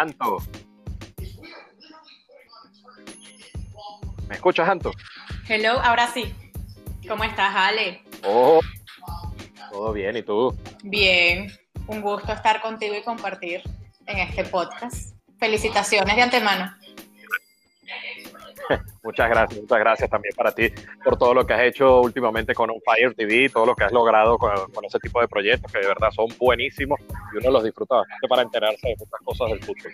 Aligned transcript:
Anto. 0.00 0.38
¿Me 4.28 4.34
escuchas, 4.34 4.68
Anto? 4.68 4.92
Hello, 5.48 5.80
ahora 5.80 6.06
sí. 6.08 6.34
¿Cómo 7.08 7.24
estás, 7.24 7.54
Ale? 7.54 8.02
Oh, 8.24 8.60
todo 9.70 9.92
bien, 9.92 10.16
¿y 10.16 10.22
tú? 10.22 10.54
Bien, 10.82 11.50
un 11.86 12.02
gusto 12.02 12.32
estar 12.32 12.60
contigo 12.60 12.94
y 12.94 13.02
compartir 13.02 13.62
en 14.06 14.18
este 14.18 14.44
podcast. 14.44 15.14
Felicitaciones 15.38 16.14
de 16.16 16.22
antemano. 16.22 16.74
Muchas 19.02 19.28
gracias, 19.28 19.60
muchas 19.60 19.78
gracias 19.78 20.10
también 20.10 20.34
para 20.36 20.52
ti 20.52 20.68
por 21.04 21.16
todo 21.16 21.34
lo 21.34 21.46
que 21.46 21.54
has 21.54 21.62
hecho 21.62 22.00
últimamente 22.00 22.54
con 22.54 22.70
On 22.70 22.80
Fire 22.84 23.14
TV, 23.14 23.48
todo 23.48 23.66
lo 23.66 23.74
que 23.74 23.84
has 23.84 23.92
logrado 23.92 24.36
con, 24.38 24.52
ese 24.84 24.98
tipo 24.98 25.20
de 25.20 25.28
proyectos 25.28 25.70
que 25.70 25.78
de 25.78 25.86
verdad 25.86 26.10
son 26.10 26.26
buenísimos 26.38 26.98
y 27.32 27.38
uno 27.38 27.50
los 27.50 27.64
disfruta 27.64 27.96
bastante 27.96 28.28
para 28.28 28.42
enterarse 28.42 28.88
de 28.88 28.96
muchas 28.98 29.20
cosas 29.24 29.48
del 29.50 29.62
fútbol. 29.62 29.92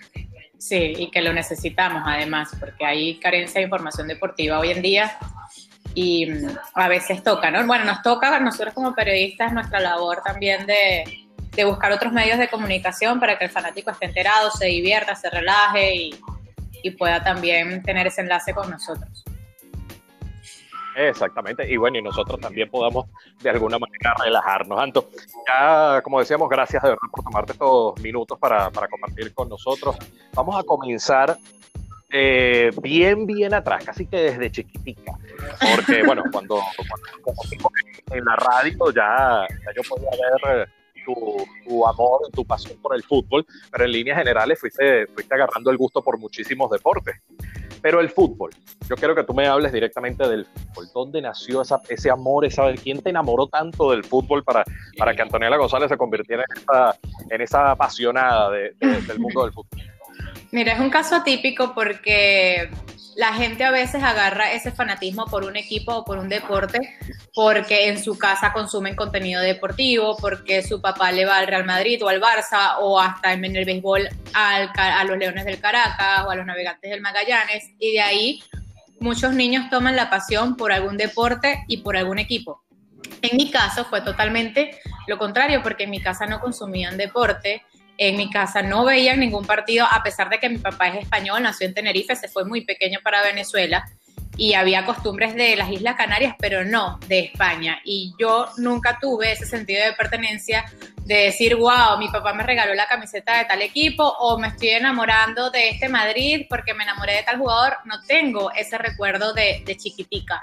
Sí, 0.58 0.94
y 0.96 1.10
que 1.10 1.20
lo 1.20 1.32
necesitamos 1.32 2.02
además, 2.06 2.56
porque 2.58 2.84
hay 2.84 3.18
carencia 3.18 3.58
de 3.60 3.64
información 3.64 4.08
deportiva 4.08 4.58
hoy 4.58 4.70
en 4.70 4.82
día 4.82 5.18
y 5.94 6.26
mm, 6.26 6.56
a 6.74 6.88
veces 6.88 7.22
toca, 7.22 7.50
¿no? 7.50 7.66
Bueno, 7.66 7.84
nos 7.84 8.02
toca 8.02 8.38
nosotros 8.40 8.72
como 8.74 8.94
periodistas 8.94 9.52
nuestra 9.52 9.80
labor 9.80 10.22
también 10.24 10.66
de, 10.66 11.04
de 11.50 11.64
buscar 11.64 11.92
otros 11.92 12.12
medios 12.12 12.38
de 12.38 12.48
comunicación 12.48 13.20
para 13.20 13.38
que 13.38 13.44
el 13.44 13.50
fanático 13.50 13.90
esté 13.90 14.06
enterado, 14.06 14.50
se 14.50 14.66
divierta, 14.66 15.14
se 15.14 15.28
relaje 15.28 15.94
y 15.94 16.20
y 16.82 16.90
pueda 16.92 17.22
también 17.22 17.82
tener 17.82 18.06
ese 18.06 18.22
enlace 18.22 18.54
con 18.54 18.70
nosotros. 18.70 19.24
Exactamente, 20.94 21.70
y 21.70 21.76
bueno, 21.76 21.98
y 21.98 22.02
nosotros 22.02 22.38
también 22.38 22.68
podamos 22.68 23.06
de 23.40 23.50
alguna 23.50 23.78
manera 23.78 24.14
relajarnos. 24.22 24.78
Anto, 24.78 25.08
ya 25.48 26.02
como 26.02 26.18
decíamos, 26.18 26.48
gracias 26.48 26.82
de 26.82 26.90
verdad 26.90 27.08
por 27.10 27.24
tomarte 27.24 27.52
estos 27.52 27.98
minutos 28.00 28.38
para, 28.38 28.70
para 28.70 28.88
compartir 28.88 29.32
con 29.32 29.48
nosotros. 29.48 29.96
Vamos 30.34 30.58
a 30.58 30.62
comenzar 30.64 31.38
eh, 32.10 32.70
bien, 32.82 33.26
bien 33.26 33.54
atrás, 33.54 33.84
casi 33.84 34.06
que 34.06 34.16
desde 34.18 34.50
chiquitica, 34.50 35.12
porque 35.74 36.02
bueno, 36.04 36.24
cuando, 36.30 36.60
cuando, 37.22 37.70
en 38.10 38.24
la 38.24 38.36
radio 38.36 38.90
ya, 38.90 39.46
ya 39.48 39.72
yo 39.74 39.82
podía 39.88 40.10
ver 40.44 40.68
tu, 41.04 41.14
tu, 41.64 41.86
amor, 41.86 42.20
tu 42.32 42.44
pasión 42.44 42.78
por 42.80 42.94
el 42.94 43.02
fútbol, 43.02 43.46
pero 43.70 43.84
en 43.84 43.92
líneas 43.92 44.18
generales 44.18 44.58
fuiste, 44.58 45.06
fuiste 45.06 45.34
agarrando 45.34 45.70
el 45.70 45.76
gusto 45.76 46.02
por 46.02 46.18
muchísimos 46.18 46.70
deportes. 46.70 47.16
Pero 47.80 48.00
el 48.00 48.10
fútbol, 48.10 48.50
yo 48.88 48.94
quiero 48.94 49.14
que 49.14 49.24
tú 49.24 49.34
me 49.34 49.48
hables 49.48 49.72
directamente 49.72 50.28
del 50.28 50.44
fútbol. 50.46 50.88
¿Dónde 50.94 51.20
nació 51.20 51.62
esa, 51.62 51.80
ese 51.88 52.10
amor? 52.10 52.44
Esa, 52.44 52.72
¿Quién 52.74 53.02
te 53.02 53.10
enamoró 53.10 53.48
tanto 53.48 53.90
del 53.90 54.04
fútbol 54.04 54.44
para, 54.44 54.64
para 54.96 55.14
que 55.14 55.22
Antonella 55.22 55.56
González 55.56 55.88
se 55.88 55.96
convirtiera 55.96 56.44
en 56.48 56.62
esa, 56.62 56.96
en 57.28 57.40
esa 57.40 57.70
apasionada 57.72 58.50
del 58.50 59.18
mundo 59.18 59.42
del 59.42 59.52
fútbol? 59.52 59.91
Mira, 60.50 60.74
es 60.74 60.80
un 60.80 60.90
caso 60.90 61.16
atípico 61.16 61.74
porque 61.74 62.70
la 63.16 63.34
gente 63.34 63.64
a 63.64 63.70
veces 63.70 64.02
agarra 64.02 64.52
ese 64.52 64.72
fanatismo 64.72 65.26
por 65.26 65.44
un 65.44 65.56
equipo 65.56 65.94
o 65.94 66.04
por 66.04 66.18
un 66.18 66.28
deporte 66.28 66.96
porque 67.34 67.88
en 67.88 68.02
su 68.02 68.16
casa 68.16 68.52
consumen 68.52 68.96
contenido 68.96 69.40
deportivo, 69.42 70.16
porque 70.16 70.62
su 70.62 70.80
papá 70.80 71.12
le 71.12 71.24
va 71.24 71.38
al 71.38 71.46
Real 71.46 71.64
Madrid 71.64 72.02
o 72.02 72.08
al 72.08 72.20
Barça 72.20 72.76
o 72.80 73.00
hasta 73.00 73.32
en 73.32 73.44
el 73.44 73.64
béisbol 73.64 74.08
a 74.34 75.04
los 75.04 75.18
Leones 75.18 75.44
del 75.44 75.60
Caracas 75.60 76.24
o 76.26 76.30
a 76.30 76.36
los 76.36 76.46
Navegantes 76.46 76.90
del 76.90 77.00
Magallanes 77.00 77.70
y 77.78 77.92
de 77.92 78.00
ahí 78.00 78.42
muchos 79.00 79.34
niños 79.34 79.68
toman 79.68 79.96
la 79.96 80.08
pasión 80.08 80.56
por 80.56 80.72
algún 80.72 80.96
deporte 80.96 81.64
y 81.68 81.78
por 81.78 81.96
algún 81.96 82.18
equipo. 82.18 82.62
En 83.20 83.36
mi 83.36 83.50
caso 83.50 83.84
fue 83.84 84.00
totalmente 84.00 84.78
lo 85.06 85.18
contrario 85.18 85.62
porque 85.62 85.84
en 85.84 85.90
mi 85.90 86.00
casa 86.00 86.26
no 86.26 86.40
consumían 86.40 86.96
deporte, 86.96 87.62
en 87.98 88.16
mi 88.16 88.30
casa 88.30 88.62
no 88.62 88.84
veían 88.84 89.20
ningún 89.20 89.44
partido, 89.44 89.86
a 89.90 90.02
pesar 90.02 90.28
de 90.28 90.38
que 90.38 90.48
mi 90.48 90.58
papá 90.58 90.88
es 90.88 91.02
español, 91.02 91.42
nació 91.42 91.66
en 91.66 91.74
Tenerife, 91.74 92.16
se 92.16 92.28
fue 92.28 92.44
muy 92.44 92.62
pequeño 92.64 93.00
para 93.02 93.22
Venezuela 93.22 93.84
y 94.36 94.54
había 94.54 94.84
costumbres 94.84 95.34
de 95.34 95.56
las 95.56 95.70
Islas 95.70 95.94
Canarias, 95.94 96.34
pero 96.38 96.64
no 96.64 96.98
de 97.06 97.20
España. 97.20 97.80
Y 97.84 98.14
yo 98.18 98.48
nunca 98.56 98.98
tuve 99.00 99.32
ese 99.32 99.46
sentido 99.46 99.84
de 99.84 99.92
pertenencia 99.92 100.64
de 101.04 101.16
decir, 101.16 101.56
wow, 101.56 101.98
mi 101.98 102.08
papá 102.08 102.32
me 102.32 102.42
regaló 102.42 102.74
la 102.74 102.86
camiseta 102.86 103.38
de 103.38 103.44
tal 103.44 103.60
equipo 103.60 104.04
o 104.04 104.38
me 104.38 104.48
estoy 104.48 104.70
enamorando 104.70 105.50
de 105.50 105.70
este 105.70 105.88
Madrid 105.88 106.46
porque 106.48 106.74
me 106.74 106.84
enamoré 106.84 107.16
de 107.16 107.22
tal 107.24 107.38
jugador. 107.38 107.76
No 107.84 108.02
tengo 108.02 108.50
ese 108.52 108.78
recuerdo 108.78 109.34
de, 109.34 109.62
de 109.66 109.76
chiquitica. 109.76 110.42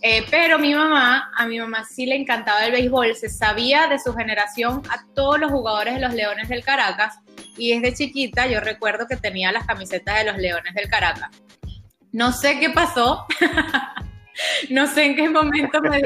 Eh, 0.00 0.24
pero 0.30 0.58
mi 0.58 0.74
mamá, 0.74 1.32
a 1.36 1.46
mi 1.46 1.58
mamá 1.58 1.84
sí 1.84 2.06
le 2.06 2.14
encantaba 2.14 2.64
el 2.64 2.72
béisbol, 2.72 3.16
se 3.16 3.28
sabía 3.28 3.88
de 3.88 3.98
su 3.98 4.14
generación 4.14 4.82
a 4.90 5.04
todos 5.14 5.40
los 5.40 5.50
jugadores 5.50 5.94
de 5.94 6.00
los 6.00 6.14
Leones 6.14 6.48
del 6.48 6.62
Caracas 6.62 7.18
y 7.56 7.78
desde 7.78 7.96
chiquita 7.96 8.46
yo 8.46 8.60
recuerdo 8.60 9.08
que 9.08 9.16
tenía 9.16 9.50
las 9.50 9.66
camisetas 9.66 10.18
de 10.18 10.30
los 10.30 10.38
Leones 10.38 10.72
del 10.74 10.88
Caracas. 10.88 11.30
No 12.12 12.32
sé 12.32 12.60
qué 12.60 12.70
pasó, 12.70 13.26
no 14.70 14.86
sé 14.86 15.04
en 15.04 15.16
qué 15.16 15.28
momento 15.28 15.80
me 15.82 16.00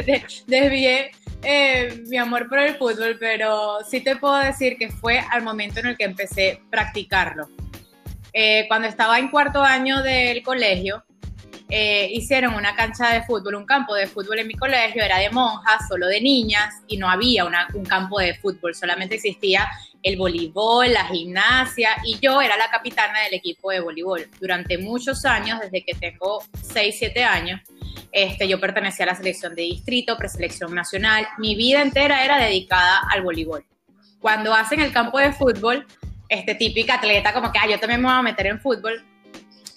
desvié 0.47 1.10
eh, 1.42 2.03
mi 2.09 2.16
amor 2.16 2.48
por 2.48 2.60
el 2.60 2.76
fútbol, 2.76 3.16
pero 3.20 3.78
sí 3.88 4.00
te 4.00 4.16
puedo 4.16 4.38
decir 4.38 4.78
que 4.78 4.88
fue 4.88 5.20
al 5.30 5.42
momento 5.42 5.80
en 5.80 5.86
el 5.86 5.97
que 5.98 6.04
empecé 6.04 6.53
a 6.53 6.70
practicarlo. 6.70 7.48
Eh, 8.32 8.64
cuando 8.69 8.88
estaba 8.88 9.19
en 9.19 9.28
cuarto 9.28 9.62
año 9.62 10.03
del 10.03 10.42
colegio, 10.42 11.04
eh, 11.75 12.06
hicieron 12.12 12.53
una 12.53 12.75
cancha 12.75 13.15
de 13.15 13.22
fútbol, 13.22 13.55
un 13.55 13.65
campo 13.65 13.94
de 13.94 14.06
fútbol 14.06 14.38
en 14.41 14.47
mi 14.47 14.53
colegio, 14.53 15.03
era 15.03 15.16
de 15.16 15.31
monjas, 15.31 15.88
solo 15.88 16.06
de 16.06 16.21
niñas, 16.21 16.83
y 16.87 16.99
no 16.99 17.09
había 17.09 17.47
un 17.47 17.84
campo 17.87 18.21
de 18.21 18.34
fútbol, 18.34 18.75
solamente 18.75 19.15
existía 19.15 19.66
el 20.03 20.19
voleibol, 20.19 20.93
la 20.93 21.06
gimnasia, 21.06 21.97
y 22.05 22.19
yo 22.21 22.43
era 22.43 22.59
la 22.59 22.69
capitana 22.69 23.21
del 23.21 23.33
equipo 23.33 23.71
de 23.71 23.81
voleibol. 23.81 24.28
Durante 24.38 24.77
muchos 24.77 25.25
años, 25.25 25.60
desde 25.60 25.83
que 25.83 25.94
tengo 25.94 26.44
6, 26.60 26.94
7 26.99 27.25
años, 27.25 27.62
este, 28.12 28.47
yo 28.47 28.60
pertenecía 28.60 29.06
a 29.06 29.09
la 29.09 29.15
selección 29.15 29.54
de 29.54 29.62
distrito, 29.62 30.19
preselección 30.19 30.75
nacional, 30.75 31.27
mi 31.39 31.54
vida 31.54 31.81
entera 31.81 32.22
era 32.22 32.37
dedicada 32.37 33.00
al 33.10 33.22
voleibol. 33.22 33.65
Cuando 34.21 34.53
hacen 34.53 34.81
el 34.81 34.93
campo 34.93 35.19
de 35.19 35.33
fútbol, 35.33 35.87
este 36.28 36.54
típica 36.54 36.97
atleta 36.97 37.33
como 37.33 37.50
que, 37.50 37.59
ah, 37.59 37.66
yo 37.66 37.81
también 37.81 38.03
me 38.03 38.09
voy 38.09 38.19
a 38.19 38.22
meter 38.22 38.49
en 38.49 38.60
fútbol, 38.60 39.03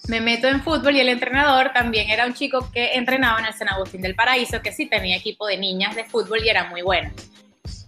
me 0.07 0.21
meto 0.21 0.47
en 0.47 0.61
fútbol 0.61 0.95
y 0.95 0.99
el 0.99 1.09
entrenador 1.09 1.71
también 1.73 2.09
era 2.09 2.25
un 2.25 2.33
chico 2.33 2.69
que 2.71 2.93
entrenaba 2.93 3.39
en 3.39 3.45
el 3.45 3.53
San 3.53 3.69
Agustín 3.69 4.01
del 4.01 4.15
Paraíso, 4.15 4.61
que 4.61 4.71
sí 4.71 4.85
tenía 4.85 5.17
equipo 5.17 5.47
de 5.47 5.57
niñas 5.57 5.95
de 5.95 6.03
fútbol 6.03 6.43
y 6.43 6.49
era 6.49 6.69
muy 6.69 6.81
bueno. 6.81 7.11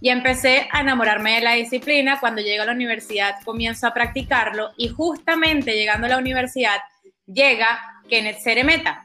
Y 0.00 0.10
empecé 0.10 0.68
a 0.72 0.80
enamorarme 0.80 1.36
de 1.36 1.40
la 1.40 1.52
disciplina. 1.52 2.18
Cuando 2.20 2.42
llego 2.42 2.62
a 2.62 2.66
la 2.66 2.72
universidad 2.72 3.36
comienzo 3.44 3.86
a 3.86 3.94
practicarlo 3.94 4.70
y 4.76 4.88
justamente 4.88 5.74
llegando 5.74 6.06
a 6.06 6.10
la 6.10 6.18
universidad 6.18 6.78
llega 7.26 7.80
Kenneth 8.08 8.38
Ceremeta. 8.40 9.04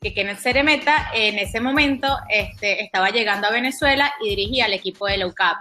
Que 0.00 0.12
Kenneth 0.12 0.38
Ceremeta 0.38 1.10
en 1.14 1.38
ese 1.38 1.60
momento 1.60 2.18
este, 2.28 2.82
estaba 2.82 3.10
llegando 3.10 3.46
a 3.46 3.50
Venezuela 3.50 4.12
y 4.22 4.30
dirigía 4.30 4.66
al 4.66 4.72
equipo 4.72 5.06
de 5.06 5.18
la 5.18 5.26
UCAP. 5.26 5.56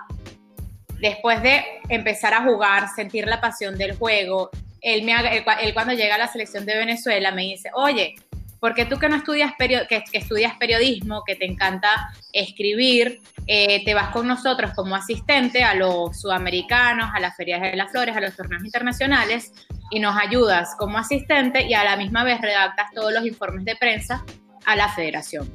Después 0.99 1.41
de 1.41 1.63
empezar 1.89 2.33
a 2.33 2.43
jugar, 2.43 2.87
sentir 2.95 3.27
la 3.27 3.41
pasión 3.41 3.77
del 3.77 3.95
juego, 3.95 4.51
él, 4.81 5.03
me, 5.03 5.13
él, 5.13 5.73
cuando 5.73 5.93
llega 5.93 6.15
a 6.15 6.17
la 6.17 6.27
selección 6.27 6.65
de 6.65 6.75
Venezuela 6.75 7.31
me 7.31 7.43
dice, 7.43 7.69
oye, 7.73 8.15
¿por 8.59 8.75
qué 8.75 8.85
tú 8.85 8.97
que 8.97 9.09
no 9.09 9.15
estudias, 9.15 9.53
que, 9.57 10.03
estudias 10.13 10.55
periodismo, 10.57 11.23
que 11.25 11.35
te 11.35 11.45
encanta 11.45 12.11
escribir, 12.31 13.19
eh, 13.47 13.83
te 13.83 13.93
vas 13.93 14.09
con 14.09 14.27
nosotros 14.27 14.71
como 14.75 14.95
asistente 14.95 15.63
a 15.63 15.73
los 15.73 16.19
sudamericanos, 16.19 17.09
a 17.13 17.19
las 17.19 17.35
ferias 17.35 17.61
de 17.61 17.75
las 17.75 17.91
flores, 17.91 18.15
a 18.15 18.21
los 18.21 18.35
torneos 18.35 18.63
internacionales 18.63 19.51
y 19.89 19.99
nos 19.99 20.15
ayudas 20.15 20.75
como 20.77 20.97
asistente 20.97 21.63
y 21.67 21.73
a 21.73 21.83
la 21.83 21.95
misma 21.95 22.23
vez 22.23 22.39
redactas 22.39 22.91
todos 22.93 23.11
los 23.11 23.25
informes 23.25 23.65
de 23.65 23.75
prensa 23.75 24.23
a 24.65 24.75
la 24.75 24.89
federación? 24.89 25.51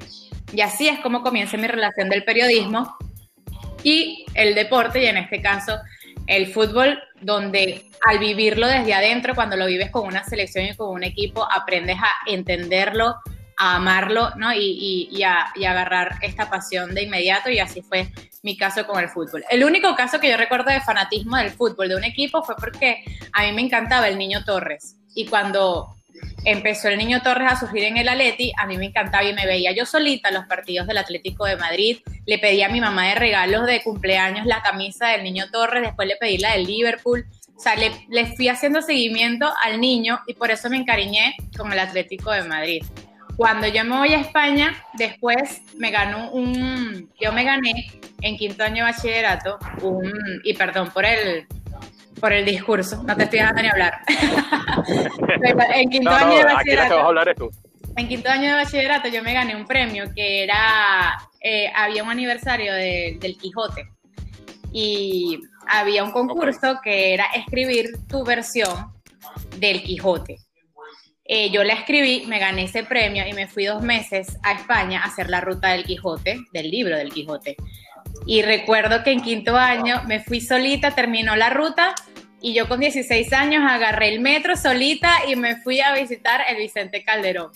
Y 0.52 0.60
así 0.60 0.88
es 0.88 0.98
como 1.00 1.22
comienza 1.22 1.56
mi 1.56 1.68
relación 1.68 2.08
del 2.08 2.24
periodismo 2.24 2.96
y 3.82 4.26
el 4.34 4.54
deporte 4.54 5.02
y 5.02 5.06
en 5.06 5.16
este 5.16 5.40
caso 5.40 5.78
el 6.26 6.52
fútbol 6.52 7.00
donde 7.20 7.84
al 8.04 8.18
vivirlo 8.18 8.66
desde 8.66 8.94
adentro, 8.94 9.34
cuando 9.34 9.56
lo 9.56 9.66
vives 9.66 9.90
con 9.90 10.06
una 10.06 10.24
selección 10.24 10.66
y 10.66 10.76
con 10.76 10.90
un 10.90 11.02
equipo, 11.02 11.46
aprendes 11.50 11.96
a 11.98 12.30
entenderlo, 12.30 13.16
a 13.58 13.76
amarlo, 13.76 14.30
¿no? 14.36 14.52
Y, 14.52 15.08
y, 15.10 15.22
a, 15.22 15.52
agarrar 15.66 16.18
esta 16.22 16.50
pasión 16.50 16.94
de 16.94 17.02
inmediato 17.02 17.50
y 17.50 17.58
así 17.58 17.82
fue 17.82 18.08
mi 18.42 18.56
caso 18.56 18.86
con 18.86 19.02
el 19.02 19.08
fútbol. 19.08 19.44
El 19.50 19.64
único 19.64 19.94
caso 19.96 20.20
que 20.20 20.30
yo 20.30 20.36
recuerdo 20.36 20.70
de 20.70 20.80
fanatismo 20.80 21.36
del 21.36 21.50
fútbol 21.50 21.88
de 21.88 21.96
un 21.96 22.04
equipo 22.04 22.42
fue 22.42 22.54
porque 22.56 23.02
a 23.32 23.42
mí 23.42 23.52
me 23.52 23.62
encantaba 23.62 24.08
el 24.08 24.18
niño 24.18 24.44
Torres 24.44 24.96
y 25.14 25.26
cuando 25.26 25.95
empezó 26.44 26.88
el 26.88 26.98
niño 26.98 27.22
Torres 27.22 27.52
a 27.52 27.58
surgir 27.58 27.84
en 27.84 27.96
el 27.96 28.08
Atleti, 28.08 28.52
a 28.56 28.66
mí 28.66 28.76
me 28.76 28.86
encantaba 28.86 29.24
y 29.24 29.34
me 29.34 29.46
veía 29.46 29.72
yo 29.72 29.86
solita 29.86 30.30
los 30.30 30.46
partidos 30.46 30.86
del 30.86 30.98
Atlético 30.98 31.44
de 31.44 31.56
Madrid, 31.56 31.98
le 32.24 32.38
pedí 32.38 32.62
a 32.62 32.68
mi 32.68 32.80
mamá 32.80 33.08
de 33.08 33.14
regalos 33.16 33.66
de 33.66 33.82
cumpleaños 33.82 34.46
la 34.46 34.62
camisa 34.62 35.08
del 35.08 35.24
niño 35.24 35.50
Torres, 35.50 35.82
después 35.82 36.06
le 36.06 36.16
pedí 36.16 36.38
la 36.38 36.52
del 36.52 36.64
Liverpool, 36.64 37.26
o 37.56 37.60
sea, 37.60 37.74
le, 37.74 38.26
fui 38.36 38.48
haciendo 38.48 38.82
seguimiento 38.82 39.50
al 39.64 39.80
niño 39.80 40.20
y 40.26 40.34
por 40.34 40.50
eso 40.50 40.68
me 40.68 40.76
encariñé 40.76 41.36
con 41.56 41.72
el 41.72 41.78
Atlético 41.78 42.30
de 42.30 42.42
Madrid. 42.42 42.84
Cuando 43.36 43.66
yo 43.66 43.84
me 43.84 43.96
voy 43.96 44.14
a 44.14 44.20
España, 44.20 44.74
después 44.94 45.62
me 45.76 45.90
ganó 45.90 46.30
un, 46.30 47.10
yo 47.20 47.32
me 47.32 47.44
gané 47.44 47.86
en 48.22 48.36
quinto 48.36 48.62
año 48.64 48.84
de 48.84 48.92
bachillerato, 48.92 49.58
un, 49.82 50.12
y 50.44 50.54
perdón 50.54 50.90
por 50.90 51.04
el, 51.04 51.46
Por 52.20 52.32
el 52.32 52.44
discurso, 52.44 53.02
no 53.02 53.16
te 53.16 53.24
estoy 53.24 53.40
dejando 53.40 53.62
ni 53.62 53.68
hablar. 53.68 54.00
en 55.74 55.90
quinto 55.90 56.10
año 56.10 56.38
de 56.38 56.44
bachillerato. 56.44 57.50
En 57.96 58.08
quinto 58.08 58.30
año 58.30 58.48
de 58.48 58.52
bachillerato 58.52 59.08
yo 59.08 59.22
me 59.22 59.32
gané 59.32 59.56
un 59.56 59.66
premio 59.66 60.04
que 60.14 60.44
era, 60.44 61.18
eh, 61.40 61.70
había 61.74 62.02
un 62.02 62.10
aniversario 62.10 62.72
del 62.74 63.36
Quijote 63.38 63.88
y 64.72 65.40
había 65.68 66.04
un 66.04 66.10
concurso 66.10 66.80
que 66.82 67.14
era 67.14 67.26
escribir 67.34 67.90
tu 68.08 68.24
versión 68.24 68.92
del 69.58 69.82
Quijote. 69.82 70.38
Eh, 71.24 71.50
yo 71.50 71.64
la 71.64 71.72
escribí, 71.72 72.24
me 72.26 72.38
gané 72.38 72.64
ese 72.64 72.84
premio 72.84 73.26
y 73.26 73.32
me 73.32 73.48
fui 73.48 73.64
dos 73.64 73.82
meses 73.82 74.38
a 74.42 74.52
España 74.52 75.00
a 75.00 75.06
hacer 75.06 75.28
la 75.28 75.40
ruta 75.40 75.68
del 75.68 75.84
Quijote, 75.84 76.38
del 76.52 76.70
libro 76.70 76.96
del 76.96 77.12
Quijote. 77.12 77.56
Y 78.24 78.42
recuerdo 78.42 79.02
que 79.02 79.12
en 79.12 79.20
quinto 79.20 79.56
año 79.56 80.02
me 80.06 80.20
fui 80.20 80.40
solita, 80.40 80.92
terminó 80.92 81.36
la 81.36 81.50
ruta 81.50 81.94
y 82.40 82.54
yo 82.54 82.68
con 82.68 82.80
16 82.80 83.32
años 83.32 83.64
agarré 83.68 84.08
el 84.08 84.20
metro 84.20 84.56
solita 84.56 85.12
y 85.28 85.36
me 85.36 85.56
fui 85.56 85.80
a 85.80 85.92
visitar 85.94 86.42
el 86.48 86.56
Vicente 86.56 87.02
Calderón. 87.02 87.50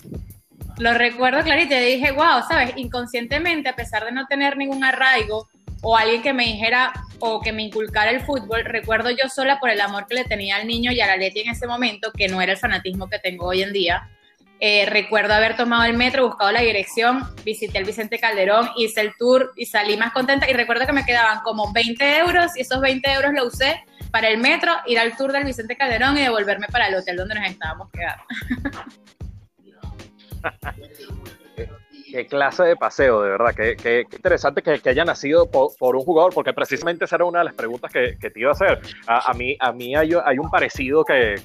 Lo 0.79 0.95
recuerdo 0.95 1.43
clarito 1.43 1.75
y 1.75 1.97
dije, 1.97 2.13
wow, 2.13 2.43
sabes, 2.49 2.73
inconscientemente, 2.77 3.69
a 3.69 3.77
pesar 3.77 4.05
de 4.05 4.13
no 4.13 4.27
tener 4.27 4.57
ningún 4.57 4.83
arraigo 4.83 5.49
o 5.83 5.97
alguien 5.97 6.23
que 6.23 6.33
me 6.33 6.45
dijera 6.45 6.93
o 7.19 7.41
que 7.41 7.53
me 7.53 7.63
inculcara 7.63 8.11
el 8.11 8.23
fútbol, 8.23 8.65
recuerdo 8.65 9.11
yo 9.11 9.29
sola 9.29 9.61
por 9.61 9.71
el 9.71 9.81
amor 9.81 10.07
que 10.07 10.15
le 10.15 10.25
tenía 10.25 10.57
al 10.57 10.67
niño 10.67 10.91
y 10.93 11.01
a 11.01 11.07
la 11.07 11.17
Leti 11.17 11.41
en 11.41 11.51
ese 11.51 11.67
momento, 11.67 12.13
que 12.13 12.29
no 12.29 12.41
era 12.41 12.53
el 12.53 12.59
fanatismo 12.59 13.09
que 13.09 13.19
tengo 13.19 13.47
hoy 13.47 13.63
en 13.63 13.73
día. 13.73 14.09
Eh, 14.63 14.85
recuerdo 14.87 15.33
haber 15.33 15.57
tomado 15.57 15.85
el 15.85 15.97
metro, 15.97 16.27
buscado 16.27 16.53
la 16.53 16.61
dirección, 16.61 17.23
visité 17.45 17.79
el 17.79 17.87
Vicente 17.87 18.19
Calderón, 18.19 18.69
hice 18.77 19.01
el 19.01 19.15
tour 19.19 19.53
y 19.57 19.65
salí 19.65 19.97
más 19.97 20.13
contenta. 20.13 20.51
Y 20.51 20.53
recuerdo 20.53 20.87
que 20.87 20.93
me 20.93 21.07
quedaban 21.07 21.41
como 21.41 21.73
20 21.73 22.19
euros 22.19 22.55
y 22.57 22.61
esos 22.61 22.81
20 22.81 23.11
euros 23.11 23.33
lo 23.33 23.47
usé 23.47 23.83
para 24.11 24.29
el 24.29 24.39
metro, 24.39 24.73
ir 24.87 24.99
al 24.99 25.17
tour 25.17 25.33
del 25.33 25.45
Vicente 25.45 25.77
Calderón 25.77 26.19
y 26.19 26.23
devolverme 26.23 26.67
para 26.69 26.89
el 26.89 26.95
hotel 26.95 27.17
donde 27.17 27.37
nos 27.37 27.49
estábamos 27.49 27.89
quedando. 27.91 28.25
Qué 32.11 32.27
clase 32.27 32.65
de 32.65 32.77
paseo, 32.77 33.23
de 33.23 33.31
verdad. 33.31 33.55
Qué, 33.55 33.77
qué, 33.77 34.05
interesante 34.13 34.63
que, 34.63 34.81
que, 34.81 34.91
haya 34.91 35.05
nacido 35.05 35.49
por, 35.51 35.97
un 35.97 36.03
jugador, 36.03 36.35
porque 36.35 36.53
precisamente 36.53 37.05
esa 37.05 37.17
era 37.17 37.25
una 37.25 37.41
de 37.41 37.45
las 37.47 37.55
preguntas 37.55 37.93
que, 37.93 38.17
que 38.21 38.31
te 38.31 38.41
iba 38.41 38.51
a 38.51 38.53
hacer. 38.53 38.81
A, 39.07 39.33
mí, 39.35 39.57
a 39.61 39.73
mí 39.73 39.95
hay, 39.95 40.11
hay 40.25 40.39
un 40.39 40.51
parecido 40.51 41.05
que, 41.05 41.37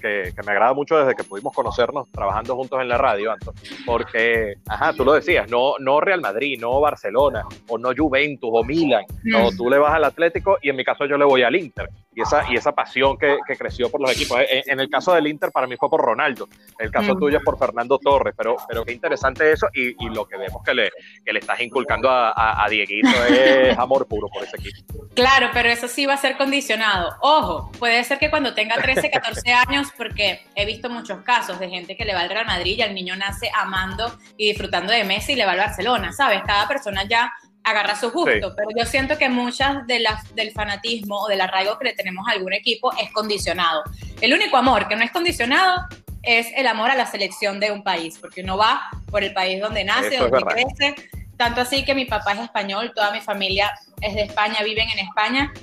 me 0.46 0.52
agrada 0.52 0.74
mucho 0.74 0.98
desde 0.98 1.16
que 1.16 1.24
pudimos 1.24 1.54
conocernos 1.54 2.12
trabajando 2.12 2.56
juntos 2.56 2.82
en 2.82 2.90
la 2.90 2.98
radio, 2.98 3.32
Anto, 3.32 3.54
porque, 3.86 4.56
ajá, 4.68 4.94
tú 4.94 5.06
lo 5.06 5.14
decías, 5.14 5.50
no, 5.50 5.76
no 5.80 6.02
Real 6.02 6.22
Madrid, 6.22 6.60
no 6.60 6.80
Barcelona, 6.80 7.44
o 7.68 7.78
no 7.78 7.90
Juventus, 7.96 8.50
o 8.52 8.64
Milan. 8.64 9.06
No, 9.24 9.52
tú 9.52 9.70
le 9.70 9.78
vas 9.78 9.94
al 9.94 10.04
Atlético 10.04 10.58
y 10.62 10.70
en 10.70 10.76
mi 10.76 10.84
caso 10.84 11.06
yo 11.06 11.18
le 11.18 11.26
voy 11.26 11.44
al 11.44 11.56
Inter. 11.56 11.90
Y 12.16 12.22
esa, 12.22 12.50
y 12.50 12.56
esa 12.56 12.72
pasión 12.72 13.18
que, 13.18 13.38
creció 13.58 13.90
por 13.90 14.00
los 14.00 14.12
equipos. 14.12 14.40
En, 14.50 14.80
el 14.80 14.90
caso 14.90 15.14
del 15.14 15.28
Inter, 15.28 15.52
para 15.52 15.68
mí 15.68 15.76
fue 15.76 15.90
por 15.90 16.02
Ronaldo. 16.02 16.48
El 16.80 16.90
caso 16.90 17.14
tuyo 17.16 17.40
es 17.40 17.44
por 17.44 17.60
Fernando 17.60 17.98
Torres. 17.98 18.34
Pero, 18.38 18.56
pero 18.70 18.86
qué 18.86 18.94
interesante 18.94 19.52
eso 19.52 19.68
y, 19.74 19.90
y 20.06 20.10
lo 20.10 20.26
que 20.26 20.38
vemos 20.38 20.55
que 20.64 20.74
le, 20.74 20.92
que 21.24 21.34
le 21.34 21.40
estás 21.40 21.60
inculcando 21.62 22.10
a, 22.10 22.64
a, 22.64 22.70
Dieguito 22.70 23.10
es 23.26 23.78
amor 23.78 24.08
puro 24.08 24.28
por 24.28 24.44
ese 24.44 24.58
equipo. 24.58 25.08
Claro, 25.14 25.50
pero 25.54 25.70
eso 25.70 25.88
sí 25.88 26.06
va 26.06 26.14
a 26.14 26.18
ser 26.18 26.38
condicionado. 26.38 27.16
Ojo, 27.22 27.72
puede 27.80 28.04
ser 28.04 28.20
que 28.20 28.30
cuando 28.30 28.54
tenga 28.54 28.76
13, 28.76 29.10
14 29.10 29.54
años, 29.54 29.88
porque 29.98 30.42
he 30.56 30.66
visto 30.66 30.90
muchos 30.90 31.22
casos 31.22 31.60
de 31.60 31.70
gente 31.70 31.96
que 31.96 32.06
le 32.06 32.14
va 32.14 32.22
al 32.22 32.30
Real 32.30 32.46
Madrid 32.46 32.76
y 32.78 32.82
el 32.82 32.94
niño 32.94 33.16
nace 33.16 33.50
amando 33.56 34.18
y 34.38 34.50
disfrutando 34.50 34.92
de 34.92 35.04
Messi 35.04 35.34
y 35.34 35.36
le 35.36 35.46
va 35.46 35.54
al 35.54 35.60
Barcelona, 35.60 36.12
¿sabes? 36.12 36.42
Cada 36.46 36.68
persona 36.68 37.04
ya 37.08 37.32
agarra 37.66 37.96
su 37.96 38.12
gusto, 38.12 38.54
pero 38.56 38.70
yo 38.78 38.86
siento 38.86 39.18
que 39.18 39.28
muchas 39.28 39.88
de 39.88 40.00
las 40.00 40.34
del 40.36 40.52
fanatismo 40.52 41.20
o 41.20 41.28
del 41.28 41.42
arraigo 41.42 41.80
que 41.80 41.86
le 41.86 41.94
tenemos 41.94 42.28
a 42.28 42.34
algún 42.34 42.54
equipo 42.54 42.94
es 43.02 43.12
condicionado. 43.12 43.84
El 44.22 44.34
único 44.34 44.56
amor 44.56 44.88
que 44.88 44.96
no 44.96 45.04
es 45.04 45.12
condicionado 45.12 45.88
es 46.26 46.48
el 46.56 46.68
amor 46.68 46.90
a 46.90 46.96
la 46.96 47.06
selección 47.06 47.60
de 47.60 47.72
un 47.72 47.84
país, 47.84 48.18
porque 48.20 48.42
uno 48.42 48.58
va 48.58 48.90
por 49.10 49.24
el 49.24 49.34
país 49.34 49.62
donde 49.62 49.84
nace, 49.84 50.18
donde 50.18 50.44
crece. 50.44 50.96
Tanto 51.38 51.62
así 51.62 51.84
que 51.84 51.94
mi 51.94 52.06
papá 52.06 52.34
es 52.34 52.40
español, 52.40 52.92
toda 52.96 53.12
mi 53.12 53.22
familia 53.22 53.74
es 54.02 54.16
de 54.16 54.24
España, 54.24 54.64
viven 54.64 54.90
en 54.90 55.00
España. 55.00 55.54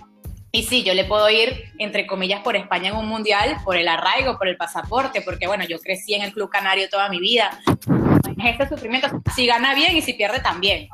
Y 0.54 0.64
sí, 0.64 0.82
yo 0.82 0.92
le 0.92 1.04
puedo 1.04 1.30
ir, 1.30 1.72
entre 1.78 2.06
comillas, 2.06 2.40
por 2.40 2.56
España 2.56 2.90
en 2.90 2.96
un 2.96 3.08
mundial, 3.08 3.56
por 3.64 3.76
el 3.76 3.88
arraigo, 3.88 4.36
por 4.36 4.48
el 4.48 4.56
pasaporte, 4.58 5.22
porque 5.22 5.46
bueno, 5.46 5.64
yo 5.64 5.78
crecí 5.78 6.12
en 6.14 6.22
el 6.22 6.32
Club 6.32 6.50
Canario 6.50 6.90
toda 6.90 7.08
mi 7.08 7.18
vida. 7.20 7.58
Este 8.44 8.68
sufrimiento, 8.68 9.08
si 9.34 9.46
gana 9.46 9.74
bien 9.74 9.96
y 9.96 10.02
si 10.02 10.12
pierde 10.12 10.40
también. 10.40 10.88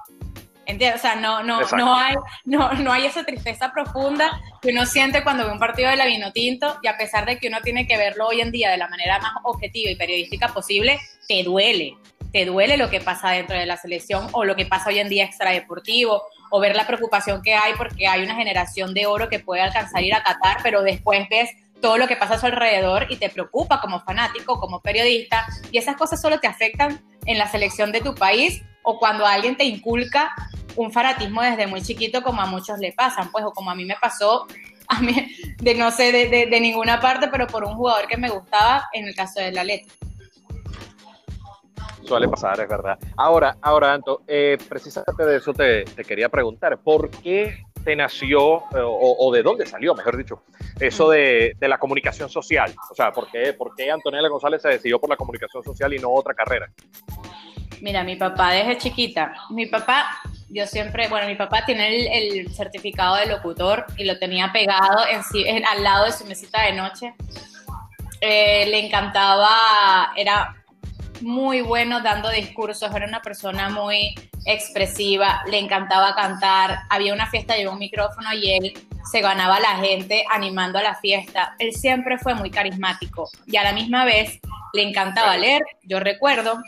¿Entiendes? 0.68 1.00
O 1.00 1.02
sea, 1.02 1.16
no, 1.16 1.42
no, 1.42 1.62
no, 1.78 1.96
hay, 1.96 2.14
no, 2.44 2.70
no 2.74 2.92
hay 2.92 3.06
esa 3.06 3.24
tristeza 3.24 3.72
profunda 3.72 4.38
que 4.60 4.68
uno 4.68 4.84
siente 4.84 5.24
cuando 5.24 5.46
ve 5.46 5.52
un 5.52 5.58
partido 5.58 5.88
de 5.88 5.96
la 5.96 6.04
Vinotinto 6.04 6.78
y 6.82 6.88
a 6.88 6.98
pesar 6.98 7.24
de 7.24 7.38
que 7.38 7.48
uno 7.48 7.62
tiene 7.62 7.86
que 7.86 7.96
verlo 7.96 8.26
hoy 8.28 8.42
en 8.42 8.52
día 8.52 8.70
de 8.70 8.76
la 8.76 8.86
manera 8.86 9.18
más 9.18 9.32
objetiva 9.44 9.90
y 9.90 9.96
periodística 9.96 10.48
posible, 10.48 11.00
te 11.26 11.42
duele. 11.42 11.96
Te 12.32 12.44
duele 12.44 12.76
lo 12.76 12.90
que 12.90 13.00
pasa 13.00 13.30
dentro 13.30 13.58
de 13.58 13.64
la 13.64 13.78
selección 13.78 14.28
o 14.32 14.44
lo 14.44 14.56
que 14.56 14.66
pasa 14.66 14.90
hoy 14.90 14.98
en 14.98 15.08
día 15.08 15.24
extradeportivo 15.24 16.22
o 16.50 16.60
ver 16.60 16.76
la 16.76 16.86
preocupación 16.86 17.40
que 17.40 17.54
hay 17.54 17.72
porque 17.78 18.06
hay 18.06 18.22
una 18.22 18.34
generación 18.34 18.92
de 18.92 19.06
oro 19.06 19.30
que 19.30 19.38
puede 19.38 19.62
alcanzar 19.62 20.02
ir 20.02 20.14
a 20.14 20.22
Qatar, 20.22 20.58
pero 20.62 20.82
después 20.82 21.26
ves 21.30 21.48
todo 21.80 21.96
lo 21.96 22.06
que 22.06 22.16
pasa 22.16 22.34
a 22.34 22.38
su 22.38 22.44
alrededor 22.44 23.06
y 23.08 23.16
te 23.16 23.30
preocupa 23.30 23.80
como 23.80 24.00
fanático, 24.00 24.60
como 24.60 24.82
periodista, 24.82 25.46
y 25.72 25.78
esas 25.78 25.96
cosas 25.96 26.20
solo 26.20 26.40
te 26.40 26.46
afectan 26.46 27.02
en 27.24 27.38
la 27.38 27.48
selección 27.48 27.90
de 27.90 28.02
tu 28.02 28.14
país 28.14 28.62
o 28.82 28.98
cuando 28.98 29.26
alguien 29.26 29.56
te 29.56 29.64
inculca 29.64 30.34
un 30.76 30.92
fanatismo 30.92 31.42
desde 31.42 31.66
muy 31.66 31.82
chiquito 31.82 32.22
como 32.22 32.40
a 32.40 32.46
muchos 32.46 32.78
le 32.78 32.92
pasan, 32.92 33.30
pues, 33.30 33.44
o 33.44 33.52
como 33.52 33.70
a 33.70 33.74
mí 33.74 33.84
me 33.84 33.96
pasó, 34.00 34.46
a 34.88 35.00
mí, 35.00 35.36
de 35.58 35.74
no 35.74 35.90
sé, 35.90 36.12
de, 36.12 36.60
ninguna 36.60 37.00
parte, 37.00 37.28
pero 37.28 37.46
por 37.46 37.64
un 37.64 37.74
jugador 37.74 38.06
que 38.06 38.16
me 38.16 38.30
gustaba, 38.30 38.88
en 38.92 39.06
el 39.06 39.14
caso 39.14 39.40
de 39.40 39.52
la 39.52 39.64
letra. 39.64 39.92
Suele 42.04 42.26
pasar, 42.26 42.58
es 42.60 42.68
verdad. 42.68 42.98
Ahora, 43.16 43.58
ahora, 43.60 43.92
Anto, 43.92 44.22
eh, 44.26 44.56
precisamente 44.66 45.26
de 45.26 45.36
eso 45.36 45.52
te, 45.52 45.84
quería 46.06 46.30
preguntar, 46.30 46.78
¿por 46.78 47.10
qué 47.10 47.64
te 47.84 47.94
nació, 47.94 48.60
eh, 48.74 48.80
o, 48.82 49.30
de 49.32 49.42
dónde 49.42 49.66
salió, 49.66 49.94
mejor 49.94 50.16
dicho, 50.16 50.42
eso 50.80 51.10
de, 51.10 51.54
la 51.60 51.78
comunicación 51.78 52.30
social? 52.30 52.74
O 52.90 52.94
sea, 52.94 53.12
¿por 53.12 53.28
¿por 53.58 53.74
qué 53.74 53.90
Antonella 53.90 54.28
González 54.28 54.62
se 54.62 54.68
decidió 54.70 54.98
por 54.98 55.10
la 55.10 55.16
comunicación 55.16 55.62
social 55.62 55.92
y 55.92 55.98
no 55.98 56.10
otra 56.10 56.32
carrera? 56.32 56.70
Mira, 57.80 58.04
mi 58.04 58.16
papá 58.16 58.52
desde 58.52 58.78
chiquita, 58.78 59.32
mi 59.50 59.66
papá 59.66 60.20
yo 60.50 60.66
siempre, 60.66 61.08
bueno, 61.08 61.26
mi 61.26 61.34
papá 61.34 61.64
tiene 61.64 62.06
el, 62.18 62.52
certificado 62.54 63.16
de 63.16 63.26
locutor 63.26 63.86
y 63.96 64.04
lo 64.04 64.18
tenía 64.18 64.50
pegado 64.52 65.04
en, 65.06 65.66
al 65.66 65.82
lado 65.82 66.06
de 66.06 66.12
su 66.12 66.24
mesita 66.24 66.62
de 66.62 66.72
noche. 66.72 67.14
Eh, 68.20 68.66
le 68.66 68.86
encantaba, 68.86 70.12
era 70.16 70.56
muy 71.20 71.60
bueno 71.60 72.00
dando 72.00 72.30
discursos, 72.30 72.94
era 72.94 73.06
una 73.06 73.20
persona 73.20 73.68
muy 73.68 74.14
expresiva, 74.46 75.42
le 75.50 75.58
encantaba 75.58 76.14
cantar, 76.14 76.78
había 76.88 77.12
una 77.12 77.26
fiesta, 77.26 77.56
llevó 77.56 77.72
un 77.72 77.78
micrófono 77.78 78.32
y 78.32 78.50
él 78.50 78.72
se 79.10 79.20
ganaba 79.20 79.56
a 79.56 79.60
la 79.60 79.76
gente 79.76 80.24
animando 80.30 80.78
a 80.78 80.82
la 80.82 80.94
fiesta. 80.94 81.54
Él 81.58 81.72
siempre 81.72 82.18
fue 82.18 82.34
muy 82.34 82.50
carismático 82.50 83.28
y 83.46 83.56
a 83.56 83.64
la 83.64 83.72
misma 83.72 84.04
vez 84.06 84.40
le 84.72 84.82
encantaba 84.82 85.36
leer. 85.36 85.62
Yo 85.82 86.00
recuerdo 86.00 86.62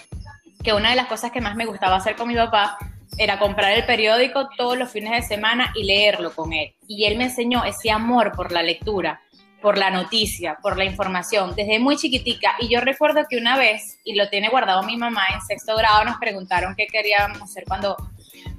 que 0.63 0.73
una 0.73 0.91
de 0.91 0.97
las 0.97 1.07
cosas 1.07 1.31
que 1.31 1.41
más 1.41 1.57
me 1.57 1.67
gustaba 1.67 1.97
hacer 1.97 2.17
con 2.17 2.29
mi 2.29 2.35
papá 2.35 2.79
era 3.19 3.39
comprar 3.39 3.73
el 3.73 3.85
periódico 3.85 4.49
todos 4.57 4.79
los 4.79 4.91
fines 4.91 5.13
de 5.13 5.23
semana 5.23 5.73
y 5.75 5.85
leerlo 5.85 6.33
con 6.35 6.53
él. 6.53 6.75
Y 6.87 7.05
él 7.05 7.19
me 7.19 7.25
enseñó 7.25 7.65
ese 7.65 7.91
amor 7.91 8.33
por 8.33 8.53
la 8.53 8.63
lectura, 8.63 9.21
por 9.61 9.77
la 9.77 9.91
noticia, 9.91 10.59
por 10.63 10.77
la 10.79 10.85
información, 10.85 11.55
desde 11.55 11.79
muy 11.79 11.97
chiquitica. 11.97 12.55
Y 12.61 12.69
yo 12.69 12.81
recuerdo 12.81 13.27
que 13.29 13.37
una 13.37 13.57
vez, 13.57 13.99
y 14.05 14.15
lo 14.15 14.29
tiene 14.29 14.49
guardado 14.49 14.83
mi 14.85 14.97
mamá, 14.97 15.23
en 15.35 15.41
sexto 15.43 15.77
grado 15.77 16.05
nos 16.05 16.19
preguntaron 16.19 16.75
qué 16.77 16.87
queríamos 16.87 17.43
hacer 17.43 17.65
cuando, 17.67 17.97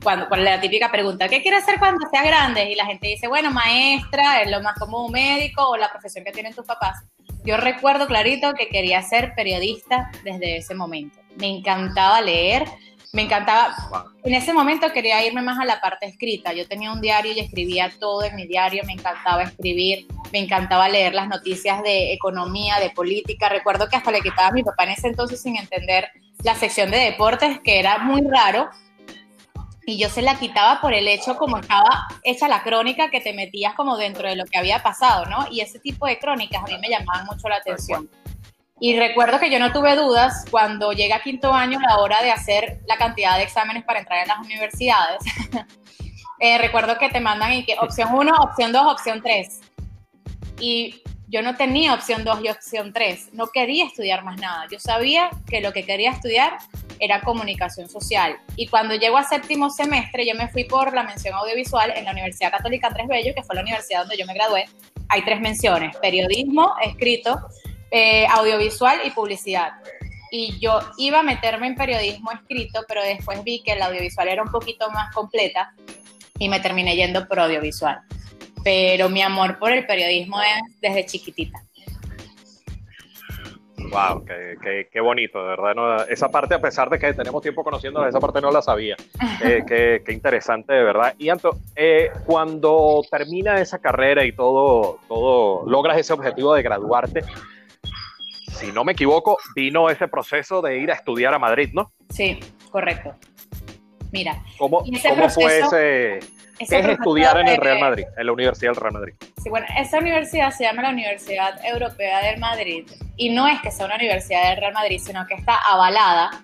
cuando, 0.04 0.28
cuando 0.28 0.44
la 0.44 0.62
típica 0.62 0.92
pregunta, 0.92 1.28
¿qué 1.28 1.42
quieres 1.42 1.64
hacer 1.64 1.80
cuando 1.80 2.08
seas 2.10 2.26
grande? 2.26 2.70
Y 2.70 2.76
la 2.76 2.86
gente 2.86 3.08
dice, 3.08 3.28
bueno, 3.28 3.52
maestra, 3.52 4.42
es 4.42 4.52
lo 4.52 4.62
más 4.62 4.78
común, 4.78 5.12
médico 5.12 5.70
o 5.70 5.78
la 5.78 5.90
profesión 5.90 6.24
que 6.24 6.32
tienen 6.32 6.54
tus 6.54 6.66
papás. 6.66 7.04
Yo 7.44 7.58
recuerdo 7.58 8.06
clarito 8.06 8.54
que 8.54 8.68
quería 8.68 9.02
ser 9.02 9.34
periodista 9.36 10.12
desde 10.24 10.58
ese 10.58 10.76
momento. 10.76 11.21
Me 11.38 11.48
encantaba 11.48 12.22
leer, 12.22 12.66
me 13.14 13.24
encantaba. 13.24 13.76
En 14.24 14.34
ese 14.34 14.54
momento 14.54 14.92
quería 14.94 15.26
irme 15.26 15.42
más 15.42 15.60
a 15.60 15.66
la 15.66 15.82
parte 15.82 16.06
escrita. 16.06 16.54
Yo 16.54 16.68
tenía 16.68 16.92
un 16.92 17.02
diario 17.02 17.34
y 17.34 17.40
escribía 17.40 17.92
todo 18.00 18.24
en 18.24 18.36
mi 18.36 18.48
diario. 18.48 18.84
Me 18.86 18.94
encantaba 18.94 19.44
escribir, 19.44 20.08
me 20.32 20.40
encantaba 20.40 20.88
leer 20.88 21.14
las 21.14 21.28
noticias 21.28 21.84
de 21.84 22.14
economía, 22.14 22.80
de 22.80 22.90
política. 22.92 23.50
Recuerdo 23.50 23.90
que 23.90 23.98
hasta 23.98 24.12
le 24.12 24.22
quitaba 24.22 24.48
a 24.48 24.52
mi 24.52 24.64
papá 24.64 24.86
en 24.86 24.92
ese 24.92 25.08
entonces 25.08 25.42
sin 25.42 25.58
entender 25.58 26.10
la 26.44 26.56
sección 26.56 26.90
de 26.90 26.98
deportes, 26.98 27.60
que 27.60 27.80
era 27.80 27.98
muy 28.00 28.22
raro. 28.22 28.70
Y 29.86 29.98
yo 29.98 30.10
se 30.10 30.22
la 30.22 30.40
quitaba 30.40 30.80
por 30.80 30.94
el 30.94 31.08
hecho 31.08 31.36
como 31.36 31.58
estaba 31.58 32.08
hecha 32.24 32.48
la 32.48 32.64
crónica 32.64 33.10
que 33.10 33.20
te 33.20 33.34
metías 33.34 33.74
como 33.74 33.98
dentro 33.98 34.30
de 34.30 34.36
lo 34.36 34.46
que 34.46 34.58
había 34.58 34.82
pasado, 34.82 35.26
¿no? 35.26 35.48
Y 35.52 35.60
ese 35.60 35.80
tipo 35.80 36.06
de 36.06 36.20
crónicas 36.20 36.64
a 36.64 36.68
mí 36.68 36.78
me 36.80 36.88
llamaban 36.88 37.26
mucho 37.26 37.50
la 37.50 37.58
atención. 37.58 38.10
Y 38.84 38.98
recuerdo 38.98 39.40
que 39.40 39.52
yo 39.52 39.60
no 39.60 39.72
tuve 39.72 39.96
dudas 39.96 40.44
cuando 40.50 40.92
llega 40.92 41.18
a 41.18 41.22
quinto 41.22 41.54
año 41.54 41.80
la 41.80 42.00
hora 42.00 42.24
de 42.24 42.32
hacer 42.32 42.80
la 42.88 42.98
cantidad 42.98 43.38
de 43.38 43.44
exámenes 43.44 43.84
para 43.84 44.00
entrar 44.00 44.24
en 44.24 44.28
las 44.28 44.40
universidades. 44.40 45.20
Eh, 46.44 46.58
recuerdo 46.58 46.98
que 46.98 47.08
te 47.10 47.20
mandan 47.20 47.54
y 47.54 47.64
que 47.64 47.76
opción 47.80 48.10
1, 48.12 48.34
opción 48.34 48.72
2, 48.72 48.88
opción 48.88 49.22
3. 49.22 49.62
Y 50.60 51.04
yo 51.28 51.44
no 51.44 51.56
tenía 51.56 51.94
opción 51.94 52.24
2 52.24 52.40
y 52.44 52.50
opción 52.50 52.94
3, 52.94 53.30
no 53.34 53.46
quería 53.50 53.86
estudiar 53.86 54.24
más 54.24 54.42
nada. 54.42 54.66
Yo 54.72 54.80
sabía 54.80 55.30
que 55.48 55.62
lo 55.62 55.72
que 55.72 55.86
quería 55.86 56.10
estudiar 56.10 56.58
era 56.98 57.22
comunicación 57.22 57.88
social. 57.90 58.40
Y 58.56 58.66
cuando 58.66 58.96
llego 58.96 59.20
a 59.20 59.24
séptimo 59.24 59.70
semestre, 59.70 60.26
yo 60.26 60.34
me 60.34 60.48
fui 60.48 60.64
por 60.64 60.96
la 60.96 61.04
mención 61.04 61.36
audiovisual 61.36 61.94
en 61.96 62.06
la 62.06 62.12
Universidad 62.12 62.50
Católica 62.50 62.88
Andrés 62.88 63.08
Bello, 63.08 63.36
que 63.36 63.44
fue 63.44 63.56
la 63.56 63.62
universidad 63.62 64.00
donde 64.00 64.18
yo 64.18 64.26
me 64.26 64.34
gradué. 64.34 64.66
Hay 65.10 65.24
tres 65.24 65.42
menciones, 65.42 65.96
periodismo, 65.98 66.74
escrito, 66.84 67.40
eh, 67.92 68.26
audiovisual 68.28 69.00
y 69.06 69.12
publicidad. 69.12 69.74
Y 70.32 70.58
yo 70.60 70.80
iba 70.98 71.20
a 71.20 71.24
meterme 71.24 71.68
en 71.68 71.76
periodismo 71.76 72.32
escrito, 72.32 72.82
pero 72.88 73.04
después 73.04 73.44
vi 73.44 73.62
que 73.64 73.74
el 73.74 73.82
audiovisual 73.82 74.28
era 74.30 74.42
un 74.42 74.52
poquito 74.52 74.90
más 74.92 75.14
completa 75.14 75.74
y 76.40 76.48
me 76.48 76.60
terminé 76.60 76.96
yendo 76.96 77.28
por 77.28 77.40
audiovisual 77.40 78.02
pero 78.64 79.10
mi 79.10 79.22
amor 79.22 79.58
por 79.58 79.72
el 79.72 79.86
periodismo 79.86 80.42
es 80.42 80.80
desde 80.82 81.06
chiquitita. 81.06 81.60
Wow, 83.90 84.24
qué, 84.24 84.88
qué, 84.90 85.02
bonito, 85.02 85.42
de 85.42 85.50
verdad. 85.50 86.10
esa 86.10 86.30
parte, 86.30 86.54
a 86.54 86.62
pesar 86.62 86.90
de 86.90 86.98
que 86.98 87.14
tenemos 87.14 87.42
tiempo 87.42 87.62
conociendo, 87.62 88.08
esa 88.08 88.22
parte 88.22 88.40
no 88.40 88.52
la 88.52 88.62
sabía. 88.62 88.96
Eh, 89.44 89.64
qué, 89.68 90.04
qué, 90.06 90.14
interesante, 90.14 90.72
de 90.72 90.84
verdad. 90.84 91.16
Y 91.18 91.30
Anto, 91.30 91.58
eh, 91.76 92.12
cuando 92.28 93.02
termina 93.10 93.60
esa 93.60 93.80
carrera 93.80 94.24
y 94.24 94.34
todo, 94.34 95.00
todo, 95.08 95.68
logras 95.68 95.98
ese 95.98 96.14
objetivo 96.14 96.54
de 96.54 96.62
graduarte, 96.62 97.24
si 98.62 98.72
no 98.72 98.84
me 98.84 98.92
equivoco, 98.92 99.38
vino 99.56 99.90
ese 99.90 100.08
proceso 100.08 100.62
de 100.62 100.78
ir 100.78 100.92
a 100.92 100.96
estudiar 100.96 101.34
a 101.34 101.40
Madrid, 101.40 101.70
¿no? 101.74 101.92
Sí, 102.10 102.40
correcto. 102.70 103.16
Mira. 104.12 104.44
¿Cómo, 104.58 104.84
¿cómo 105.08 105.30
fue 105.30 105.60
ese, 105.60 106.20
¿Qué 106.58 106.80
es 106.80 106.86
estudiar 106.86 107.40
en 107.40 107.48
el 107.48 107.58
Real 107.58 107.80
Madrid, 107.80 108.06
en 108.16 108.26
la 108.26 108.32
Universidad 108.32 108.74
del 108.74 108.82
Real 108.82 108.94
Madrid? 108.94 109.14
Sí, 109.42 109.50
bueno, 109.50 109.66
esa 109.78 109.98
universidad 109.98 110.52
se 110.52 110.64
llama 110.64 110.84
la 110.84 110.90
Universidad 110.90 111.66
Europea 111.66 112.22
del 112.22 112.40
Madrid 112.40 112.88
y 113.18 113.30
no 113.30 113.48
es 113.48 113.60
que 113.62 113.72
sea 113.72 113.88
una 113.88 113.96
universidad 113.96 114.50
del 114.50 114.58
Real 114.58 114.74
Madrid, 114.74 115.02
sino 115.04 115.26
que 115.26 115.34
está 115.34 115.56
avalada 115.56 116.44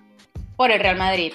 por 0.55 0.71
el 0.71 0.79
Real 0.79 0.97
Madrid. 0.97 1.33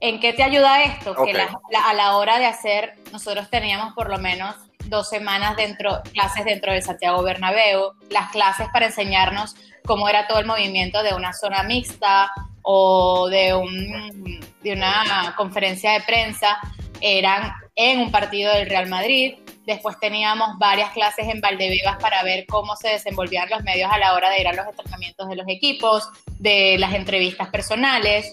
¿En 0.00 0.20
qué 0.20 0.32
te 0.34 0.42
ayuda 0.42 0.82
esto? 0.82 1.16
Que 1.24 1.32
a 1.32 1.94
la 1.94 2.16
hora 2.16 2.38
de 2.38 2.46
hacer, 2.46 2.94
nosotros 3.12 3.48
teníamos 3.50 3.94
por 3.94 4.10
lo 4.10 4.18
menos 4.18 4.54
dos 4.88 5.08
semanas 5.08 5.56
dentro, 5.56 6.02
clases 6.12 6.44
dentro 6.44 6.72
de 6.72 6.82
Santiago 6.82 7.22
Bernabéu, 7.22 7.92
las 8.10 8.30
clases 8.30 8.68
para 8.72 8.86
enseñarnos 8.86 9.54
cómo 9.84 10.08
era 10.08 10.26
todo 10.26 10.38
el 10.38 10.46
movimiento 10.46 11.02
de 11.02 11.14
una 11.14 11.32
zona 11.32 11.62
mixta 11.62 12.30
o 12.62 13.28
de, 13.28 13.54
un, 13.54 14.40
de 14.62 14.72
una 14.72 15.34
conferencia 15.36 15.92
de 15.92 16.00
prensa, 16.02 16.58
eran 17.00 17.52
en 17.74 18.00
un 18.00 18.10
partido 18.10 18.52
del 18.52 18.68
Real 18.68 18.88
Madrid. 18.88 19.36
Después 19.64 19.98
teníamos 20.00 20.58
varias 20.58 20.90
clases 20.90 21.28
en 21.28 21.40
Valdebebas 21.40 21.96
para 21.98 22.22
ver 22.22 22.46
cómo 22.46 22.76
se 22.76 22.88
desenvolvían 22.88 23.48
los 23.50 23.62
medios 23.62 23.90
a 23.90 23.98
la 23.98 24.14
hora 24.14 24.30
de 24.30 24.40
ir 24.40 24.48
a 24.48 24.52
los 24.52 24.66
entrenamientos 24.66 25.28
de 25.28 25.36
los 25.36 25.46
equipos, 25.48 26.08
de 26.38 26.76
las 26.78 26.94
entrevistas 26.94 27.48
personales, 27.48 28.30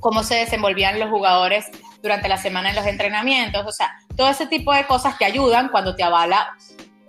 cómo 0.00 0.22
se 0.22 0.36
desenvolvían 0.36 0.98
los 0.98 1.10
jugadores 1.10 1.66
durante 2.02 2.28
la 2.28 2.36
semana 2.36 2.70
en 2.70 2.76
los 2.76 2.86
entrenamientos. 2.86 3.64
O 3.66 3.72
sea, 3.72 3.92
todo 4.16 4.28
ese 4.28 4.46
tipo 4.46 4.72
de 4.72 4.86
cosas 4.86 5.16
que 5.16 5.24
ayudan 5.24 5.68
cuando 5.68 5.94
te 5.94 6.02
avala 6.02 6.56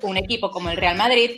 un 0.01 0.17
equipo 0.17 0.51
como 0.51 0.70
el 0.70 0.77
Real 0.77 0.98
Madrid 0.98 1.32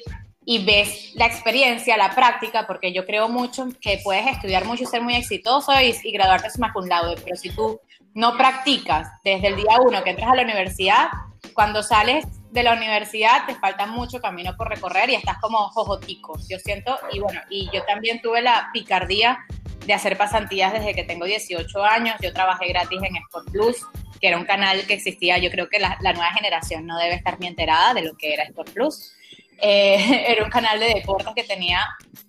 y 0.45 0.65
ves 0.65 1.11
la 1.15 1.25
experiencia, 1.25 1.95
la 1.97 2.15
práctica, 2.15 2.65
porque 2.65 2.91
yo 2.91 3.05
creo 3.05 3.29
mucho 3.29 3.67
que 3.79 3.99
puedes 4.03 4.25
estudiar 4.27 4.65
mucho 4.65 4.83
y 4.83 4.87
ser 4.87 5.01
muy 5.01 5.15
exitoso 5.15 5.71
y, 5.81 5.95
y 6.03 6.11
graduarte 6.11 6.47
más 6.57 6.75
un 6.75 6.89
laude, 6.89 7.15
pero 7.23 7.35
si 7.35 7.49
tú 7.49 7.79
no 8.13 8.35
practicas 8.35 9.07
desde 9.23 9.47
el 9.47 9.55
día 9.55 9.77
uno 9.85 10.03
que 10.03 10.09
entras 10.09 10.31
a 10.31 10.35
la 10.35 10.41
universidad, 10.41 11.09
cuando 11.53 11.83
sales 11.83 12.25
de 12.51 12.63
la 12.63 12.73
universidad 12.73 13.45
te 13.45 13.55
falta 13.55 13.85
mucho 13.85 14.19
camino 14.19 14.55
por 14.57 14.69
recorrer 14.69 15.09
y 15.09 15.15
estás 15.15 15.37
como 15.39 15.69
jojotico, 15.69 16.37
yo 16.49 16.57
siento, 16.59 16.97
y 17.11 17.19
bueno, 17.19 17.41
y 17.49 17.69
yo 17.71 17.83
también 17.85 18.21
tuve 18.21 18.41
la 18.41 18.69
picardía 18.73 19.39
de 19.85 19.93
hacer 19.93 20.17
pasantías 20.17 20.73
desde 20.73 20.93
que 20.93 21.03
tengo 21.03 21.25
18 21.25 21.83
años, 21.83 22.15
yo 22.21 22.33
trabajé 22.33 22.67
gratis 22.69 22.99
en 23.03 23.15
Sport 23.17 23.51
Plus, 23.51 23.77
que 24.19 24.27
era 24.27 24.37
un 24.37 24.45
canal 24.45 24.85
que 24.85 24.93
existía, 24.93 25.37
yo 25.37 25.49
creo 25.51 25.69
que 25.69 25.79
la, 25.79 25.97
nueva 26.01 26.31
generación 26.33 26.85
no 26.85 26.97
debe 26.97 27.15
estar 27.15 27.39
ni 27.39 27.47
enterada 27.47 27.93
de 27.93 28.03
lo 28.03 28.15
que 28.17 28.33
era 28.33 28.43
Sport 28.43 28.71
Plus, 28.71 29.13
eh, 29.61 30.25
era 30.27 30.43
un 30.43 30.49
canal 30.49 30.79
de 30.79 30.93
deportes 30.93 31.33
que 31.35 31.43
tenía 31.43 31.87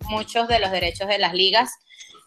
muchos 0.08 0.48
de 0.48 0.58
los 0.58 0.70
derechos 0.70 1.08
de 1.08 1.18
las 1.18 1.32
ligas, 1.32 1.78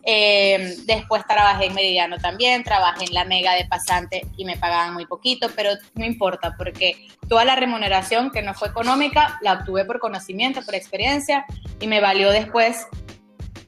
eh, 0.05 0.75
después 0.85 1.23
trabajé 1.25 1.67
en 1.67 1.73
Meridiano 1.73 2.17
también, 2.17 2.63
trabajé 2.63 3.05
en 3.05 3.13
la 3.13 3.23
Mega 3.23 3.53
de 3.53 3.65
Pasante 3.65 4.27
y 4.35 4.43
me 4.43 4.57
pagaban 4.57 4.93
muy 4.93 5.05
poquito, 5.05 5.49
pero 5.55 5.71
no 5.95 6.05
importa 6.05 6.55
porque 6.57 7.07
toda 7.29 7.45
la 7.45 7.55
remuneración 7.55 8.29
que 8.29 8.41
no 8.41 8.53
fue 8.53 8.67
económica 8.67 9.39
la 9.41 9.53
obtuve 9.53 9.85
por 9.85 9.99
conocimiento, 9.99 10.61
por 10.65 10.75
experiencia 10.75 11.45
y 11.79 11.87
me 11.87 12.01
valió 12.01 12.31
después 12.31 12.85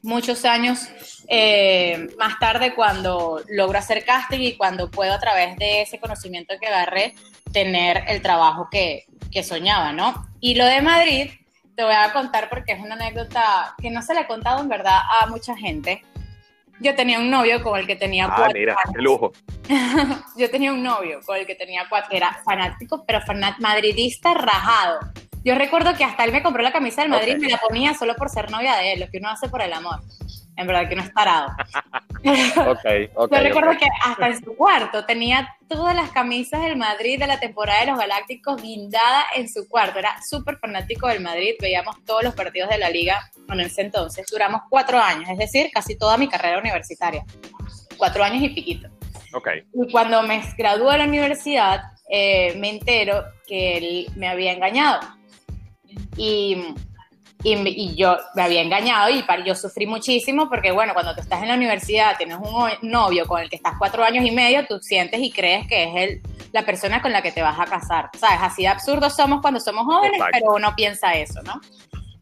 muchos 0.02 0.44
años 0.44 0.88
eh, 1.28 2.08
más 2.18 2.38
tarde 2.38 2.74
cuando 2.74 3.42
logro 3.48 3.78
hacer 3.78 4.04
casting 4.04 4.40
y 4.40 4.56
cuando 4.56 4.90
puedo 4.90 5.14
a 5.14 5.18
través 5.18 5.56
de 5.56 5.82
ese 5.82 5.98
conocimiento 5.98 6.54
que 6.60 6.66
agarré 6.66 7.14
tener 7.50 8.04
el 8.08 8.20
trabajo 8.20 8.68
que, 8.70 9.06
que 9.32 9.42
soñaba, 9.42 9.92
¿no? 9.92 10.28
Y 10.40 10.54
lo 10.54 10.66
de 10.66 10.82
Madrid 10.82 11.30
te 11.74 11.82
voy 11.82 11.94
a 11.94 12.12
contar 12.12 12.50
porque 12.50 12.72
es 12.72 12.80
una 12.80 12.94
anécdota 12.94 13.74
que 13.80 13.90
no 13.90 14.02
se 14.02 14.14
le 14.14 14.20
he 14.20 14.26
contado 14.26 14.60
en 14.60 14.68
verdad 14.68 15.00
a 15.20 15.26
mucha 15.26 15.56
gente 15.56 16.02
yo 16.80 16.94
tenía 16.94 17.18
un 17.18 17.30
novio 17.30 17.62
con 17.62 17.78
el 17.78 17.86
que 17.86 17.96
tenía 17.96 18.26
ah, 18.26 18.34
cuatro 18.36 18.58
mira, 18.58 18.76
qué 18.94 19.02
lujo. 19.02 19.32
yo 20.36 20.50
tenía 20.50 20.72
un 20.72 20.82
novio 20.82 21.20
con 21.24 21.36
el 21.36 21.46
que 21.46 21.54
tenía 21.54 21.86
cuatro, 21.88 22.16
era 22.16 22.40
fanático, 22.44 23.04
pero 23.06 23.20
madridista 23.58 24.34
rajado. 24.34 25.00
Yo 25.44 25.54
recuerdo 25.54 25.94
que 25.96 26.04
hasta 26.04 26.24
él 26.24 26.32
me 26.32 26.42
compró 26.42 26.62
la 26.62 26.72
camisa 26.72 27.02
del 27.02 27.10
Madrid 27.10 27.36
y 27.36 27.40
me 27.40 27.48
la 27.48 27.58
ponía 27.58 27.94
solo 27.94 28.16
por 28.16 28.28
ser 28.28 28.50
novia 28.50 28.76
de 28.76 28.94
él, 28.94 29.00
lo 29.00 29.08
que 29.08 29.18
uno 29.18 29.28
hace 29.28 29.48
por 29.48 29.62
el 29.62 29.72
amor 29.72 30.00
en 30.56 30.66
verdad 30.66 30.88
que 30.88 30.96
no 30.96 31.02
es 31.02 31.10
parado. 31.10 31.48
okay, 32.20 33.10
okay, 33.14 33.38
Yo 33.38 33.44
recuerdo 33.44 33.78
que 33.78 33.86
hasta 34.02 34.28
en 34.28 34.44
su 34.44 34.56
cuarto 34.56 35.04
tenía 35.04 35.54
todas 35.68 35.94
las 35.94 36.10
camisas 36.10 36.62
del 36.62 36.76
Madrid 36.76 37.18
de 37.18 37.26
la 37.26 37.38
temporada 37.38 37.80
de 37.80 37.86
los 37.86 37.98
Galácticos 37.98 38.60
guindadas 38.62 39.24
en 39.36 39.48
su 39.48 39.68
cuarto. 39.68 39.98
Era 39.98 40.16
súper 40.22 40.58
fanático 40.58 41.08
del 41.08 41.20
Madrid, 41.20 41.54
veíamos 41.60 42.02
todos 42.04 42.24
los 42.24 42.34
partidos 42.34 42.70
de 42.70 42.78
la 42.78 42.90
liga 42.90 43.30
en 43.48 43.60
ese 43.60 43.82
entonces. 43.82 44.26
Duramos 44.30 44.62
cuatro 44.70 44.98
años, 44.98 45.28
es 45.28 45.38
decir, 45.38 45.70
casi 45.72 45.96
toda 45.96 46.16
mi 46.16 46.28
carrera 46.28 46.58
universitaria. 46.58 47.24
Cuatro 47.96 48.24
años 48.24 48.42
y 48.42 48.48
piquito. 48.50 48.88
Okay. 49.32 49.64
Y 49.74 49.92
cuando 49.92 50.22
me 50.22 50.42
gradué 50.56 50.92
de 50.92 50.98
la 50.98 51.04
universidad, 51.04 51.82
eh, 52.08 52.54
me 52.56 52.70
entero 52.70 53.24
que 53.46 53.76
él 53.76 54.06
me 54.16 54.28
había 54.28 54.52
engañado. 54.52 55.00
Y 56.16 56.74
y, 57.42 57.94
yo 57.94 58.16
me 58.34 58.42
había 58.42 58.62
engañado 58.62 59.10
y 59.10 59.24
yo 59.44 59.54
sufrí 59.54 59.86
muchísimo 59.86 60.48
porque, 60.48 60.72
bueno, 60.72 60.94
cuando 60.94 61.14
tú 61.14 61.20
estás 61.20 61.42
en 61.42 61.48
la 61.48 61.54
universidad, 61.54 62.16
tienes 62.16 62.38
un 62.38 62.70
novio 62.82 63.26
con 63.26 63.40
el 63.40 63.48
que 63.48 63.56
estás 63.56 63.74
cuatro 63.78 64.04
años 64.04 64.24
y 64.24 64.30
medio, 64.30 64.66
tú 64.66 64.78
sientes 64.80 65.20
y 65.20 65.30
crees 65.30 65.66
que 65.68 65.84
es 65.84 65.90
el, 65.96 66.22
la 66.52 66.64
persona 66.64 67.00
con 67.02 67.12
la 67.12 67.22
que 67.22 67.32
te 67.32 67.42
vas 67.42 67.58
a 67.58 67.66
casar. 67.66 68.10
¿Sabes? 68.18 68.38
Así 68.40 68.62
de 68.62 68.68
absurdos 68.68 69.14
somos 69.14 69.40
cuando 69.40 69.60
somos 69.60 69.84
jóvenes, 69.84 70.20
pero 70.32 70.54
uno 70.54 70.74
piensa 70.74 71.14
eso, 71.14 71.42
¿no? 71.42 71.60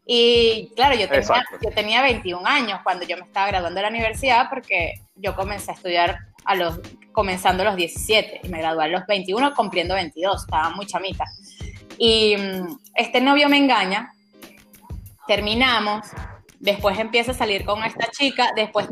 Y 0.05 0.71
claro, 0.75 0.95
yo 0.95 1.09
tenía, 1.09 1.45
yo 1.63 1.71
tenía 1.71 2.01
21 2.03 2.45
años 2.45 2.79
cuando 2.83 3.05
yo 3.05 3.17
me 3.17 3.23
estaba 3.23 3.47
graduando 3.47 3.79
de 3.79 3.81
la 3.83 3.89
universidad 3.89 4.49
porque 4.49 4.93
yo 5.15 5.35
comencé 5.35 5.71
a 5.71 5.73
estudiar 5.73 6.19
a 6.43 6.53
los, 6.53 6.79
comenzando 7.11 7.63
a 7.63 7.67
los 7.67 7.75
17 7.75 8.41
y 8.43 8.49
me 8.49 8.59
gradué 8.59 8.83
a 8.83 8.87
los 8.87 9.07
21 9.07 9.55
cumpliendo 9.55 9.95
22, 9.95 10.43
estaba 10.43 10.69
muy 10.69 10.85
chamita. 10.85 11.25
Y 11.97 12.37
mm, 12.37 12.77
este 12.93 13.19
novio 13.19 13.49
me 13.49 13.57
engaña 13.57 14.11
terminamos, 15.27 16.07
después 16.59 16.97
empieza 16.99 17.31
a 17.31 17.35
salir 17.35 17.65
con 17.65 17.83
esta 17.83 18.09
chica, 18.11 18.51
después, 18.55 18.87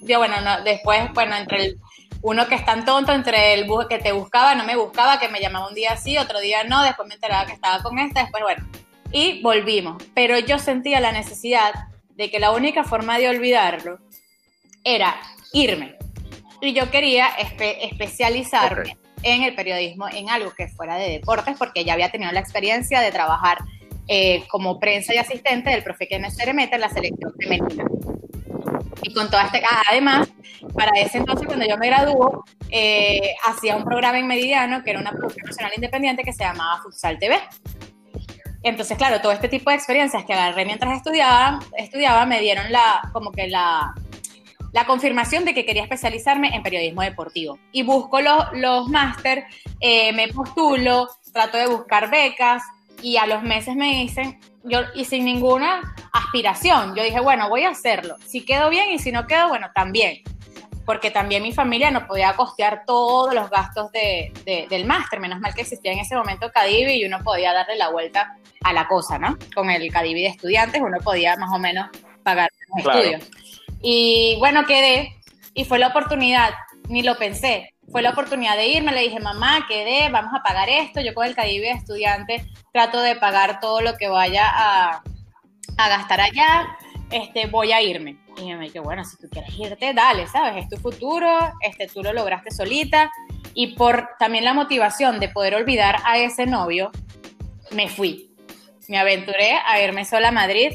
yo, 0.00 0.18
bueno, 0.18 0.40
no, 0.40 0.62
después, 0.62 1.12
bueno, 1.12 1.36
entre 1.36 1.64
el, 1.64 1.78
uno 2.22 2.46
que 2.46 2.56
es 2.56 2.64
tan 2.64 2.84
tonto, 2.84 3.12
entre 3.12 3.54
el 3.54 3.68
que 3.88 3.98
te 3.98 4.12
buscaba, 4.12 4.54
no 4.54 4.64
me 4.64 4.76
buscaba, 4.76 5.18
que 5.18 5.28
me 5.28 5.40
llamaba 5.40 5.68
un 5.68 5.74
día 5.74 5.96
sí, 5.96 6.18
otro 6.18 6.40
día 6.40 6.64
no, 6.64 6.82
después 6.82 7.08
me 7.08 7.14
enteraba 7.14 7.46
que 7.46 7.52
estaba 7.52 7.82
con 7.82 7.98
esta, 7.98 8.22
después, 8.22 8.42
bueno, 8.42 8.66
y 9.12 9.42
volvimos. 9.42 10.02
Pero 10.14 10.38
yo 10.38 10.58
sentía 10.58 11.00
la 11.00 11.12
necesidad 11.12 11.72
de 12.16 12.30
que 12.30 12.40
la 12.40 12.52
única 12.52 12.84
forma 12.84 13.18
de 13.18 13.28
olvidarlo 13.28 13.98
era 14.84 15.16
irme. 15.52 15.96
Y 16.60 16.72
yo 16.72 16.90
quería 16.90 17.28
especializarme 17.28 18.96
en 19.22 19.42
el 19.42 19.54
periodismo, 19.54 20.08
en 20.08 20.30
algo 20.30 20.52
que 20.54 20.68
fuera 20.68 20.96
de 20.96 21.10
deportes, 21.10 21.56
porque 21.58 21.84
ya 21.84 21.92
había 21.92 22.10
tenido 22.10 22.32
la 22.32 22.40
experiencia 22.40 23.00
de 23.00 23.12
trabajar 23.12 23.58
eh, 24.08 24.44
como 24.48 24.78
prensa 24.78 25.14
y 25.14 25.18
asistente 25.18 25.70
del 25.70 25.82
profe 25.82 26.06
Kenneth 26.06 26.32
Ceremeta 26.32 26.76
en 26.76 26.80
la 26.80 26.88
selección 26.88 27.32
femenina. 27.38 27.84
Y 29.02 29.12
con 29.12 29.30
toda 29.30 29.44
este, 29.44 29.62
ah, 29.68 29.82
además, 29.90 30.28
para 30.74 30.98
ese 30.98 31.18
entonces, 31.18 31.46
cuando 31.46 31.66
yo 31.66 31.76
me 31.76 31.86
graduó, 31.86 32.44
eh, 32.70 33.34
hacía 33.46 33.76
un 33.76 33.84
programa 33.84 34.18
en 34.18 34.26
Meridiano, 34.26 34.82
que 34.82 34.90
era 34.90 35.00
una 35.00 35.12
producción 35.12 35.46
nacional 35.46 35.72
independiente 35.76 36.22
que 36.22 36.32
se 36.32 36.44
llamaba 36.44 36.82
Futsal 36.82 37.18
TV. 37.18 37.38
Entonces, 38.62 38.96
claro, 38.98 39.20
todo 39.20 39.32
este 39.32 39.48
tipo 39.48 39.70
de 39.70 39.76
experiencias 39.76 40.24
que 40.24 40.32
agarré 40.32 40.64
mientras 40.64 40.96
estudiaba, 40.96 41.60
estudiaba 41.76 42.26
me 42.26 42.40
dieron 42.40 42.72
la, 42.72 43.10
como 43.12 43.30
que 43.30 43.46
la, 43.46 43.94
la 44.72 44.86
confirmación 44.86 45.44
de 45.44 45.54
que 45.54 45.64
quería 45.64 45.82
especializarme 45.82 46.54
en 46.54 46.62
periodismo 46.62 47.02
deportivo. 47.02 47.58
Y 47.72 47.82
busco 47.82 48.20
los, 48.20 48.44
los 48.54 48.88
máster, 48.88 49.44
eh, 49.80 50.12
me 50.12 50.28
postulo, 50.28 51.08
trato 51.32 51.58
de 51.58 51.66
buscar 51.66 52.10
becas, 52.10 52.62
y 53.02 53.16
a 53.16 53.26
los 53.26 53.42
meses 53.42 53.76
me 53.76 53.92
dicen, 54.00 54.40
yo, 54.64 54.80
y 54.94 55.04
sin 55.04 55.24
ninguna 55.24 55.94
aspiración, 56.12 56.94
yo 56.94 57.02
dije, 57.02 57.20
bueno, 57.20 57.48
voy 57.48 57.64
a 57.64 57.70
hacerlo. 57.70 58.16
Si 58.26 58.44
quedo 58.44 58.68
bien 58.70 58.90
y 58.90 58.98
si 58.98 59.12
no 59.12 59.26
quedo, 59.26 59.48
bueno, 59.48 59.70
también. 59.74 60.22
Porque 60.84 61.10
también 61.10 61.42
mi 61.42 61.52
familia 61.52 61.90
no 61.90 62.06
podía 62.06 62.34
costear 62.34 62.84
todos 62.86 63.34
los 63.34 63.50
gastos 63.50 63.90
de, 63.90 64.32
del 64.70 64.86
máster. 64.86 65.18
Menos 65.18 65.40
mal 65.40 65.52
que 65.52 65.62
existía 65.62 65.92
en 65.92 65.98
ese 65.98 66.14
momento 66.14 66.50
Cadivi 66.52 66.92
y 66.92 67.04
uno 67.04 67.22
podía 67.24 67.52
darle 67.52 67.76
la 67.76 67.90
vuelta 67.90 68.36
a 68.62 68.72
la 68.72 68.86
cosa, 68.86 69.18
¿no? 69.18 69.36
Con 69.54 69.70
el 69.70 69.90
Cadivi 69.90 70.22
de 70.22 70.28
estudiantes 70.28 70.80
uno 70.80 70.98
podía 71.02 71.36
más 71.36 71.50
o 71.52 71.58
menos 71.58 71.88
pagar 72.22 72.50
los 72.68 72.86
estudios. 72.86 73.30
Y 73.82 74.36
bueno, 74.38 74.64
quedé 74.64 75.16
y 75.54 75.64
fue 75.64 75.78
la 75.78 75.88
oportunidad, 75.88 76.50
ni 76.88 77.02
lo 77.02 77.16
pensé, 77.16 77.74
fue 77.90 78.02
la 78.02 78.10
oportunidad 78.10 78.56
de 78.56 78.68
irme, 78.68 78.92
le 78.92 79.02
dije, 79.02 79.20
mamá, 79.20 79.66
quedé, 79.68 80.08
vamos 80.10 80.32
a 80.34 80.42
pagar 80.42 80.68
esto, 80.68 81.00
yo 81.00 81.14
con 81.14 81.26
el 81.26 81.34
Cadivi 81.34 81.66
de 81.66 81.70
estudiante 81.72 82.44
trato 82.72 83.00
de 83.00 83.16
pagar 83.16 83.60
todo 83.60 83.80
lo 83.80 83.96
que 83.96 84.08
vaya 84.08 84.44
a, 84.46 85.02
a 85.78 85.88
gastar 85.88 86.20
allá, 86.20 86.76
este, 87.10 87.46
voy 87.46 87.72
a 87.72 87.82
irme. 87.82 88.18
Y 88.36 88.52
me 88.54 88.64
dije, 88.64 88.80
bueno, 88.80 89.04
si 89.04 89.16
tú 89.16 89.28
quieres 89.30 89.56
irte, 89.58 89.94
dale, 89.94 90.26
¿sabes? 90.26 90.64
Es 90.64 90.68
tu 90.68 90.76
futuro, 90.76 91.38
este, 91.60 91.86
tú 91.86 92.02
lo 92.02 92.12
lograste 92.12 92.50
solita. 92.50 93.10
Y 93.54 93.76
por 93.76 94.10
también 94.18 94.44
la 94.44 94.52
motivación 94.52 95.18
de 95.20 95.30
poder 95.30 95.54
olvidar 95.54 95.96
a 96.04 96.18
ese 96.18 96.44
novio, 96.46 96.90
me 97.70 97.88
fui. 97.88 98.30
Me 98.88 98.98
aventuré 98.98 99.58
a 99.66 99.80
irme 99.80 100.04
sola 100.04 100.28
a 100.28 100.32
Madrid 100.32 100.72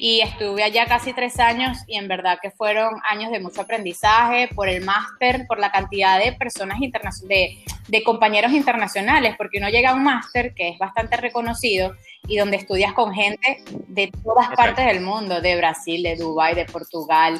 y 0.00 0.22
estuve 0.22 0.62
allá 0.62 0.86
casi 0.86 1.12
tres 1.12 1.38
años 1.38 1.76
y 1.86 1.98
en 1.98 2.08
verdad 2.08 2.38
que 2.40 2.50
fueron 2.50 2.94
años 3.08 3.30
de 3.30 3.38
mucho 3.38 3.60
aprendizaje 3.60 4.48
por 4.54 4.66
el 4.66 4.82
máster, 4.82 5.46
por 5.46 5.58
la 5.58 5.70
cantidad 5.70 6.18
de 6.18 6.32
personas 6.32 6.80
internacionales, 6.80 7.58
de, 7.86 8.02
compañeros 8.02 8.52
internacionales, 8.52 9.34
porque 9.36 9.58
uno 9.58 9.68
llega 9.68 9.90
a 9.90 9.94
un 9.94 10.02
máster 10.02 10.54
que 10.54 10.70
es 10.70 10.78
bastante 10.78 11.18
reconocido 11.18 11.94
y 12.26 12.38
donde 12.38 12.56
estudias 12.56 12.94
con 12.94 13.12
gente 13.12 13.62
de 13.88 14.10
todas 14.24 14.48
partes 14.56 14.86
del 14.86 15.02
mundo, 15.02 15.42
de 15.42 15.56
Brasil, 15.56 16.02
de 16.02 16.16
Dubái, 16.16 16.54
de 16.54 16.64
Portugal, 16.64 17.38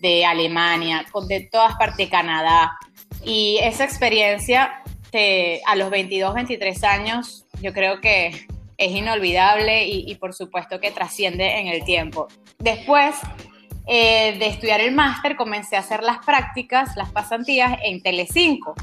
de 0.00 0.26
Alemania, 0.26 1.06
de 1.28 1.48
todas 1.52 1.76
partes 1.76 1.98
de 1.98 2.08
Canadá. 2.08 2.72
Y 3.24 3.60
esa 3.62 3.84
experiencia 3.84 4.82
a 5.66 5.76
los 5.76 5.90
22, 5.90 6.34
23 6.34 6.82
años, 6.82 7.44
yo 7.60 7.72
creo 7.72 8.00
que 8.00 8.46
es 8.76 8.90
inolvidable 8.92 9.86
y, 9.86 10.14
por 10.16 10.34
supuesto 10.34 10.80
que 10.80 10.90
trasciende 10.90 11.58
en 11.60 11.68
el 11.68 11.84
tiempo. 11.84 12.28
Después 12.58 13.14
eh, 13.86 14.36
de 14.38 14.46
estudiar 14.46 14.80
el 14.80 14.92
máster, 14.92 15.36
comencé 15.36 15.76
a 15.76 15.80
hacer 15.80 16.02
las 16.02 16.18
prácticas, 16.24 16.96
las 16.96 17.10
pasantías 17.10 17.78
en 17.82 18.02
Telecinco. 18.02 18.74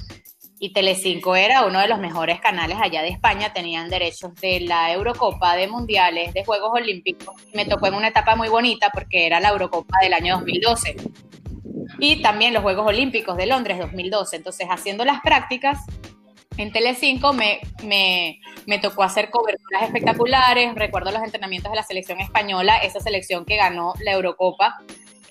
Y 0.61 0.73
Telecinco 0.73 1.37
era 1.37 1.65
uno 1.65 1.79
de 1.79 1.87
los 1.87 1.99
mejores 1.99 2.41
canales 2.41 2.77
allá 2.81 3.01
de 3.01 3.07
España, 3.07 3.53
tenían 3.53 3.89
derechos 3.89 4.35
de 4.35 4.59
la 4.59 4.91
Eurocopa, 4.91 5.55
de 5.55 5.67
Mundiales, 5.67 6.33
de 6.33 6.43
Juegos 6.43 6.71
Olímpicos. 6.73 7.33
Me 7.53 7.65
tocó 7.65 7.87
en 7.87 7.93
una 7.93 8.09
etapa 8.09 8.35
muy 8.35 8.49
bonita 8.49 8.89
porque 8.93 9.25
era 9.25 9.39
la 9.39 9.49
Eurocopa 9.49 9.99
del 10.01 10.13
año 10.13 10.35
2012 10.37 10.97
y 11.97 12.21
también 12.21 12.53
los 12.53 12.63
Juegos 12.63 12.87
Olímpicos 12.87 13.37
de 13.37 13.45
Londres 13.45 13.79
2012. 13.79 14.35
Entonces, 14.35 14.67
haciendo 14.69 15.05
las 15.05 15.21
prácticas, 15.21 15.79
en 16.59 16.73
Telecinco 16.73 17.31
me, 17.31 17.61
me, 17.83 18.41
me 18.65 18.79
tocó 18.79 19.03
hacer 19.03 19.29
coberturas 19.29 19.83
espectaculares. 19.83 20.75
Recuerdo 20.75 21.11
los 21.11 21.23
entrenamientos 21.23 21.71
de 21.71 21.77
la 21.77 21.83
selección 21.83 22.19
española, 22.19 22.77
esa 22.77 22.99
selección 22.99 23.45
que 23.45 23.55
ganó 23.55 23.93
la 24.03 24.11
Eurocopa 24.11 24.75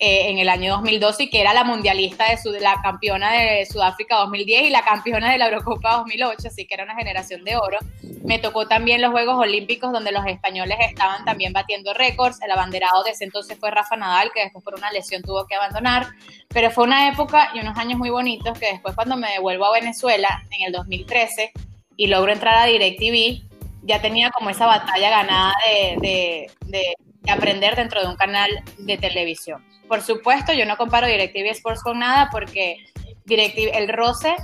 eh, 0.01 0.29
en 0.29 0.37
el 0.37 0.47
año 0.47 0.75
2012 0.75 1.23
y 1.23 1.29
que 1.29 1.41
era 1.41 1.53
la 1.53 1.65
mundialista 1.65 2.25
de 2.27 2.59
la 2.61 2.81
campeona 2.81 3.33
de 3.33 3.65
Sudáfrica 3.65 4.15
2010 4.15 4.67
y 4.67 4.69
la 4.69 4.81
campeona 4.81 5.29
de 5.29 5.37
la 5.37 5.49
Eurocopa 5.49 5.97
2008, 5.97 6.47
así 6.47 6.65
que 6.65 6.75
era 6.75 6.85
una 6.85 6.95
generación 6.95 7.43
de 7.43 7.57
oro. 7.57 7.77
Me 8.23 8.39
tocó 8.39 8.65
también 8.65 9.01
los 9.01 9.11
Juegos 9.11 9.35
Olímpicos 9.35 9.91
donde 9.91 10.13
los 10.13 10.25
españoles 10.25 10.77
estaban 10.87 11.25
también 11.25 11.51
batiendo 11.51 11.93
récords. 11.93 12.41
El 12.41 12.51
abanderado 12.51 13.03
de 13.03 13.11
ese 13.11 13.25
entonces 13.25 13.57
fue 13.59 13.71
Rafa 13.71 13.97
Nadal, 13.97 14.31
que 14.33 14.43
después 14.43 14.63
por 14.63 14.75
una 14.75 14.89
lesión 14.89 15.21
tuvo 15.21 15.45
que 15.45 15.55
abandonar. 15.55 16.07
Pero 16.47 16.71
fue 16.71 16.85
una 16.85 17.09
época 17.09 17.51
y 17.53 17.59
unos 17.59 17.77
años 17.77 17.99
muy 17.99 18.09
bonitos 18.09 18.57
que 18.57 18.67
después 18.67 18.95
cuando 18.95 19.17
me 19.17 19.29
devuelvo 19.31 19.65
a 19.65 19.73
Venezuela 19.73 20.43
en 20.51 20.67
el 20.67 20.71
2013 20.71 21.51
y 21.97 22.07
logro 22.07 22.31
entrar 22.31 22.55
a 22.55 22.65
DirecTV, 22.67 23.43
ya 23.83 24.01
tenía 24.01 24.31
como 24.31 24.49
esa 24.49 24.65
batalla 24.65 25.09
ganada 25.09 25.53
de, 26.01 26.49
de 26.67 26.95
aprender 27.29 27.75
dentro 27.75 28.01
de 28.01 28.07
un 28.07 28.15
canal 28.15 28.49
de 28.77 28.97
televisión. 28.97 29.61
Por 29.89 30.01
supuesto, 30.01 30.53
yo 30.53 30.65
no 30.65 30.77
comparo 30.77 31.07
DirecTV 31.07 31.47
Sports 31.47 31.81
con 31.81 31.99
nada 31.99 32.29
porque 32.31 32.77
DirecTV, 33.25 33.75
el 33.75 33.89
roce, 33.89 34.35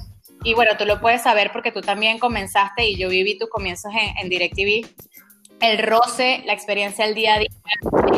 y 0.43 0.55
bueno, 0.55 0.71
tú 0.77 0.85
lo 0.85 0.99
puedes 0.99 1.21
saber 1.21 1.51
porque 1.53 1.71
tú 1.71 1.79
también 1.81 2.19
comenzaste 2.19 2.87
y 2.87 2.97
yo 2.97 3.07
viví 3.09 3.37
tus 3.37 3.49
comienzos 3.49 3.93
en, 3.93 4.17
en 4.17 4.27
DirecTV. 4.29 4.85
El 5.61 5.77
roce, 5.79 6.43
la 6.45 6.51
experiencia 6.53 7.05
del 7.05 7.15
día 7.15 7.35
a 7.35 7.39
día, 7.39 7.47
lo 7.83 7.91
que 8.11 8.17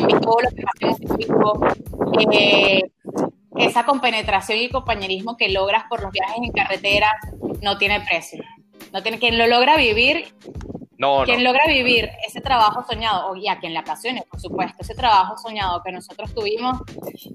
en 2.23 2.33
eh, 2.33 2.81
esa 3.57 3.85
compenetración 3.85 4.57
y 4.59 4.69
compañerismo 4.69 5.37
que 5.37 5.49
logras 5.49 5.83
por 5.89 6.01
los 6.01 6.11
viajes 6.11 6.37
en 6.41 6.51
carretera 6.51 7.15
no 7.61 7.77
tiene 7.77 8.01
precio. 8.01 8.43
No 8.93 9.03
tiene, 9.03 9.19
quien 9.19 9.37
lo 9.37 9.45
logra 9.47 9.77
vivir 9.77 10.33
quien 11.25 11.43
logra 11.43 11.65
vivir 11.67 12.09
ese 12.27 12.41
trabajo 12.41 12.83
soñado, 12.89 13.35
y 13.35 13.47
a 13.47 13.59
quien 13.59 13.73
le 13.73 13.79
apasione, 13.79 14.23
por 14.29 14.39
supuesto, 14.39 14.77
ese 14.79 14.95
trabajo 14.95 15.37
soñado 15.37 15.81
que 15.83 15.91
nosotros 15.91 16.33
tuvimos, 16.33 16.79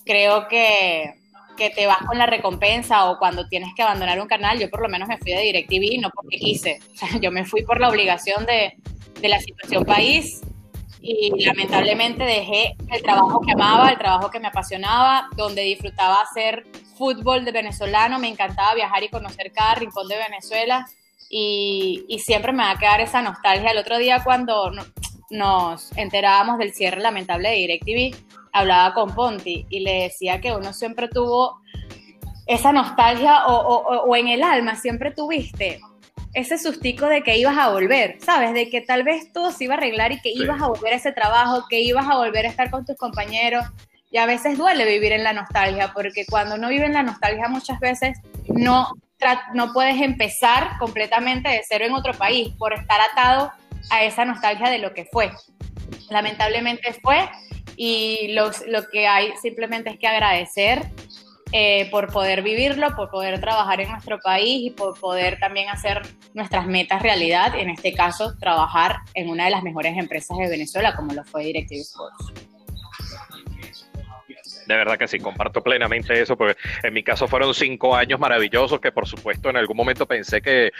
creo 0.04 0.48
que, 0.48 1.14
que 1.56 1.70
te 1.70 1.86
vas 1.86 1.98
con 2.06 2.18
la 2.18 2.26
recompensa 2.26 3.10
o 3.10 3.18
cuando 3.18 3.46
tienes 3.48 3.70
que 3.76 3.82
abandonar 3.82 4.20
un 4.20 4.26
canal, 4.26 4.58
yo 4.58 4.68
por 4.68 4.82
lo 4.82 4.88
menos 4.88 5.08
me 5.08 5.18
fui 5.18 5.32
de 5.32 5.40
DirecTV, 5.40 6.00
no 6.00 6.10
porque 6.10 6.38
quise, 6.38 6.80
yo 7.20 7.30
me 7.30 7.44
fui 7.44 7.62
por 7.62 7.80
la 7.80 7.88
obligación 7.88 8.44
de, 8.46 8.76
de 9.20 9.28
la 9.28 9.38
situación 9.38 9.84
país 9.84 10.42
y 11.00 11.44
lamentablemente 11.44 12.24
dejé 12.24 12.76
el 12.92 13.02
trabajo 13.02 13.40
que 13.40 13.52
amaba, 13.52 13.90
el 13.90 13.98
trabajo 13.98 14.30
que 14.30 14.38
me 14.38 14.48
apasionaba, 14.48 15.28
donde 15.36 15.62
disfrutaba 15.62 16.18
hacer 16.22 16.64
fútbol 16.96 17.44
de 17.44 17.52
venezolano, 17.52 18.18
me 18.18 18.28
encantaba 18.28 18.74
viajar 18.74 19.02
y 19.02 19.08
conocer 19.08 19.52
cada 19.52 19.74
rincón 19.74 20.06
de 20.06 20.16
Venezuela 20.16 20.86
y, 21.34 22.18
siempre 22.22 22.52
me 22.52 22.62
va 22.62 22.72
a 22.72 22.78
quedar 22.78 23.00
esa 23.00 23.22
nostalgia. 23.22 23.70
El 23.70 23.78
otro 23.78 23.96
día 23.96 24.22
cuando 24.22 24.70
nos 25.30 25.96
enterábamos 25.96 26.58
del 26.58 26.74
cierre 26.74 27.00
lamentable 27.00 27.48
de 27.48 27.54
DirecTV, 27.56 28.16
hablaba 28.52 28.92
con 28.92 29.14
Ponti 29.14 29.66
y 29.70 29.80
le 29.80 30.02
decía 30.02 30.42
que 30.42 30.52
uno 30.52 30.74
siempre 30.74 31.08
tuvo 31.08 31.58
esa 32.46 32.70
nostalgia 32.72 33.46
o, 33.46 34.14
en 34.14 34.28
el 34.28 34.42
alma 34.42 34.76
siempre 34.76 35.10
tuviste 35.10 35.80
ese 36.34 36.58
sustico 36.58 37.06
de 37.06 37.22
que 37.22 37.38
ibas 37.38 37.56
a 37.56 37.70
volver, 37.70 38.18
¿sabes? 38.20 38.52
De 38.52 38.68
que 38.68 38.82
tal 38.82 39.02
vez 39.02 39.32
todo 39.32 39.52
se 39.52 39.64
iba 39.64 39.74
a 39.74 39.78
arreglar 39.78 40.12
y 40.12 40.20
que 40.20 40.30
ibas 40.30 40.60
a 40.60 40.68
volver 40.68 40.92
a 40.92 40.96
ese 40.96 41.12
trabajo, 41.12 41.64
que 41.68 41.80
ibas 41.80 42.06
a 42.08 42.16
volver 42.16 42.44
a 42.44 42.48
estar 42.48 42.70
con 42.70 42.84
tus 42.84 42.96
compañeros. 42.96 43.64
Y 44.12 44.18
a 44.18 44.26
veces 44.26 44.56
duele 44.56 44.84
vivir 44.84 45.10
en 45.12 45.24
la 45.24 45.32
nostalgia, 45.32 45.92
porque 45.92 46.26
cuando 46.28 46.54
uno 46.54 46.68
vive 46.68 46.84
en 46.84 46.92
la 46.92 47.02
nostalgia 47.02 47.48
muchas 47.48 47.80
veces 47.80 48.18
no 48.46 48.92
no 49.54 49.72
puedes 49.72 50.00
empezar 50.00 50.78
completamente 50.78 51.48
de 51.48 51.62
cero 51.66 51.84
en 51.84 51.94
otro 51.94 52.12
país 52.14 52.52
por 52.58 52.72
estar 52.72 53.00
atado 53.00 53.52
a 53.90 54.04
esa 54.04 54.24
nostalgia 54.24 54.70
de 54.70 54.78
lo 54.78 54.94
que 54.94 55.06
fue. 55.06 55.30
Lamentablemente 56.10 56.92
fue 56.94 57.28
y 57.76 58.34
lo 58.34 58.50
que 58.90 59.06
hay 59.06 59.32
simplemente 59.40 59.90
es 59.90 59.98
que 59.98 60.06
agradecer 60.06 60.82
eh, 61.52 61.90
por 61.90 62.10
poder 62.10 62.42
vivirlo, 62.42 62.96
por 62.96 63.10
poder 63.10 63.40
trabajar 63.40 63.80
en 63.80 63.90
nuestro 63.90 64.18
país 64.20 64.66
y 64.66 64.70
por 64.70 64.98
poder 64.98 65.38
también 65.38 65.68
hacer 65.68 66.00
nuestras 66.32 66.66
metas 66.66 67.02
realidad, 67.02 67.54
en 67.58 67.68
este 67.68 67.92
caso 67.92 68.36
trabajar 68.38 69.00
en 69.12 69.28
una 69.28 69.44
de 69.44 69.50
las 69.50 69.62
mejores 69.62 69.96
empresas 69.98 70.38
de 70.38 70.48
Venezuela 70.48 70.96
como 70.96 71.12
lo 71.12 71.24
fue 71.24 71.44
Directive 71.44 71.82
Sports. 71.82 72.51
De 74.72 74.78
verdad 74.78 74.96
que 74.96 75.06
sí, 75.06 75.18
comparto 75.18 75.62
plenamente 75.62 76.18
eso, 76.18 76.34
porque 76.34 76.56
en 76.82 76.94
mi 76.94 77.02
caso 77.02 77.28
fueron 77.28 77.52
cinco 77.52 77.94
años 77.94 78.18
maravillosos 78.18 78.80
que 78.80 78.90
por 78.90 79.06
supuesto 79.06 79.50
en 79.50 79.58
algún 79.58 79.76
momento 79.76 80.06
pensé 80.06 80.40
que, 80.40 80.72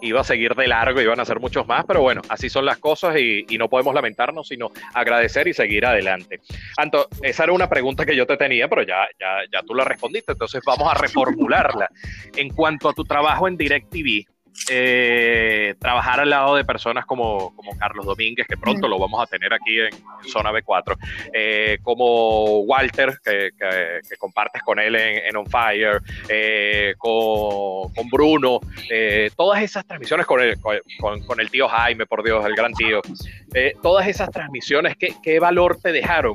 iba 0.00 0.22
a 0.22 0.24
seguir 0.24 0.54
de 0.54 0.66
largo, 0.66 1.02
iban 1.02 1.20
a 1.20 1.26
ser 1.26 1.38
muchos 1.38 1.66
más, 1.66 1.84
pero 1.84 2.00
bueno, 2.00 2.22
así 2.30 2.48
son 2.48 2.64
las 2.64 2.78
cosas 2.78 3.18
y, 3.18 3.44
no 3.58 3.68
podemos 3.68 3.94
lamentarnos, 3.94 4.48
sino 4.48 4.70
agradecer 4.94 5.46
y 5.48 5.52
seguir 5.52 5.84
adelante. 5.84 6.40
Anto, 6.78 7.08
esa 7.20 7.44
era 7.44 7.52
una 7.52 7.68
pregunta 7.68 8.06
que 8.06 8.16
yo 8.16 8.26
te 8.26 8.38
tenía, 8.38 8.68
pero 8.68 8.84
ya, 8.84 9.06
ya, 9.20 9.40
ya 9.52 9.60
tú 9.62 9.74
la 9.74 9.84
respondiste, 9.84 10.32
entonces 10.32 10.62
vamos 10.64 10.90
a 10.90 10.94
reformularla. 10.94 11.90
En 12.34 12.48
cuanto 12.48 12.88
a 12.88 12.94
tu 12.94 13.04
trabajo 13.04 13.48
en 13.48 13.58
DirecTV, 13.58 14.24
eh, 14.68 15.74
trabajar 15.80 16.20
al 16.20 16.30
lado 16.30 16.54
de 16.54 16.64
personas 16.64 17.06
como, 17.06 17.54
como, 17.56 17.76
Carlos 17.76 18.04
Domínguez, 18.06 18.46
que 18.46 18.56
pronto 18.56 18.86
lo 18.88 18.98
vamos 18.98 19.20
a 19.20 19.26
tener 19.26 19.52
aquí 19.52 19.80
en, 19.80 19.90
Zona 20.28 20.52
B4, 20.52 20.96
eh, 21.32 21.78
como 21.82 22.60
Walter, 22.60 23.18
que, 23.24 23.50
que, 23.58 24.16
compartes 24.16 24.62
con 24.62 24.78
él 24.78 24.94
en, 24.96 25.36
On 25.36 25.46
Fire, 25.46 26.00
eh, 26.28 26.94
con, 26.98 27.92
con, 27.94 28.08
Bruno, 28.10 28.60
todas 29.36 29.62
esas 29.62 29.84
transmisiones 29.86 30.26
con 30.26 30.40
el, 30.40 30.60
con, 30.60 31.20
con, 31.26 31.40
el 31.40 31.50
tío 31.50 31.68
Jaime, 31.68 32.06
por 32.06 32.22
Dios, 32.22 32.44
el 32.44 32.54
gran 32.54 32.72
tío, 32.74 33.00
todas 33.82 34.06
esas 34.06 34.30
transmisiones, 34.30 34.96
¿qué, 34.96 35.14
qué 35.22 35.40
valor 35.40 35.78
te 35.80 35.90
dejaron? 35.90 36.34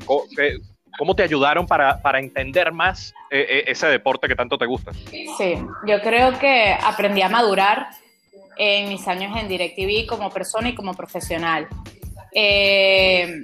¿Cómo, 0.97 1.15
te 1.15 1.23
ayudaron 1.23 1.67
para, 1.67 2.01
para 2.01 2.19
entender 2.19 2.71
más 2.71 3.13
ese 3.29 3.87
deporte 3.87 4.27
que 4.27 4.35
tanto 4.35 4.57
te 4.57 4.65
gusta? 4.65 4.91
Sí, 4.93 5.57
yo 5.85 6.01
creo 6.01 6.37
que 6.39 6.75
aprendí 6.81 7.21
a 7.21 7.29
madurar 7.29 7.87
en 8.57 8.89
mis 8.89 9.07
años 9.07 9.35
en 9.37 9.47
DirecTV 9.47 10.07
como 10.07 10.29
persona 10.29 10.69
y 10.69 10.75
como 10.75 10.93
profesional. 10.93 11.67
Eh, 12.33 13.43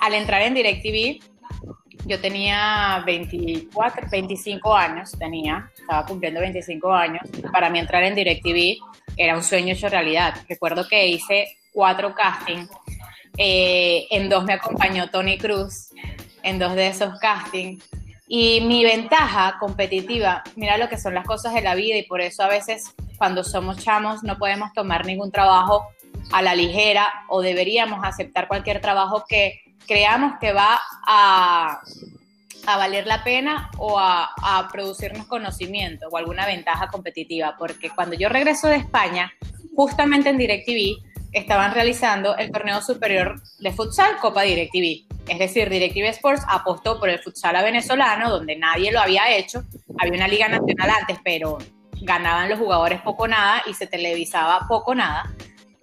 al 0.00 0.14
entrar 0.14 0.42
en 0.42 0.54
DirecTV, 0.54 1.22
yo 2.06 2.20
tenía 2.20 3.02
24, 3.04 4.08
25 4.10 4.74
años, 4.74 5.12
tenía, 5.18 5.70
estaba 5.76 6.06
cumpliendo 6.06 6.40
25 6.40 6.92
años. 6.92 7.22
Para 7.52 7.70
mí 7.70 7.78
entrar 7.78 8.02
en 8.02 8.14
DirecTV 8.14 8.78
era 9.16 9.36
un 9.36 9.42
sueño 9.42 9.74
hecho 9.74 9.88
realidad. 9.88 10.34
Recuerdo 10.48 10.88
que 10.88 11.06
hice 11.06 11.56
cuatro 11.72 12.14
castings, 12.14 12.70
eh, 13.36 14.06
en 14.10 14.28
dos 14.28 14.44
me 14.44 14.54
acompañó 14.54 15.08
Tony 15.10 15.38
Cruz, 15.38 15.90
en 16.42 16.58
dos 16.58 16.74
de 16.74 16.88
esos 16.88 17.18
castings. 17.18 17.88
Y 18.26 18.60
mi 18.60 18.84
ventaja 18.84 19.56
competitiva, 19.58 20.42
mira 20.56 20.76
lo 20.78 20.88
que 20.88 20.98
son 20.98 21.14
las 21.14 21.26
cosas 21.26 21.52
de 21.52 21.62
la 21.62 21.74
vida 21.74 21.96
y 21.96 22.04
por 22.04 22.20
eso 22.20 22.42
a 22.42 22.48
veces 22.48 22.94
cuando 23.20 23.44
somos 23.44 23.76
chamos 23.76 24.22
no 24.22 24.38
podemos 24.38 24.72
tomar 24.72 25.04
ningún 25.04 25.30
trabajo 25.30 25.86
a 26.32 26.40
la 26.40 26.54
ligera 26.54 27.06
o 27.28 27.42
deberíamos 27.42 28.00
aceptar 28.02 28.48
cualquier 28.48 28.80
trabajo 28.80 29.26
que 29.28 29.60
creamos 29.86 30.38
que 30.40 30.54
va 30.54 30.80
a, 31.06 31.82
a 32.66 32.76
valer 32.78 33.06
la 33.06 33.22
pena 33.22 33.70
o 33.76 33.98
a, 33.98 34.30
a, 34.42 34.68
producirnos 34.72 35.26
conocimiento 35.26 36.08
o 36.08 36.16
alguna 36.16 36.46
ventaja 36.46 36.88
competitiva. 36.88 37.56
Porque 37.58 37.90
cuando 37.90 38.16
yo 38.16 38.30
regreso 38.30 38.68
de 38.68 38.76
España, 38.76 39.30
justamente 39.76 40.30
en 40.30 40.38
DirecTV, 40.38 41.04
estaban 41.32 41.74
realizando 41.74 42.38
el 42.38 42.50
torneo 42.50 42.80
superior 42.80 43.42
de 43.58 43.72
futsal 43.72 44.16
Copa 44.16 44.42
DirecTV. 44.42 45.28
Es 45.28 45.38
decir, 45.38 45.68
DirecTV 45.68 46.06
Sports 46.06 46.42
apostó 46.48 46.98
por 46.98 47.10
el 47.10 47.18
futsal 47.18 47.54
a 47.56 47.62
venezolano, 47.62 48.30
donde 48.30 48.56
nadie 48.56 48.90
lo 48.92 49.00
había 49.00 49.36
hecho. 49.36 49.62
Había 49.98 50.14
una 50.14 50.28
liga 50.28 50.48
nacional 50.48 50.88
antes, 51.00 51.18
pero 51.22 51.58
ganaban 52.02 52.48
los 52.48 52.58
jugadores 52.58 53.00
poco 53.02 53.28
nada 53.28 53.62
y 53.66 53.74
se 53.74 53.86
televisaba 53.86 54.66
poco 54.68 54.94
nada. 54.94 55.32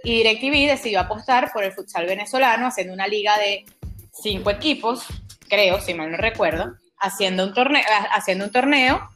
Y 0.03 0.17
DirecTV 0.17 0.69
decidió 0.69 1.01
apostar 1.01 1.51
por 1.51 1.63
el 1.63 1.71
futsal 1.71 2.05
venezolano, 2.05 2.67
haciendo 2.67 2.93
una 2.93 3.07
liga 3.07 3.37
de 3.37 3.65
cinco 4.11 4.49
equipos, 4.49 5.05
creo, 5.49 5.79
si 5.81 5.93
mal 5.93 6.11
no 6.11 6.17
recuerdo, 6.17 6.75
haciendo 6.99 7.45
un 7.45 7.53
torneo, 7.53 7.83
haciendo 8.13 8.45
un 8.45 8.51
torneo 8.51 9.09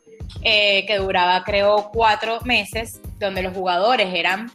eh, 0.43 0.85
que 0.85 0.97
duraba, 0.97 1.43
creo, 1.43 1.89
cuatro 1.93 2.39
meses, 2.41 3.01
donde 3.19 3.43
los 3.43 3.53
jugadores 3.53 4.13
eran 4.13 4.51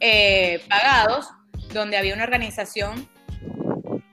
eh, 0.00 0.62
pagados, 0.68 1.28
donde 1.72 1.96
había 1.96 2.14
una 2.14 2.24
organización 2.24 3.08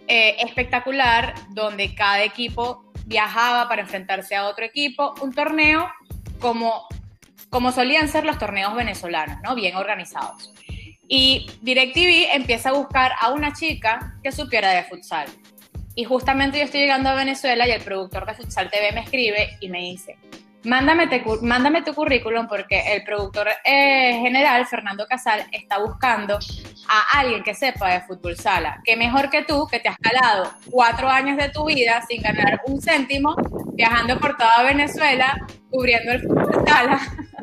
eh, 0.08 0.36
espectacular, 0.40 1.34
donde 1.50 1.96
cada 1.96 2.24
equipo 2.24 2.92
viajaba 3.06 3.68
para 3.70 3.82
enfrentarse 3.82 4.36
a 4.36 4.46
otro 4.46 4.66
equipo, 4.66 5.14
un 5.22 5.34
torneo 5.34 5.90
como, 6.40 6.88
como 7.56 7.72
solían 7.72 8.10
ser 8.10 8.26
los 8.26 8.38
torneos 8.38 8.76
venezolanos, 8.76 9.38
¿no? 9.42 9.56
Bien 9.56 9.78
organizados. 9.78 10.52
Y 11.08 11.50
DirecTV 11.62 12.36
empieza 12.36 12.68
a 12.68 12.74
buscar 12.74 13.14
a 13.18 13.32
una 13.32 13.54
chica 13.54 14.18
que 14.22 14.34
supiera 14.34 14.72
de 14.72 14.84
futsal. 14.84 15.30
Y 15.96 16.04
justamente 16.04 16.58
yo 16.58 16.66
estoy 16.66 16.82
llegando 16.82 17.08
a 17.08 17.16
Venezuela 17.16 17.66
y 17.66 17.72
el 17.72 17.82
productor 17.82 18.26
de 18.26 18.34
Futsal 18.34 18.70
TV 18.70 18.92
me 18.92 19.00
escribe 19.00 19.56
y 19.62 19.70
me 19.70 19.80
dice, 19.80 20.18
mándame, 20.66 21.08
mándame 21.44 21.82
tu 21.82 21.94
currículum 21.94 22.46
porque 22.50 22.94
el 22.94 23.06
productor 23.06 23.48
eh, 23.64 24.20
general, 24.22 24.66
Fernando 24.68 25.08
Casal, 25.08 25.46
está 25.54 25.78
buscando 25.80 26.38
a 26.90 27.20
alguien 27.20 27.42
que 27.42 27.54
sepa 27.54 27.90
de 27.94 28.02
fútbol 28.02 28.36
sala. 28.36 28.82
Que 28.84 28.98
mejor 28.98 29.30
que 29.30 29.44
tú, 29.46 29.66
que 29.72 29.80
te 29.80 29.88
has 29.88 29.98
calado 29.98 30.52
cuatro 30.70 31.08
años 31.08 31.38
de 31.38 31.48
tu 31.48 31.64
vida 31.68 32.04
sin 32.06 32.22
ganar 32.22 32.60
un 32.68 32.82
céntimo, 32.82 33.34
viajando 33.76 34.20
por 34.20 34.36
toda 34.36 34.62
Venezuela, 34.64 35.38
cubriendo 35.72 36.12
el 36.12 36.22
fútbol 36.22 36.68
sala. 36.68 37.00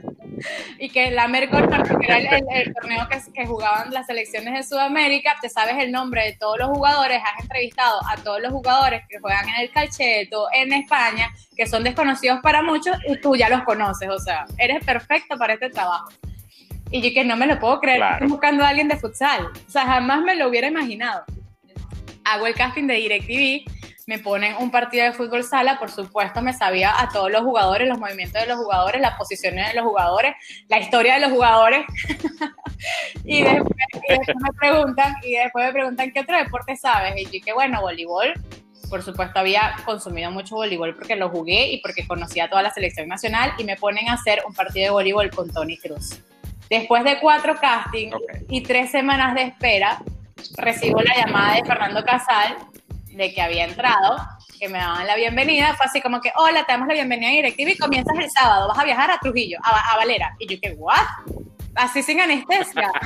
y 0.79 0.89
que 0.91 1.11
la 1.11 1.29
Mercor, 1.29 1.69
que 1.69 2.07
era 2.07 2.19
el, 2.19 2.73
torneo 2.75 3.09
que, 3.09 3.33
que, 3.33 3.47
jugaban 3.47 3.93
las 3.93 4.07
selecciones 4.07 4.55
de 4.55 4.63
Sudamérica, 4.63 5.37
te 5.41 5.49
sabes 5.49 5.77
el 5.79 5.93
nombre 5.93 6.25
de 6.25 6.33
todos 6.35 6.59
los 6.59 6.69
jugadores, 6.69 7.21
has 7.23 7.43
entrevistado 7.43 8.01
a 8.11 8.17
todos 8.17 8.41
los 8.41 8.53
jugadores 8.53 9.03
que 9.09 9.19
juegan 9.19 9.49
en 9.49 9.63
el 9.63 9.71
calcheto, 9.71 10.47
en 10.53 10.73
España, 10.73 11.31
que 11.57 11.67
son 11.67 11.85
desconocidos 11.85 12.41
para 12.43 12.63
muchos 12.63 12.97
y 13.07 13.21
tú 13.21 13.37
ya 13.37 13.49
los 13.49 13.63
conoces, 13.63 14.09
o 14.09 14.19
sea, 14.19 14.45
eres 14.59 14.85
perfecto 14.85 15.37
para 15.37 15.55
este 15.55 15.71
trabajo. 15.71 16.09
Y 16.91 17.01
yo 17.01 17.15
que 17.15 17.25
no 17.25 17.37
me 17.37 17.47
lo 17.47 17.59
puedo 17.59 17.81
creer, 17.81 18.03
estoy 18.03 18.29
buscando 18.29 18.65
a 18.65 18.69
alguien 18.69 18.89
de 18.89 18.97
futsal, 18.97 19.47
o 19.47 19.71
sea, 19.71 19.87
jamás 19.87 20.23
me 20.23 20.35
lo 20.37 20.49
hubiera 20.49 20.69
imaginado. 20.69 21.25
Hago 22.25 22.47
el 22.47 22.55
casting 22.55 22.87
de 22.87 22.95
DirecTV 22.95 23.65
me 24.07 24.19
ponen 24.19 24.57
un 24.57 24.71
partido 24.71 25.05
de 25.05 25.13
fútbol 25.13 25.45
sala, 25.45 25.79
por 25.79 25.91
supuesto 25.91 26.43
me 26.43 26.53
sabía 26.53 27.01
a 27.01 27.09
todos 27.09 27.31
los 27.31 27.43
jugadores, 27.43 27.89
los 27.89 27.99
movimientos 27.99 28.41
de 28.41 28.49
los 28.49 28.59
jugadores, 28.59 29.01
las 29.01 29.17
posiciones 29.17 29.69
de 29.69 29.75
los 29.75 29.85
jugadores, 29.85 30.35
la 30.69 30.81
historia 30.81 31.15
de 31.15 31.21
los 31.21 31.31
jugadores. 31.31 31.85
y, 33.25 33.43
después, 33.43 33.75
me 34.09 34.53
preguntan, 34.59 35.15
y 35.23 35.35
después 35.35 35.67
me 35.67 35.73
preguntan 35.73 36.11
qué 36.13 36.21
otro 36.21 36.37
deporte 36.37 36.77
sabes. 36.77 37.15
Y 37.17 37.25
yo 37.39 37.45
que 37.45 37.53
bueno, 37.53 37.81
voleibol. 37.81 38.33
Por 38.91 39.03
supuesto 39.03 39.39
había 39.41 39.75
consumido 39.87 40.31
mucho 40.31 40.57
voleibol 40.57 40.95
porque 40.95 41.17
lo 41.17 41.31
jugué 41.31 41.73
y 41.73 41.81
porque 41.81 42.07
conocía 42.07 42.51
toda 42.51 42.63
la 42.63 42.71
selección 42.71 43.09
nacional 43.09 43.55
y 43.57 43.65
me 43.65 43.77
ponen 43.77 44.09
a 44.09 44.15
hacer 44.15 44.43
un 44.47 44.53
partido 44.53 44.85
de 44.85 44.91
voleibol 44.91 45.31
con 45.31 45.51
Tony 45.51 45.79
Cruz. 45.79 46.21
Después 46.69 47.03
de 47.05 47.19
cuatro 47.19 47.57
castings 47.59 48.15
y 48.51 48.63
tres 48.63 48.91
semanas 48.91 49.35
de 49.35 49.45
espera, 49.45 50.03
recibo 50.59 51.01
la 51.01 51.17
llamada 51.17 51.55
de 51.55 51.65
Fernando 51.65 52.05
Casal 52.05 52.57
de 53.13 53.33
que 53.33 53.43
había 53.43 53.65
entrado, 53.65 54.17
que 54.59 54.69
me 54.69 54.79
daban 54.79 55.07
la 55.07 55.17
bienvenida, 55.17 55.75
fue 55.75 55.87
así 55.87 56.01
como 56.01 56.21
que, 56.21 56.33
hola, 56.37 56.65
te 56.65 56.73
damos 56.73 56.89
la 56.89 56.95
bienvenida 56.95 57.29
a 57.29 57.33
Directiva 57.33 57.71
y 57.71 57.79
comienzas 57.79 58.19
el 58.19 58.31
sábado, 58.31 58.69
vas 58.69 58.79
a 58.79 58.85
viajar 58.85 59.11
a 59.11 59.19
Trujillo, 59.19 59.59
a, 59.63 59.97
Valera. 59.97 60.35
Y 60.39 60.47
yo 60.47 60.61
que, 60.61 60.73
¿what? 60.73 60.97
Así 61.75 62.03
sin 62.03 62.21
anestesia. 62.21 62.91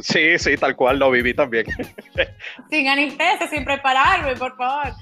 Sí, 0.00 0.38
sí, 0.38 0.56
tal 0.56 0.74
cual, 0.74 0.98
lo 0.98 1.10
viví 1.10 1.34
también. 1.34 1.66
sin 2.70 2.88
anestesia, 2.88 3.46
sin 3.46 3.62
prepararme, 3.62 4.34
por 4.36 4.56
favor. 4.56 4.94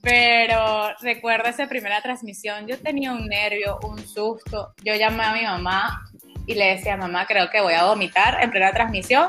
Pero 0.00 0.88
recuerdo 1.02 1.50
esa 1.50 1.68
primera 1.68 2.00
transmisión, 2.00 2.66
yo 2.66 2.78
tenía 2.78 3.12
un 3.12 3.26
nervio, 3.26 3.78
un 3.82 3.98
susto. 3.98 4.72
Yo 4.82 4.94
llamé 4.94 5.24
a 5.24 5.32
mi 5.34 5.42
mamá 5.42 6.02
y 6.46 6.54
le 6.54 6.76
decía, 6.76 6.96
mamá, 6.96 7.26
creo 7.26 7.50
que 7.50 7.60
voy 7.60 7.74
a 7.74 7.84
vomitar 7.84 8.42
en 8.42 8.50
plena 8.50 8.72
transmisión 8.72 9.28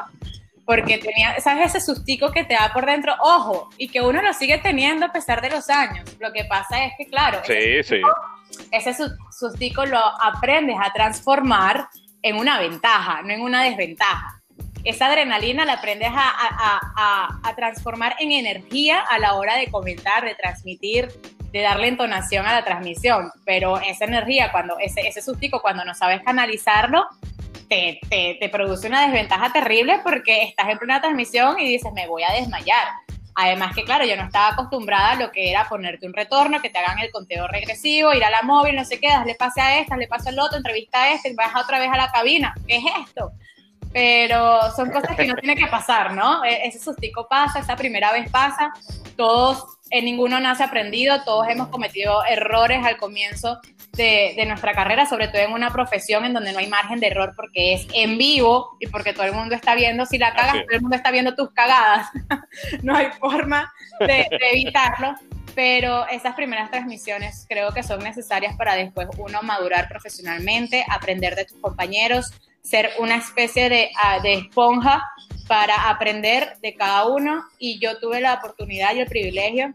porque 0.69 0.99
tenía, 0.99 1.39
¿sabes? 1.39 1.73
Ese 1.73 1.82
sustico 1.84 2.32
que 2.32 2.43
te 2.43 2.53
da 2.53 2.69
por 2.71 2.86
dentro, 2.86 3.15
ojo, 3.21 3.71
y 3.79 3.89
que 3.89 4.01
uno 4.01 4.21
lo 4.21 4.32
sigue 4.36 4.60
teniendo 4.60 5.08
a 5.08 5.12
pesar 5.12 5.41
de 5.41 5.49
los 5.49 5.67
años. 5.67 6.08
Lo 6.19 6.32
que 6.32 6.45
pasa 6.45 6.86
es 6.86 6.93
que, 6.95 7.08
claro, 7.08 7.41
sí, 7.43 7.53
ese, 7.53 7.82
sustico, 7.82 8.15
ese 8.71 8.95
sustico 9.32 9.86
lo 9.88 9.97
aprendes 9.97 10.75
a 10.79 10.93
transformar 10.93 11.88
en 12.21 12.36
una 12.36 12.60
ventaja, 12.60 13.23
no 13.23 13.34
en 13.34 13.41
una 13.41 13.63
desventaja. 13.63 14.39
Esa 14.84 15.08
adrenalina 15.08 15.65
la 15.65 15.73
aprendes 15.73 16.12
a, 16.13 16.29
a, 16.29 16.79
a, 16.95 17.39
a 17.49 17.55
transformar 17.55 18.15
en 18.19 18.32
energía 18.32 18.99
a 18.99 19.17
la 19.17 19.34
hora 19.34 19.55
de 19.55 19.71
comentar, 19.71 20.23
de 20.23 20.36
transmitir, 20.36 21.10
de 21.51 21.62
darle 21.62 21.88
entonación 21.88 22.45
a 22.45 22.53
la 22.53 22.63
transmisión, 22.63 23.32
pero 23.43 23.79
esa 23.79 24.05
energía, 24.05 24.51
cuando 24.51 24.77
ese, 24.77 25.01
ese 25.01 25.23
sustico, 25.23 25.63
cuando 25.63 25.84
no 25.84 25.95
sabes 25.95 26.21
canalizarlo, 26.21 27.08
te, 27.69 28.38
te, 28.39 28.49
produce 28.49 28.88
una 28.88 29.03
desventaja 29.03 29.51
terrible 29.53 30.01
porque 30.03 30.43
estás 30.43 30.67
en 30.69 30.77
plena 30.77 30.99
transmisión 30.99 31.60
y 31.60 31.67
dices, 31.67 31.93
me 31.93 32.08
voy 32.08 32.23
a 32.23 32.34
desmayar. 32.34 32.88
Además 33.36 33.73
que, 33.73 33.84
claro, 33.84 34.05
yo 34.05 34.17
no 34.17 34.23
estaba 34.23 34.49
acostumbrada 34.49 35.12
a 35.12 35.15
lo 35.15 35.32
que 35.32 35.49
era 35.49 35.69
ponerte 35.69 36.05
un 36.05 36.13
retorno, 36.13 36.62
que 36.62 36.69
te 36.69 36.79
hagan 36.79 36.99
el 36.99 37.12
conteo 37.12 37.47
regresivo, 37.47 38.13
ir 38.13 38.23
a 38.25 38.29
la 38.29 38.41
móvil, 38.41 38.75
no 38.75 38.84
sé 38.84 38.99
qué, 38.99 39.08
le 39.25 39.36
pase 39.36 39.62
a 39.62 39.79
esta, 39.79 39.95
le 39.95 40.08
pase 40.08 40.29
al 40.29 40.39
otro, 40.39 40.58
entrevista 40.58 41.03
a 41.03 41.13
este, 41.13 41.34
vas 41.36 41.55
otra 41.55 41.79
vez 41.79 41.89
a 41.89 41.95
la 41.95 42.12
cabina. 42.12 42.53
¿Qué 42.67 42.77
es 42.77 42.84
esto? 43.08 43.32
Pero 43.93 44.60
son 44.75 44.91
cosas 44.91 45.15
que 45.15 45.25
no 45.25 45.36
tiene 45.36 45.55
que 45.55 45.67
pasar, 45.67 46.13
¿no? 46.13 46.43
E-, 46.43 46.67
ese 46.67 46.79
sustico 46.79 47.27
pasa, 47.29 47.60
esa 47.60 47.75
primera 47.75 48.12
vez 48.12 48.29
pasa, 48.29 48.73
todos, 49.15 49.78
en 49.91 50.06
ninguno 50.06 50.39
nace 50.39 50.63
aprendido, 50.63 51.23
todos 51.23 51.47
hemos 51.47 51.69
cometido 51.69 52.23
errores 52.25 52.86
al 52.86 52.97
comienzo 52.97 53.60
de, 53.93 54.45
nuestra 54.47 54.73
carrera, 54.73 55.06
sobre 55.06 55.28
todo 55.28 55.41
en 55.41 55.52
una 55.52 55.71
profesión 55.71 56.25
en 56.25 56.34
donde 56.34 56.54
no 56.54 56.60
hay 56.60 56.67
margen 56.67 56.99
de 56.99 57.08
error 57.08 57.34
porque 57.36 57.73
es 57.73 57.88
en 57.93 58.17
vivo 58.17 58.78
y 58.80 58.88
porque 58.88 59.13
todo 59.13 59.25
el 59.25 59.34
mundo 59.34 59.56
está 59.56 59.75
viendo. 59.75 60.06
Si 60.06 60.17
la 60.17 60.34
cagas, 60.34 60.54
todo 60.54 60.75
el 60.75 60.82
mundo 60.82 60.95
está 60.95 61.12
viendo 61.12 61.36
tus 61.36 61.52
cagadas. 61.52 62.08
no 62.84 62.95
hay 62.95 63.08
forma 63.19 63.71
de, 63.99 64.28
evitarlo. 64.52 65.15
Pero 65.56 66.08
esas 66.08 66.36
primeras 66.36 66.69
transmisiones 66.69 67.45
creo 67.49 67.73
que 67.73 67.84
son 67.84 67.99
necesarias 68.02 68.56
para 68.56 68.75
después 68.75 69.10
uno 69.17 69.41
madurar 69.41 69.89
profesionalmente, 69.89 70.86
aprender 70.89 71.36
de 71.36 71.45
tus 71.45 71.60
compañeros, 71.60 72.32
ser 72.62 72.91
una 72.99 73.15
especie 73.17 73.67
de, 73.67 73.89
ah, 74.02 74.19
de, 74.21 74.36
esponja 74.36 75.04
para 75.49 75.89
aprender 75.89 76.57
de 76.62 76.75
cada 76.75 77.07
uno 77.07 77.43
y 77.57 77.79
yo 77.79 77.97
tuve 77.97 78.21
la 78.21 78.35
oportunidad 78.35 78.93
y 78.93 78.99
el 78.99 79.07
privilegio 79.07 79.73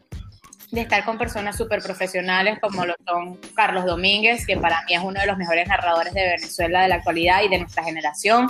de 0.70 0.82
estar 0.82 1.04
con 1.04 1.18
personas 1.18 1.56
súper 1.56 1.82
profesionales 1.82 2.60
como 2.60 2.86
lo 2.86 2.94
son 3.04 3.40
Carlos 3.56 3.84
Domínguez, 3.84 4.46
que 4.46 4.56
para 4.56 4.84
mí 4.84 4.94
es 4.94 5.00
uno 5.02 5.18
de 5.18 5.26
los 5.26 5.36
mejores 5.36 5.66
narradores 5.66 6.14
de 6.14 6.22
Venezuela 6.22 6.82
de 6.82 6.88
la 6.88 6.94
actualidad 6.94 7.42
y 7.42 7.48
de 7.48 7.58
nuestra 7.58 7.82
generación, 7.82 8.48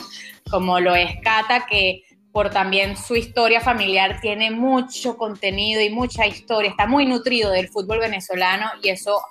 como 0.51 0.81
lo 0.81 0.95
es 0.95 1.13
Cata, 1.23 1.65
que 1.67 2.03
por 2.31 2.51
también 2.51 2.95
su 2.95 3.17
historia 3.17 3.63
familiar 3.63 4.21
tiene 4.21 4.51
mucho 4.51 5.17
contenido 5.17 5.81
y 5.81 5.89
mucha 5.89 6.27
historia, 6.27 6.71
está 6.71 6.87
muy 6.87 7.07
nutrido 7.07 7.51
del 7.53 7.69
fútbol 7.69 8.01
venezolano 8.01 8.71
y 8.83 8.91
eso 8.91 9.23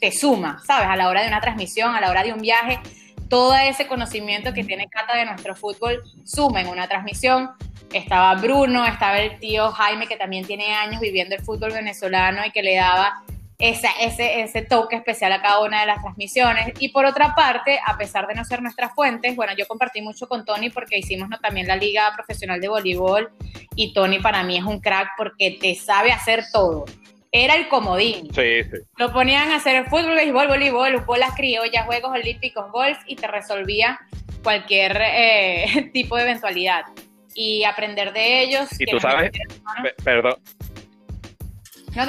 te 0.00 0.10
suma, 0.10 0.60
¿sabes? 0.66 0.88
A 0.88 0.96
la 0.96 1.08
hora 1.08 1.22
de 1.22 1.28
una 1.28 1.40
transmisión, 1.40 1.94
a 1.94 2.00
la 2.00 2.10
hora 2.10 2.24
de 2.24 2.32
un 2.32 2.40
viaje, 2.40 2.80
todo 3.28 3.54
ese 3.54 3.86
conocimiento 3.86 4.52
que 4.52 4.64
tiene 4.64 4.88
Cata 4.88 5.16
de 5.16 5.24
nuestro 5.24 5.54
fútbol 5.54 6.02
suma 6.24 6.60
en 6.60 6.68
una 6.68 6.88
transmisión. 6.88 7.50
Estaba 7.92 8.34
Bruno, 8.34 8.84
estaba 8.84 9.18
el 9.18 9.38
tío 9.38 9.70
Jaime, 9.70 10.06
que 10.06 10.16
también 10.16 10.46
tiene 10.46 10.74
años 10.74 11.00
viviendo 11.00 11.34
el 11.34 11.42
fútbol 11.42 11.72
venezolano 11.72 12.44
y 12.44 12.50
que 12.50 12.62
le 12.62 12.76
daba 12.76 13.22
ese, 13.58 13.88
ese 14.00 14.62
toque 14.62 14.96
especial 14.96 15.32
a 15.32 15.40
cada 15.40 15.60
una 15.60 15.80
de 15.80 15.86
las 15.86 16.02
transmisiones. 16.02 16.72
Y 16.78 16.88
por 16.88 17.06
otra 17.06 17.34
parte, 17.34 17.80
a 17.84 17.96
pesar 17.96 18.26
de 18.26 18.34
no 18.34 18.44
ser 18.44 18.62
nuestras 18.62 18.94
fuentes, 18.94 19.34
bueno, 19.34 19.52
yo 19.56 19.66
compartí 19.66 20.02
mucho 20.02 20.28
con 20.28 20.44
Tony 20.44 20.70
porque 20.70 20.98
hicimos 20.98 21.28
también 21.40 21.66
la 21.66 21.76
Liga 21.76 22.12
Profesional 22.14 22.60
de 22.60 22.68
Voleibol 22.68 23.30
y 23.74 23.92
Tony 23.92 24.18
para 24.18 24.42
mí 24.42 24.58
es 24.58 24.64
un 24.64 24.80
crack 24.80 25.10
porque 25.16 25.58
te 25.60 25.74
sabe 25.74 26.12
hacer 26.12 26.44
todo 26.52 26.84
era 27.44 27.54
el 27.54 27.68
comodín. 27.68 28.32
Sí, 28.34 28.62
sí. 28.64 28.78
Lo 28.96 29.12
ponían 29.12 29.50
a 29.50 29.56
hacer 29.56 29.84
fútbol, 29.86 30.14
béisbol, 30.14 30.48
voleibol, 30.48 30.96
bolas 31.00 31.34
criollas, 31.34 31.84
Juegos 31.86 32.12
Olímpicos, 32.12 32.70
golf 32.70 32.98
y 33.06 33.16
te 33.16 33.26
resolvía 33.26 33.98
cualquier 34.42 35.00
eh, 35.02 35.90
tipo 35.92 36.16
de 36.16 36.22
eventualidad. 36.22 36.84
Y 37.34 37.64
aprender 37.64 38.12
de 38.12 38.42
ellos. 38.42 38.68
Y 38.80 38.86
tú 38.86 38.98
sabes, 38.98 39.30
perdón. 40.02 40.36
No, 41.94 42.04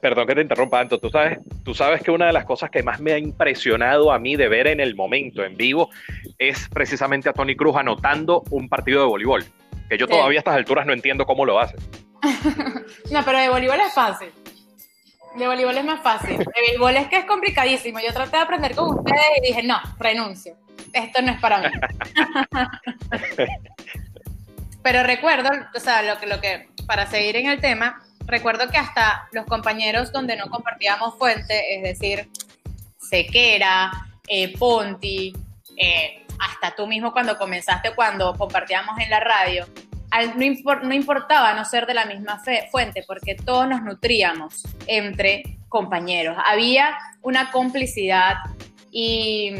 Perdón 0.00 0.26
que 0.26 0.34
te 0.34 0.40
interrumpa, 0.40 0.80
Anto. 0.80 0.98
Tú 0.98 1.08
sabes, 1.08 1.38
tú 1.64 1.74
sabes 1.74 2.02
que 2.02 2.10
una 2.10 2.26
de 2.26 2.32
las 2.32 2.44
cosas 2.44 2.70
que 2.70 2.82
más 2.82 3.00
me 3.00 3.12
ha 3.12 3.18
impresionado 3.18 4.10
a 4.10 4.18
mí 4.18 4.34
de 4.34 4.48
ver 4.48 4.66
en 4.66 4.80
el 4.80 4.96
momento, 4.96 5.44
en 5.44 5.56
vivo, 5.56 5.90
es 6.38 6.68
precisamente 6.68 7.28
a 7.28 7.32
Tony 7.32 7.54
Cruz 7.54 7.76
anotando 7.76 8.42
un 8.50 8.68
partido 8.68 9.02
de 9.02 9.06
voleibol. 9.06 9.44
Que 9.88 9.96
yo 9.96 10.08
todavía 10.08 10.38
a 10.38 10.40
estas 10.40 10.56
alturas 10.56 10.86
no 10.86 10.92
entiendo 10.92 11.24
cómo 11.24 11.44
lo 11.44 11.60
hace. 11.60 11.76
no, 13.12 13.24
pero 13.24 13.38
de 13.38 13.48
voleibol 13.48 13.78
es 13.78 13.94
fácil. 13.94 14.28
De 15.36 15.46
voleibol 15.46 15.76
es 15.76 15.84
más 15.84 16.02
fácil. 16.02 16.38
De 16.38 16.44
voleibol 16.44 16.96
es 16.96 17.08
que 17.08 17.18
es 17.18 17.24
complicadísimo. 17.24 17.98
Yo 18.00 18.12
traté 18.12 18.36
de 18.36 18.42
aprender 18.42 18.74
con 18.74 18.98
ustedes 18.98 19.38
y 19.38 19.46
dije, 19.46 19.62
no, 19.62 19.80
renuncio. 19.98 20.56
Esto 20.92 21.22
no 21.22 21.32
es 21.32 21.40
para 21.40 21.58
mí. 21.58 21.68
Pero 24.82 25.02
recuerdo, 25.04 25.48
o 25.74 25.80
sea, 25.80 26.02
lo 26.02 26.18
que, 26.18 26.26
lo 26.26 26.40
que, 26.40 26.68
para 26.86 27.06
seguir 27.06 27.36
en 27.36 27.48
el 27.48 27.60
tema, 27.60 28.02
recuerdo 28.26 28.68
que 28.68 28.78
hasta 28.78 29.28
los 29.32 29.46
compañeros 29.46 30.12
donde 30.12 30.36
no 30.36 30.50
compartíamos 30.50 31.16
fuente, 31.16 31.76
es 31.76 31.82
decir, 31.82 32.28
Sequera, 32.98 33.90
eh, 34.26 34.56
Ponti, 34.58 35.32
eh, 35.76 36.26
hasta 36.40 36.74
tú 36.74 36.86
mismo 36.86 37.12
cuando 37.12 37.38
comenzaste, 37.38 37.94
cuando 37.94 38.34
compartíamos 38.34 38.98
en 38.98 39.10
la 39.10 39.20
radio, 39.20 39.66
no, 40.36 40.94
importaba 40.94 41.54
no 41.54 41.64
ser 41.64 41.86
de 41.86 41.94
la 41.94 42.04
misma 42.04 42.40
fuente, 42.70 43.04
porque 43.06 43.34
todos 43.34 43.68
nos 43.68 43.82
nutríamos 43.82 44.62
entre 44.86 45.58
compañeros. 45.68 46.36
Había 46.44 46.98
una 47.22 47.50
complicidad 47.50 48.36
y 48.90 49.52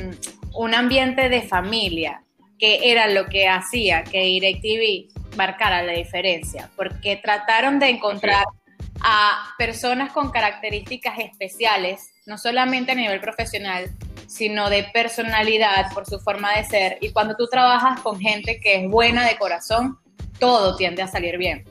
un 0.55 0.75
ambiente 0.75 1.29
de 1.29 1.43
familia 1.43 2.23
que 2.59 2.93
era 2.93 3.09
lo 3.09 3.27
que 3.27 3.49
hacía 3.49 4.05
que 4.05 4.21
DirecTV 4.21 5.37
marcara 5.37 5.83
la 5.83 5.93
diferencia, 5.93 6.71
porque 6.77 7.17
trataron 7.17 7.79
de 7.79 7.89
encontrar 7.89 8.45
a 9.01 9.55
personas 9.59 10.13
con 10.13 10.31
características 10.31 11.19
especiales, 11.19 12.13
no 12.27 12.39
solamente 12.39 12.93
a 12.93 12.95
nivel 12.95 13.21
profesional, 13.21 13.91
sino 14.29 14.71
de 14.71 14.85
personalidad 14.85 15.93
por 15.93 16.07
su 16.07 16.21
forma 16.21 16.55
de 16.57 16.65
ser. 16.65 16.99
Y 17.01 17.11
cuando 17.11 17.37
tú 17.37 17.49
trabajas 17.49 18.01
con 18.01 18.21
gente 18.21 18.61
que 18.61 18.85
es 18.85 18.91
buena 18.91 19.27
de 19.27 19.37
corazón, 19.37 19.99
todo 20.39 20.77
tiende 20.77 21.03
a 21.03 21.09
salir 21.09 21.39
bien. 21.39 21.65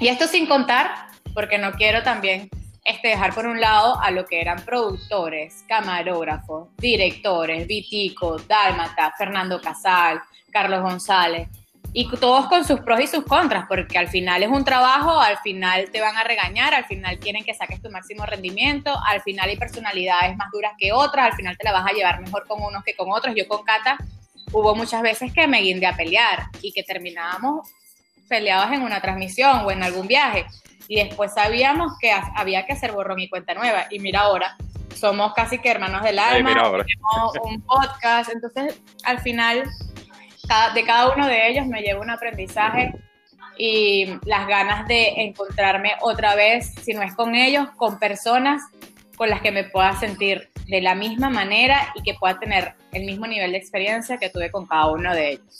Y 0.00 0.08
esto 0.08 0.26
sin 0.26 0.46
contar, 0.46 0.90
porque 1.34 1.58
no 1.58 1.72
quiero 1.72 2.02
también 2.02 2.48
este, 2.84 3.08
dejar 3.08 3.34
por 3.34 3.46
un 3.46 3.60
lado 3.60 4.00
a 4.00 4.10
lo 4.10 4.24
que 4.24 4.40
eran 4.40 4.64
productores, 4.64 5.64
camarógrafos, 5.68 6.68
directores, 6.78 7.66
Vitico, 7.66 8.38
Dálmata, 8.38 9.12
Fernando 9.16 9.60
Casal, 9.60 10.22
Carlos 10.50 10.82
González, 10.82 11.48
y 11.92 12.08
todos 12.16 12.46
con 12.46 12.64
sus 12.64 12.80
pros 12.80 13.00
y 13.00 13.06
sus 13.06 13.24
contras, 13.24 13.66
porque 13.68 13.98
al 13.98 14.08
final 14.08 14.42
es 14.42 14.48
un 14.48 14.64
trabajo, 14.64 15.20
al 15.20 15.38
final 15.38 15.90
te 15.90 16.00
van 16.00 16.16
a 16.16 16.24
regañar, 16.24 16.74
al 16.74 16.84
final 16.84 17.18
quieren 17.18 17.44
que 17.44 17.54
saques 17.54 17.80
tu 17.80 17.90
máximo 17.90 18.26
rendimiento, 18.26 18.94
al 19.06 19.22
final 19.22 19.48
hay 19.48 19.56
personalidades 19.56 20.36
más 20.36 20.50
duras 20.52 20.72
que 20.78 20.92
otras, 20.92 21.26
al 21.26 21.32
final 21.34 21.56
te 21.56 21.64
la 21.64 21.72
vas 21.72 21.86
a 21.90 21.94
llevar 21.94 22.20
mejor 22.20 22.46
con 22.46 22.62
unos 22.62 22.84
que 22.84 22.94
con 22.94 23.10
otros. 23.10 23.34
Yo 23.34 23.48
con 23.48 23.64
Cata 23.64 23.98
hubo 24.52 24.74
muchas 24.74 25.02
veces 25.02 25.32
que 25.32 25.46
me 25.46 25.60
guindé 25.60 25.86
a 25.86 25.96
pelear 25.96 26.46
y 26.62 26.72
que 26.72 26.82
terminábamos 26.82 27.68
peleados 28.28 28.72
en 28.72 28.82
una 28.82 29.00
transmisión 29.00 29.64
o 29.64 29.70
en 29.70 29.82
algún 29.82 30.06
viaje. 30.06 30.46
Y 30.86 30.96
después 30.96 31.34
sabíamos 31.34 31.92
que 32.00 32.12
había 32.12 32.64
que 32.66 32.72
hacer 32.72 32.92
borrón 32.92 33.20
y 33.20 33.28
cuenta 33.28 33.54
nueva. 33.54 33.86
Y 33.90 33.98
mira 33.98 34.20
ahora, 34.20 34.56
somos 34.94 35.32
casi 35.34 35.58
que 35.58 35.70
hermanos 35.70 36.02
del 36.02 36.18
alma, 36.18 36.54
tenemos 36.54 37.34
un 37.42 37.60
podcast. 37.62 38.30
Entonces, 38.32 38.80
al 39.04 39.20
final, 39.20 39.64
de 40.74 40.84
cada 40.84 41.10
uno 41.14 41.26
de 41.26 41.48
ellos 41.48 41.66
me 41.66 41.82
llevo 41.82 42.00
un 42.00 42.10
aprendizaje 42.10 42.94
y 43.58 44.06
las 44.24 44.46
ganas 44.46 44.86
de 44.86 45.22
encontrarme 45.22 45.92
otra 46.00 46.34
vez, 46.34 46.74
si 46.82 46.92
no 46.94 47.02
es 47.02 47.14
con 47.14 47.34
ellos, 47.34 47.68
con 47.76 47.98
personas 47.98 48.62
con 49.16 49.28
las 49.28 49.40
que 49.40 49.50
me 49.50 49.64
pueda 49.64 49.98
sentir 49.98 50.48
de 50.68 50.80
la 50.80 50.94
misma 50.94 51.28
manera 51.28 51.92
y 51.96 52.02
que 52.02 52.14
pueda 52.14 52.38
tener 52.38 52.74
el 52.92 53.04
mismo 53.04 53.26
nivel 53.26 53.52
de 53.52 53.58
experiencia 53.58 54.18
que 54.18 54.30
tuve 54.30 54.50
con 54.50 54.66
cada 54.66 54.90
uno 54.90 55.14
de 55.14 55.32
ellos. 55.32 55.58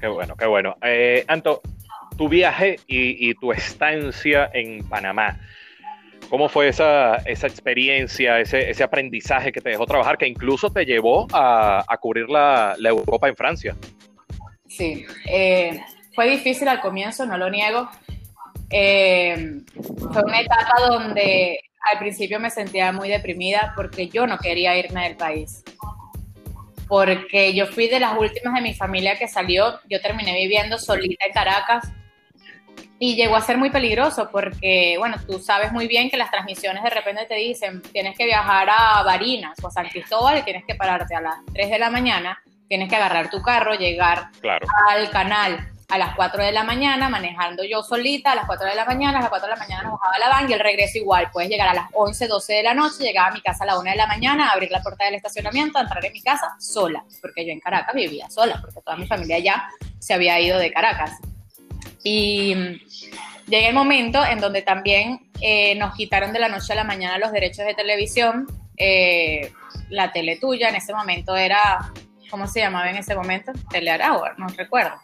Qué 0.00 0.08
bueno, 0.08 0.36
qué 0.36 0.46
bueno. 0.46 0.76
Eh, 0.82 1.24
Anto, 1.28 1.62
tu 2.16 2.28
viaje 2.28 2.80
y, 2.86 3.34
tu 3.34 3.52
estancia 3.52 4.50
en 4.52 4.86
Panamá. 4.88 5.38
¿Cómo 6.28 6.48
fue 6.48 6.68
esa, 6.68 7.16
esa 7.16 7.46
experiencia, 7.46 8.40
ese, 8.40 8.70
ese, 8.70 8.82
aprendizaje 8.82 9.52
que 9.52 9.60
te 9.60 9.70
dejó 9.70 9.86
trabajar, 9.86 10.16
que 10.16 10.26
incluso 10.26 10.70
te 10.70 10.86
llevó 10.86 11.26
a, 11.32 11.84
a 11.86 11.96
cubrir 11.98 12.28
la, 12.28 12.74
la, 12.78 12.88
Europa 12.88 13.28
en 13.28 13.36
Francia? 13.36 13.76
Sí, 14.66 15.04
eh, 15.26 15.80
fue 16.14 16.30
difícil 16.30 16.68
al 16.68 16.80
comienzo, 16.80 17.26
no 17.26 17.36
lo 17.36 17.50
niego. 17.50 17.88
Eh, 18.70 19.60
fue 20.12 20.22
una 20.24 20.40
etapa 20.40 20.72
donde 20.88 21.60
al 21.82 21.98
principio 21.98 22.38
me 22.38 22.50
sentía 22.50 22.92
muy 22.92 23.08
deprimida 23.08 23.72
porque 23.74 24.08
yo 24.08 24.26
no 24.26 24.38
quería 24.38 24.76
irme 24.76 25.04
del 25.04 25.16
país. 25.16 25.62
Porque 26.88 27.54
yo 27.54 27.66
fui 27.66 27.88
de 27.88 28.00
las 28.00 28.16
últimas 28.18 28.54
de 28.54 28.60
mi 28.60 28.74
familia 28.74 29.18
que 29.18 29.26
salió, 29.26 29.80
yo 29.88 30.00
terminé 30.00 30.34
viviendo 30.34 30.78
solita 30.78 31.24
en 31.26 31.32
Caracas 31.32 31.88
y 32.98 33.16
llegó 33.16 33.34
a 33.34 33.40
ser 33.40 33.58
muy 33.58 33.70
peligroso 33.70 34.28
porque, 34.30 34.96
bueno, 34.98 35.16
tú 35.26 35.40
sabes 35.40 35.72
muy 35.72 35.88
bien 35.88 36.08
que 36.08 36.16
las 36.16 36.30
transmisiones 36.30 36.84
de 36.84 36.90
repente 36.90 37.26
te 37.26 37.34
dicen, 37.34 37.82
tienes 37.82 38.16
que 38.16 38.26
viajar 38.26 38.68
a 38.70 39.02
Barinas 39.02 39.58
o 39.62 39.68
a 39.68 39.70
San 39.70 39.88
Cristóbal 39.88 40.38
y 40.38 40.42
tienes 40.42 40.64
que 40.64 40.74
pararte 40.76 41.16
a 41.16 41.20
las 41.20 41.38
3 41.52 41.70
de 41.70 41.78
la 41.80 41.90
mañana, 41.90 42.40
tienes 42.68 42.88
que 42.88 42.96
agarrar 42.96 43.28
tu 43.28 43.42
carro, 43.42 43.74
llegar 43.74 44.28
al 44.88 45.10
canal 45.10 45.71
a 45.92 45.98
las 45.98 46.14
4 46.14 46.42
de 46.42 46.52
la 46.52 46.64
mañana, 46.64 47.10
manejando 47.10 47.64
yo 47.64 47.82
solita, 47.82 48.32
a 48.32 48.34
las 48.34 48.46
4 48.46 48.66
de 48.66 48.74
la 48.74 48.86
mañana, 48.86 49.18
a 49.18 49.20
las 49.20 49.28
4 49.28 49.46
de 49.46 49.54
la 49.54 49.58
mañana 49.58 49.82
nos 49.82 50.00
bajaba 50.00 50.18
la 50.18 50.28
van 50.30 50.48
y 50.48 50.54
el 50.54 50.60
regreso 50.60 50.96
igual. 50.96 51.28
Puedes 51.30 51.50
llegar 51.50 51.68
a 51.68 51.74
las 51.74 51.90
11, 51.92 52.28
12 52.28 52.52
de 52.54 52.62
la 52.62 52.72
noche, 52.72 53.04
llegaba 53.04 53.28
a 53.28 53.32
mi 53.32 53.42
casa 53.42 53.64
a 53.64 53.66
la 53.66 53.78
1 53.78 53.90
de 53.90 53.96
la 53.96 54.06
mañana, 54.06 54.48
abrir 54.48 54.70
la 54.70 54.82
puerta 54.82 55.04
del 55.04 55.16
estacionamiento, 55.16 55.78
entrar 55.78 56.02
en 56.02 56.14
mi 56.14 56.22
casa 56.22 56.56
sola, 56.58 57.04
porque 57.20 57.44
yo 57.44 57.52
en 57.52 57.60
Caracas 57.60 57.94
vivía 57.94 58.30
sola, 58.30 58.58
porque 58.62 58.80
toda 58.80 58.96
mi 58.96 59.06
familia 59.06 59.38
ya 59.38 59.68
se 59.98 60.14
había 60.14 60.40
ido 60.40 60.58
de 60.58 60.72
Caracas. 60.72 61.18
Y 62.02 62.54
mm, 62.54 63.50
llega 63.50 63.68
el 63.68 63.74
momento 63.74 64.24
en 64.24 64.40
donde 64.40 64.62
también 64.62 65.30
eh, 65.42 65.74
nos 65.74 65.94
quitaron 65.94 66.32
de 66.32 66.38
la 66.38 66.48
noche 66.48 66.72
a 66.72 66.76
la 66.76 66.84
mañana 66.84 67.18
los 67.18 67.32
derechos 67.32 67.66
de 67.66 67.74
televisión. 67.74 68.46
Eh, 68.78 69.52
la 69.90 70.10
tele 70.10 70.36
tuya 70.36 70.70
en 70.70 70.76
ese 70.76 70.94
momento 70.94 71.36
era, 71.36 71.92
¿cómo 72.30 72.46
se 72.46 72.60
llamaba 72.60 72.88
en 72.88 72.96
ese 72.96 73.14
momento? 73.14 73.52
Telearagua, 73.70 74.32
no 74.38 74.46
recuerdo 74.48 74.94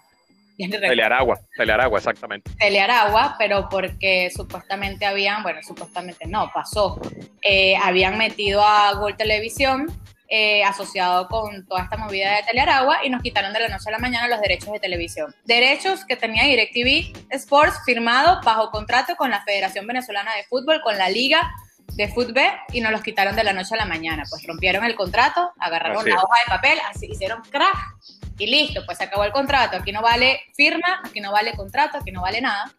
Telearagua, 0.66 1.38
Telearagua, 1.56 1.98
exactamente. 1.98 2.50
Telearagua, 2.58 3.36
pero 3.38 3.68
porque 3.68 4.30
supuestamente 4.34 5.06
habían, 5.06 5.42
bueno, 5.42 5.60
supuestamente 5.62 6.26
no, 6.26 6.50
pasó, 6.52 7.00
eh, 7.42 7.76
habían 7.76 8.18
metido 8.18 8.62
a 8.64 8.92
Gol 8.94 9.16
Televisión 9.16 9.86
eh, 10.30 10.62
asociado 10.64 11.28
con 11.28 11.64
toda 11.66 11.84
esta 11.84 11.96
movida 11.96 12.36
de 12.36 12.42
Telearagua 12.42 12.98
y 13.02 13.08
nos 13.08 13.22
quitaron 13.22 13.52
de 13.52 13.60
la 13.60 13.68
noche 13.68 13.88
a 13.88 13.92
la 13.92 13.98
mañana 13.98 14.28
los 14.28 14.40
derechos 14.40 14.70
de 14.72 14.80
televisión. 14.80 15.34
Derechos 15.44 16.04
que 16.04 16.16
tenía 16.16 16.44
DirecTV 16.44 17.30
Sports 17.30 17.80
firmado 17.86 18.40
bajo 18.44 18.70
contrato 18.70 19.14
con 19.16 19.30
la 19.30 19.42
Federación 19.44 19.86
Venezolana 19.86 20.34
de 20.34 20.42
Fútbol, 20.44 20.82
con 20.82 20.98
la 20.98 21.08
Liga 21.08 21.50
de 21.94 22.08
fútbol 22.08 22.44
y 22.72 22.80
nos 22.80 22.92
los 22.92 23.02
quitaron 23.02 23.34
de 23.34 23.44
la 23.44 23.52
noche 23.52 23.74
a 23.74 23.78
la 23.78 23.86
mañana. 23.86 24.24
Pues 24.28 24.46
rompieron 24.46 24.84
el 24.84 24.94
contrato, 24.94 25.52
agarraron 25.58 26.08
la 26.08 26.16
hoja 26.16 26.38
de 26.40 26.50
papel, 26.50 26.78
así 26.90 27.06
hicieron 27.06 27.42
crack 27.42 27.96
y 28.38 28.46
listo, 28.46 28.82
pues 28.86 28.98
se 28.98 29.04
acabó 29.04 29.24
el 29.24 29.32
contrato. 29.32 29.76
Aquí 29.76 29.92
no 29.92 30.00
vale 30.00 30.40
firma, 30.54 31.00
aquí 31.04 31.20
no 31.20 31.32
vale 31.32 31.52
contrato, 31.54 31.98
aquí 31.98 32.12
no 32.12 32.22
vale 32.22 32.40
nada. 32.40 32.70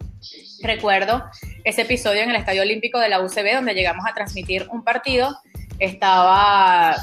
Recuerdo 0.64 1.30
ese 1.64 1.82
episodio 1.82 2.22
en 2.22 2.30
el 2.30 2.36
Estadio 2.38 2.62
Olímpico 2.62 3.00
de 3.00 3.10
la 3.10 3.22
UCB 3.22 3.56
donde 3.56 3.74
llegamos 3.74 4.06
a 4.08 4.14
transmitir 4.14 4.68
un 4.72 4.84
partido. 4.84 5.38
Estaba, 5.80 6.96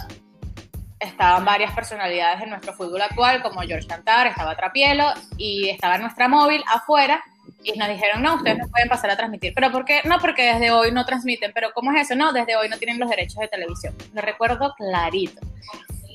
estaban 0.98 1.44
varias 1.44 1.72
personalidades 1.74 2.40
de 2.40 2.46
nuestro 2.46 2.72
fútbol 2.74 3.02
actual, 3.02 3.42
como 3.42 3.60
George 3.62 3.86
Cantar, 3.86 4.26
estaba 4.26 4.56
Trapielo 4.56 5.12
y 5.36 5.68
estaba 5.68 5.98
nuestra 5.98 6.28
móvil 6.28 6.62
afuera 6.68 7.22
y 7.62 7.78
nos 7.78 7.88
dijeron, 7.88 8.22
no, 8.22 8.36
ustedes 8.36 8.58
no 8.58 8.68
pueden 8.68 8.88
pasar 8.88 9.10
a 9.10 9.16
transmitir. 9.16 9.52
¿Pero 9.54 9.72
por 9.72 9.84
qué? 9.84 10.00
No, 10.04 10.18
porque 10.18 10.44
desde 10.44 10.70
hoy 10.70 10.92
no 10.92 11.04
transmiten. 11.04 11.52
¿Pero 11.52 11.72
cómo 11.72 11.92
es 11.92 12.02
eso? 12.02 12.14
No, 12.14 12.32
desde 12.32 12.56
hoy 12.56 12.68
no 12.68 12.78
tienen 12.78 12.98
los 12.98 13.10
derechos 13.10 13.36
de 13.36 13.48
televisión. 13.48 13.94
Lo 14.14 14.22
recuerdo 14.22 14.74
clarito. 14.76 15.40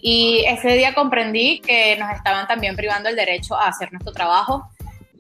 Y 0.02 0.44
ese 0.48 0.70
día 0.70 0.94
comprendí 0.94 1.60
que 1.60 1.96
nos 1.98 2.12
estaban 2.12 2.48
también 2.48 2.76
privando 2.76 3.10
el 3.10 3.16
derecho 3.16 3.56
a 3.56 3.68
hacer 3.68 3.92
nuestro 3.92 4.14
trabajo 4.14 4.70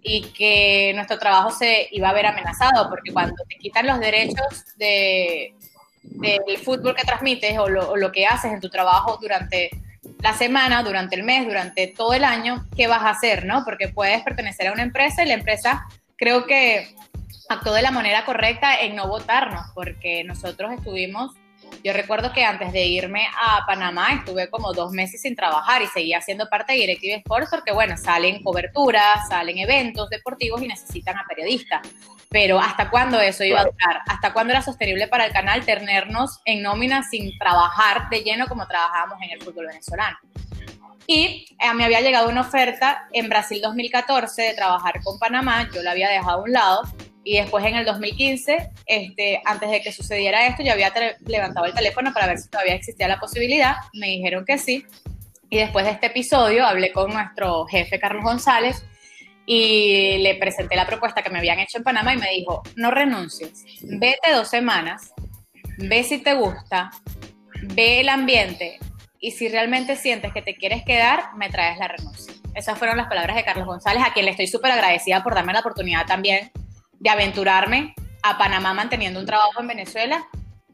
y 0.01 0.23
que 0.29 0.93
nuestro 0.95 1.19
trabajo 1.19 1.51
se 1.51 1.87
iba 1.91 2.09
a 2.09 2.13
ver 2.13 2.25
amenazado, 2.25 2.89
porque 2.89 3.11
cuando 3.11 3.35
te 3.47 3.57
quitan 3.57 3.85
los 3.85 3.99
derechos 3.99 4.75
de, 4.77 5.53
del 6.01 6.57
fútbol 6.57 6.95
que 6.95 7.03
transmites 7.03 7.59
o 7.59 7.69
lo, 7.69 7.95
lo, 7.95 8.11
que 8.11 8.25
haces 8.25 8.51
en 8.51 8.59
tu 8.59 8.69
trabajo 8.69 9.19
durante 9.21 9.69
la 10.21 10.33
semana, 10.33 10.81
durante 10.81 11.15
el 11.15 11.23
mes, 11.23 11.45
durante 11.45 11.87
todo 11.87 12.13
el 12.13 12.23
año, 12.23 12.65
¿qué 12.75 12.87
vas 12.87 13.03
a 13.03 13.11
hacer? 13.11 13.45
¿no? 13.45 13.63
Porque 13.63 13.89
puedes 13.89 14.23
pertenecer 14.23 14.67
a 14.67 14.73
una 14.73 14.83
empresa 14.83 15.23
y 15.23 15.27
la 15.27 15.35
empresa 15.35 15.85
creo 16.21 16.45
que 16.45 16.95
actuó 17.49 17.73
de 17.73 17.81
la 17.81 17.91
manera 17.91 18.23
correcta 18.23 18.79
en 18.79 18.95
no 18.95 19.09
votarnos, 19.09 19.65
porque 19.73 20.23
nosotros 20.23 20.71
estuvimos 20.71 21.33
yo 21.83 21.93
recuerdo 21.93 22.31
que 22.31 22.43
antes 22.43 22.73
de 22.73 22.85
irme 22.85 23.27
a 23.39 23.65
Panamá 23.65 24.13
estuve 24.13 24.49
como 24.49 24.73
dos 24.73 24.91
meses 24.91 25.21
sin 25.21 25.35
trabajar 25.35 25.81
y 25.81 25.87
seguía 25.87 26.21
siendo 26.21 26.47
parte 26.47 26.73
de 26.73 26.79
Directive 26.79 27.15
Sports 27.15 27.49
porque, 27.49 27.71
bueno, 27.71 27.97
salen 27.97 28.43
coberturas, 28.43 29.27
salen 29.27 29.57
eventos 29.57 30.09
deportivos 30.09 30.61
y 30.61 30.67
necesitan 30.67 31.17
a 31.17 31.25
periodistas. 31.27 31.81
Pero 32.29 32.59
¿hasta 32.59 32.89
cuándo 32.89 33.19
eso 33.19 33.43
iba 33.43 33.61
a 33.61 33.65
durar? 33.65 34.01
¿Hasta 34.07 34.31
cuándo 34.31 34.53
era 34.53 34.61
sostenible 34.61 35.07
para 35.07 35.25
el 35.25 35.33
canal 35.33 35.65
tenernos 35.65 36.39
en 36.45 36.61
nómina 36.61 37.03
sin 37.03 37.37
trabajar 37.39 38.09
de 38.09 38.21
lleno 38.21 38.47
como 38.47 38.67
trabajábamos 38.67 39.17
en 39.23 39.31
el 39.31 39.41
fútbol 39.41 39.67
venezolano? 39.67 40.17
Y 41.13 41.45
a 41.59 41.73
mí 41.73 41.83
había 41.83 41.99
llegado 41.99 42.29
una 42.29 42.39
oferta 42.39 43.09
en 43.11 43.27
Brasil 43.27 43.59
2014 43.61 44.43
de 44.43 44.53
trabajar 44.53 45.01
con 45.03 45.19
Panamá, 45.19 45.69
yo 45.75 45.83
la 45.83 45.91
había 45.91 46.09
dejado 46.09 46.39
a 46.39 46.43
un 46.43 46.53
lado. 46.53 46.83
Y 47.25 47.35
después 47.35 47.65
en 47.65 47.75
el 47.75 47.83
2015, 47.83 48.69
este, 48.85 49.41
antes 49.43 49.69
de 49.69 49.81
que 49.81 49.91
sucediera 49.91 50.47
esto, 50.47 50.63
yo 50.63 50.71
había 50.71 50.93
levantado 51.27 51.65
el 51.65 51.73
teléfono 51.73 52.13
para 52.13 52.27
ver 52.27 52.37
si 52.37 52.47
todavía 52.47 52.75
existía 52.75 53.09
la 53.09 53.19
posibilidad. 53.19 53.75
Me 53.91 54.07
dijeron 54.07 54.45
que 54.45 54.57
sí. 54.57 54.85
Y 55.49 55.57
después 55.57 55.83
de 55.83 55.91
este 55.91 56.07
episodio 56.07 56.65
hablé 56.65 56.93
con 56.93 57.11
nuestro 57.11 57.65
jefe 57.65 57.99
Carlos 57.99 58.23
González 58.23 58.81
y 59.45 60.17
le 60.19 60.35
presenté 60.35 60.77
la 60.77 60.87
propuesta 60.87 61.21
que 61.21 61.29
me 61.29 61.39
habían 61.39 61.59
hecho 61.59 61.77
en 61.77 61.83
Panamá 61.83 62.13
y 62.13 62.19
me 62.19 62.29
dijo, 62.29 62.63
no 62.77 62.89
renuncies, 62.89 63.65
vete 63.81 64.31
dos 64.31 64.47
semanas, 64.47 65.11
ve 65.77 66.05
si 66.05 66.19
te 66.19 66.35
gusta, 66.35 66.89
ve 67.63 67.99
el 67.99 68.07
ambiente 68.07 68.79
y 69.21 69.31
si 69.31 69.47
realmente 69.47 69.95
sientes 69.95 70.33
que 70.33 70.41
te 70.41 70.55
quieres 70.55 70.83
quedar, 70.83 71.35
me 71.35 71.49
traes 71.49 71.77
la 71.77 71.87
renuncia. 71.87 72.33
Esas 72.55 72.77
fueron 72.77 72.97
las 72.97 73.07
palabras 73.07 73.35
de 73.35 73.45
Carlos 73.45 73.67
González, 73.67 74.03
a 74.03 74.11
quien 74.11 74.25
le 74.25 74.31
estoy 74.31 74.47
súper 74.47 74.71
agradecida 74.71 75.23
por 75.23 75.35
darme 75.35 75.53
la 75.53 75.59
oportunidad 75.59 76.07
también 76.07 76.51
de 76.99 77.09
aventurarme 77.09 77.93
a 78.23 78.37
Panamá 78.39 78.73
manteniendo 78.73 79.19
un 79.19 79.27
trabajo 79.27 79.61
en 79.61 79.67
Venezuela. 79.67 80.27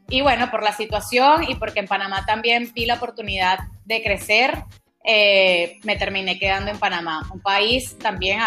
Y 0.08 0.22
bueno, 0.22 0.50
por 0.50 0.62
la 0.62 0.72
situación 0.72 1.44
y 1.46 1.56
porque 1.56 1.80
en 1.80 1.86
Panamá 1.86 2.24
también 2.24 2.72
vi 2.74 2.86
la 2.86 2.94
oportunidad 2.94 3.58
de 3.84 4.02
crecer, 4.02 4.64
eh, 5.04 5.78
me 5.84 5.96
terminé 5.96 6.38
quedando 6.38 6.70
en 6.70 6.78
Panamá, 6.78 7.28
un 7.32 7.40
país 7.40 7.98
también 7.98 8.40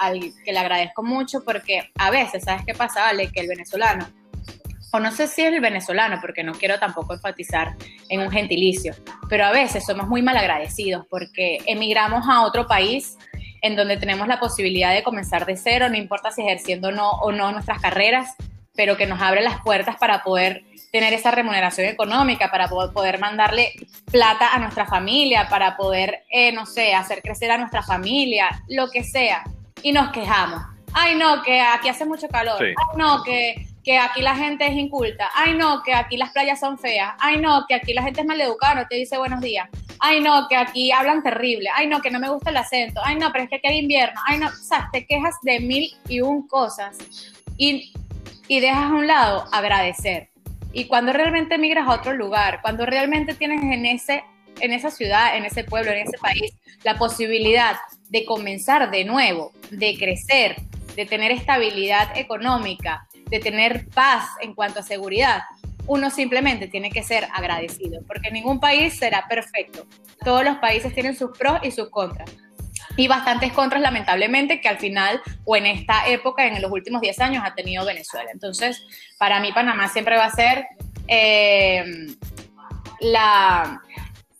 al 0.00 0.20
que 0.42 0.52
le 0.52 0.58
agradezco 0.58 1.02
mucho 1.02 1.44
porque 1.44 1.90
a 1.98 2.10
veces, 2.10 2.44
¿sabes 2.44 2.62
qué 2.66 2.72
pasa, 2.72 3.08
Ale? 3.08 3.30
Que 3.30 3.40
el 3.40 3.48
venezolano, 3.48 4.06
o 4.94 5.00
no 5.00 5.10
sé 5.10 5.26
si 5.26 5.42
es 5.42 5.52
el 5.52 5.60
venezolano, 5.60 6.18
porque 6.20 6.44
no 6.44 6.52
quiero 6.52 6.78
tampoco 6.78 7.14
enfatizar 7.14 7.74
en 8.08 8.20
un 8.20 8.30
gentilicio, 8.30 8.94
pero 9.28 9.44
a 9.44 9.50
veces 9.50 9.84
somos 9.84 10.06
muy 10.06 10.22
mal 10.22 10.36
agradecidos 10.36 11.04
porque 11.10 11.58
emigramos 11.66 12.24
a 12.28 12.42
otro 12.42 12.68
país 12.68 13.18
en 13.60 13.74
donde 13.74 13.96
tenemos 13.96 14.28
la 14.28 14.38
posibilidad 14.38 14.94
de 14.94 15.02
comenzar 15.02 15.46
de 15.46 15.56
cero, 15.56 15.88
no 15.88 15.96
importa 15.96 16.30
si 16.30 16.42
ejerciendo 16.42 16.92
no, 16.92 17.10
o 17.10 17.32
no 17.32 17.50
nuestras 17.50 17.80
carreras, 17.80 18.36
pero 18.76 18.96
que 18.96 19.06
nos 19.06 19.20
abre 19.20 19.42
las 19.42 19.60
puertas 19.62 19.96
para 19.96 20.22
poder 20.22 20.62
tener 20.92 21.12
esa 21.12 21.32
remuneración 21.32 21.88
económica, 21.88 22.52
para 22.52 22.68
poder, 22.68 23.18
mandarle 23.18 23.72
plata 24.12 24.54
a 24.54 24.60
nuestra 24.60 24.86
familia, 24.86 25.48
para 25.48 25.76
poder, 25.76 26.22
eh, 26.30 26.52
no 26.52 26.66
sé, 26.66 26.94
hacer 26.94 27.20
crecer 27.20 27.50
a 27.50 27.58
nuestra 27.58 27.82
familia, 27.82 28.62
lo 28.68 28.88
que 28.90 29.02
sea. 29.02 29.42
Y 29.82 29.90
nos 29.90 30.12
quejamos. 30.12 30.62
Ay, 30.92 31.16
no, 31.16 31.42
que 31.42 31.60
aquí 31.60 31.88
hace 31.88 32.04
mucho 32.04 32.28
calor. 32.28 32.62
Ay, 32.62 32.74
no, 32.96 33.24
que 33.24 33.73
que 33.84 33.98
aquí 33.98 34.22
la 34.22 34.34
gente 34.34 34.66
es 34.66 34.72
inculta, 34.72 35.30
ay 35.34 35.54
no, 35.54 35.82
que 35.82 35.92
aquí 35.92 36.16
las 36.16 36.30
playas 36.30 36.58
son 36.58 36.78
feas, 36.78 37.14
ay 37.18 37.38
no, 37.38 37.66
que 37.68 37.74
aquí 37.74 37.92
la 37.92 38.02
gente 38.02 38.22
es 38.22 38.26
maleducada, 38.26 38.74
no 38.74 38.86
te 38.88 38.96
dice 38.96 39.18
buenos 39.18 39.42
días, 39.42 39.68
ay 40.00 40.20
no, 40.22 40.48
que 40.48 40.56
aquí 40.56 40.90
hablan 40.90 41.22
terrible, 41.22 41.68
ay 41.74 41.86
no, 41.86 42.00
que 42.00 42.10
no 42.10 42.18
me 42.18 42.30
gusta 42.30 42.50
el 42.50 42.56
acento, 42.56 43.02
ay 43.04 43.16
no, 43.16 43.30
pero 43.30 43.44
es 43.44 43.50
que 43.50 43.56
aquí 43.56 43.68
hay 43.68 43.78
invierno, 43.80 44.18
ay 44.26 44.38
no, 44.38 44.48
o 44.48 44.52
sea, 44.52 44.88
te 44.90 45.06
quejas 45.06 45.34
de 45.42 45.60
mil 45.60 45.94
y 46.08 46.22
un 46.22 46.48
cosas 46.48 46.96
y, 47.58 47.92
y 48.48 48.60
dejas 48.60 48.90
a 48.90 48.94
un 48.94 49.06
lado 49.06 49.44
agradecer. 49.52 50.30
Y 50.72 50.86
cuando 50.86 51.12
realmente 51.12 51.58
migras 51.58 51.86
a 51.86 51.92
otro 51.92 52.14
lugar, 52.14 52.60
cuando 52.62 52.86
realmente 52.86 53.34
tienes 53.34 53.62
en, 53.62 53.86
ese, 53.86 54.24
en 54.60 54.72
esa 54.72 54.90
ciudad, 54.90 55.36
en 55.36 55.44
ese 55.44 55.62
pueblo, 55.62 55.92
en 55.92 55.98
ese 55.98 56.18
país, 56.18 56.52
la 56.82 56.96
posibilidad 56.98 57.76
de 58.08 58.24
comenzar 58.24 58.90
de 58.90 59.04
nuevo, 59.04 59.52
de 59.70 59.96
crecer, 59.96 60.56
de 60.96 61.06
tener 61.06 61.30
estabilidad 61.30 62.16
económica, 62.16 63.06
de 63.34 63.40
tener 63.40 63.88
paz 63.88 64.28
en 64.40 64.54
cuanto 64.54 64.78
a 64.78 64.82
seguridad, 64.82 65.42
uno 65.86 66.08
simplemente 66.10 66.68
tiene 66.68 66.90
que 66.90 67.02
ser 67.02 67.26
agradecido, 67.34 68.00
porque 68.06 68.30
ningún 68.30 68.60
país 68.60 68.96
será 68.96 69.26
perfecto. 69.28 69.86
Todos 70.24 70.44
los 70.44 70.58
países 70.58 70.94
tienen 70.94 71.16
sus 71.16 71.36
pros 71.36 71.58
y 71.64 71.72
sus 71.72 71.90
contras. 71.90 72.30
Y 72.96 73.08
bastantes 73.08 73.52
contras, 73.52 73.82
lamentablemente, 73.82 74.60
que 74.60 74.68
al 74.68 74.78
final 74.78 75.20
o 75.44 75.56
en 75.56 75.66
esta 75.66 76.06
época, 76.06 76.46
en 76.46 76.62
los 76.62 76.70
últimos 76.70 77.00
10 77.00 77.18
años, 77.20 77.42
ha 77.44 77.54
tenido 77.54 77.84
Venezuela. 77.84 78.30
Entonces, 78.32 78.80
para 79.18 79.40
mí 79.40 79.52
Panamá 79.52 79.88
siempre 79.88 80.16
va 80.16 80.26
a 80.26 80.30
ser 80.30 80.64
eh, 81.08 81.84
la, 83.00 83.82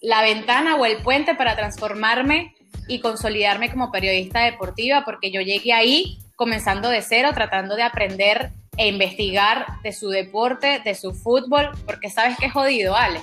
la 0.00 0.22
ventana 0.22 0.76
o 0.76 0.87
el 0.87 0.98
puente 0.98 1.35
para 1.35 1.57
transformarme 1.57 2.54
y 2.87 3.00
consolidarme 3.00 3.72
como 3.72 3.90
periodista 3.90 4.44
deportiva, 4.44 5.04
porque 5.04 5.33
yo 5.33 5.40
llegué 5.40 5.72
ahí 5.72 6.20
comenzando 6.37 6.88
de 6.88 7.02
cero, 7.02 7.30
tratando 7.35 7.76
de 7.76 7.83
aprender 7.83 8.52
e 8.76 8.88
investigar 8.88 9.80
de 9.82 9.92
su 9.92 10.08
deporte, 10.08 10.80
de 10.84 10.94
su 10.94 11.12
fútbol, 11.12 11.70
porque 11.87 12.10
sabes 12.10 12.37
que 12.38 12.46
es 12.46 12.52
jodido, 12.52 12.96
Ale. 12.96 13.20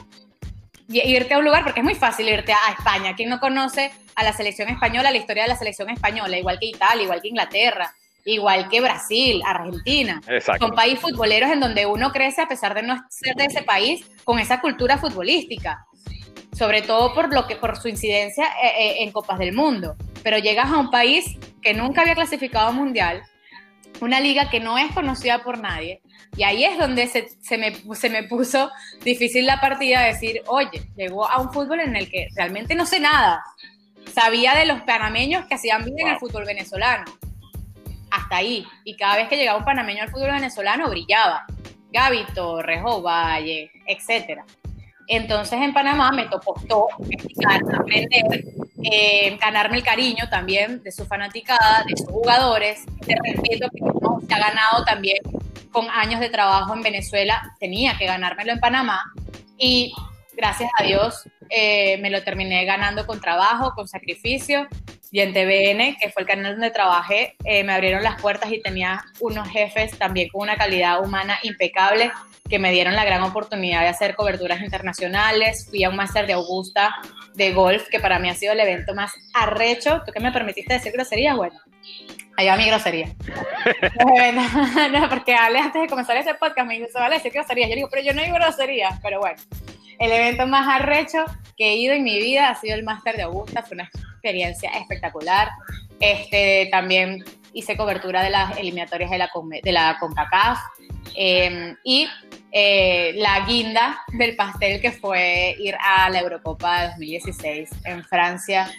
Y 0.87 0.99
irte 0.99 1.33
a 1.33 1.39
un 1.39 1.45
lugar, 1.45 1.63
porque 1.63 1.79
es 1.79 1.83
muy 1.83 1.95
fácil 1.95 2.27
irte 2.27 2.51
a 2.51 2.71
España. 2.77 3.15
¿Quién 3.15 3.29
no 3.29 3.39
conoce 3.39 3.91
a 4.15 4.23
la 4.23 4.33
selección 4.33 4.69
española, 4.69 5.11
la 5.11 5.17
historia 5.17 5.43
de 5.43 5.49
la 5.49 5.55
selección 5.55 5.89
española? 5.89 6.37
Igual 6.37 6.59
que 6.59 6.67
Italia, 6.67 7.03
igual 7.03 7.21
que 7.21 7.29
Inglaterra, 7.29 7.93
igual 8.25 8.67
que 8.69 8.81
Brasil, 8.81 9.41
Argentina. 9.45 10.21
Son 10.59 10.71
países 10.71 10.99
futboleros 10.99 11.49
en 11.49 11.59
donde 11.59 11.85
uno 11.85 12.11
crece 12.11 12.41
a 12.41 12.47
pesar 12.47 12.73
de 12.73 12.83
no 12.83 13.01
ser 13.09 13.35
de 13.35 13.45
ese 13.45 13.63
país 13.63 14.05
con 14.23 14.39
esa 14.39 14.59
cultura 14.59 14.97
futbolística. 14.97 15.85
Sobre 16.57 16.81
todo 16.81 17.13
por, 17.13 17.33
lo 17.33 17.47
que, 17.47 17.55
por 17.55 17.77
su 17.77 17.87
incidencia 17.87 18.45
eh, 18.61 18.73
eh, 18.77 19.03
en 19.03 19.11
Copas 19.11 19.39
del 19.39 19.53
Mundo. 19.53 19.95
Pero 20.21 20.37
llegas 20.37 20.69
a 20.69 20.77
un 20.77 20.91
país 20.91 21.37
que 21.61 21.73
nunca 21.73 22.01
había 22.01 22.13
clasificado 22.13 22.73
mundial, 22.73 23.23
una 23.99 24.19
liga 24.19 24.49
que 24.49 24.59
no 24.59 24.77
es 24.77 24.91
conocida 24.93 25.43
por 25.43 25.59
nadie. 25.59 26.01
Y 26.37 26.43
ahí 26.43 26.63
es 26.63 26.77
donde 26.77 27.07
se, 27.07 27.27
se, 27.41 27.57
me, 27.57 27.75
se 27.95 28.09
me 28.09 28.23
puso 28.23 28.71
difícil 29.03 29.45
la 29.45 29.59
partida, 29.59 30.01
decir, 30.01 30.41
oye, 30.47 30.89
llegó 30.95 31.29
a 31.29 31.39
un 31.41 31.51
fútbol 31.51 31.81
en 31.81 31.95
el 31.95 32.09
que 32.09 32.27
realmente 32.35 32.75
no 32.75 32.85
sé 32.85 32.99
nada. 32.99 33.43
Sabía 34.13 34.55
de 34.55 34.65
los 34.65 34.81
panameños 34.81 35.45
que 35.45 35.55
hacían 35.55 35.83
vida 35.85 35.97
en 35.99 36.07
el 36.07 36.19
fútbol 36.19 36.45
venezolano. 36.45 37.05
Hasta 38.09 38.37
ahí. 38.37 38.65
Y 38.83 38.95
cada 38.95 39.17
vez 39.17 39.27
que 39.27 39.37
llegaba 39.37 39.59
un 39.59 39.65
panameño 39.65 40.03
al 40.03 40.09
fútbol 40.09 40.31
venezolano, 40.31 40.89
brillaba. 40.89 41.45
Gaby 41.91 42.25
Torres, 42.33 42.81
Valle, 42.83 43.71
etcétera. 43.85 44.45
Entonces 45.07 45.59
en 45.61 45.73
Panamá 45.73 46.11
me 46.11 46.25
tocó 46.29 46.55
aprender, 46.55 48.45
eh, 48.83 49.37
ganarme 49.39 49.77
el 49.77 49.83
cariño 49.83 50.29
también 50.29 50.81
de 50.83 50.91
su 50.91 51.05
fanaticada, 51.05 51.83
de 51.87 51.97
sus 51.97 52.07
jugadores, 52.07 52.85
de 53.05 53.15
respeto 53.23 53.69
que 53.71 54.27
se 54.27 54.33
ha 54.33 54.39
ganado 54.39 54.83
también 54.85 55.17
con 55.71 55.89
años 55.89 56.19
de 56.19 56.29
trabajo 56.29 56.73
en 56.73 56.81
Venezuela, 56.81 57.41
tenía 57.59 57.97
que 57.97 58.05
ganármelo 58.05 58.51
en 58.51 58.59
Panamá. 58.59 59.03
Y 59.57 59.93
gracias 60.35 60.69
a 60.77 60.83
Dios 60.83 61.23
eh, 61.49 61.97
me 61.99 62.09
lo 62.09 62.23
terminé 62.23 62.65
ganando 62.65 63.05
con 63.05 63.21
trabajo, 63.21 63.73
con 63.75 63.87
sacrificio 63.87 64.67
y 65.11 65.19
en 65.19 65.33
TVN, 65.33 65.97
que 65.99 66.09
fue 66.09 66.23
el 66.23 66.27
canal 66.27 66.53
donde 66.53 66.71
trabajé, 66.71 67.35
eh, 67.43 67.63
me 67.65 67.73
abrieron 67.73 68.01
las 68.01 68.19
puertas 68.21 68.51
y 68.51 68.61
tenía 68.61 69.03
unos 69.19 69.47
jefes 69.49 69.97
también 69.97 70.29
con 70.29 70.41
una 70.41 70.55
calidad 70.55 71.03
humana 71.03 71.37
impecable 71.43 72.11
que 72.49 72.59
me 72.59 72.71
dieron 72.71 72.95
la 72.95 73.03
gran 73.03 73.21
oportunidad 73.21 73.81
de 73.81 73.87
hacer 73.87 74.15
coberturas 74.15 74.61
internacionales. 74.61 75.67
Fui 75.69 75.83
a 75.83 75.89
un 75.89 75.97
máster 75.97 76.27
de 76.27 76.33
Augusta 76.33 76.95
de 77.33 77.53
golf, 77.53 77.87
que 77.89 77.99
para 77.99 78.19
mí 78.19 78.29
ha 78.29 78.35
sido 78.35 78.53
el 78.53 78.59
evento 78.61 78.93
más 78.93 79.11
arrecho. 79.33 80.01
¿Tú 80.05 80.11
qué 80.13 80.19
me 80.19 80.31
permitiste 80.31 80.73
decir 80.73 80.91
groserías? 80.93 81.35
Bueno, 81.35 81.59
allá 82.37 82.55
mi 82.55 82.65
grosería. 82.65 83.07
no, 84.91 85.09
porque 85.09 85.33
Ale 85.33 85.59
antes 85.59 85.81
de 85.81 85.87
comenzar 85.87 86.17
ese 86.17 86.35
podcast 86.35 86.67
me 86.67 86.75
dijo, 86.75 86.87
se 86.91 86.99
vale 86.99 87.15
decir 87.15 87.31
groserías. 87.31 87.69
Yo 87.69 87.75
digo, 87.75 87.89
pero 87.89 88.03
yo 88.03 88.13
no 88.13 88.21
digo 88.21 88.35
groserías, 88.35 88.99
pero 89.01 89.19
bueno. 89.19 89.41
El 89.99 90.11
evento 90.11 90.47
más 90.47 90.67
arrecho 90.67 91.25
que 91.57 91.69
he 91.69 91.75
ido 91.75 91.93
en 91.93 92.03
mi 92.03 92.19
vida 92.19 92.49
ha 92.49 92.55
sido 92.55 92.75
el 92.75 92.83
máster 92.83 93.15
de 93.15 93.23
Augusta, 93.23 93.63
fue 93.63 93.75
una 93.75 93.83
experiencia 93.83 94.71
espectacular. 94.71 95.49
Este, 95.99 96.67
también 96.71 97.23
hice 97.53 97.77
cobertura 97.77 98.23
de 98.23 98.29
las 98.29 98.57
eliminatorias 98.57 99.11
de 99.11 99.17
la, 99.17 99.29
de 99.63 99.71
la 99.71 99.97
CONCACAF 99.99 100.59
em, 101.15 101.75
y 101.83 102.07
eh, 102.51 103.13
la 103.15 103.45
guinda 103.45 104.01
del 104.13 104.35
pastel 104.35 104.81
que 104.81 104.91
fue 104.91 105.55
ir 105.59 105.75
a 105.79 106.09
la 106.09 106.19
Eurocopa 106.19 106.81
de 106.81 106.87
2016 106.89 107.69
en 107.85 108.03
Francia 108.03 108.71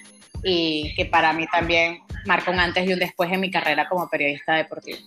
y 0.43 0.95
que 0.95 1.07
para 1.07 1.33
mí 1.33 1.47
también 1.47 2.01
marca 2.27 2.51
un 2.51 2.61
antes 2.61 2.89
y 2.89 2.93
un 2.93 2.99
después 2.99 3.31
en 3.31 3.41
mi 3.41 3.51
carrera 3.51 3.89
como 3.89 4.09
periodista 4.09 4.55
deportivo. 4.55 4.99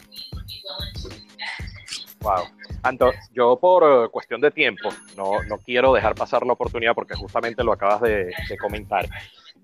Wow. 2.22 2.46
Anto, 2.86 3.12
yo 3.34 3.58
por 3.58 3.84
eh, 3.84 4.10
cuestión 4.12 4.40
de 4.42 4.52
tiempo 4.52 4.90
no, 5.18 5.44
no, 5.44 5.58
quiero 5.58 5.92
dejar 5.92 6.14
pasar 6.14 6.46
la 6.46 6.54
oportunidad 6.54 6.94
porque 6.94 7.16
justamente 7.16 7.64
lo 7.64 7.74
acabas 7.74 8.02
de, 8.02 8.32
de 8.48 8.58
comentar 8.58 9.08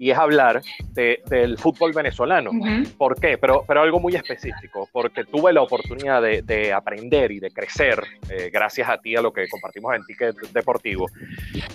y 0.01 0.09
es 0.09 0.17
hablar 0.17 0.63
de, 0.93 1.21
del 1.27 1.59
fútbol 1.59 1.93
venezolano. 1.93 2.49
¿Por 2.97 3.19
qué? 3.19 3.37
Pero, 3.37 3.63
pero 3.67 3.83
algo 3.83 3.99
muy 3.99 4.15
específico, 4.15 4.89
porque 4.91 5.25
tuve 5.25 5.53
la 5.53 5.61
oportunidad 5.61 6.23
de, 6.23 6.41
de 6.41 6.73
aprender 6.73 7.31
y 7.31 7.39
de 7.39 7.51
crecer, 7.51 8.03
eh, 8.27 8.49
gracias 8.51 8.89
a 8.89 8.97
ti, 8.97 9.15
a 9.15 9.21
lo 9.21 9.31
que 9.31 9.47
compartimos 9.47 9.93
en 9.93 10.03
Ticket 10.03 10.35
Deportivo, 10.53 11.05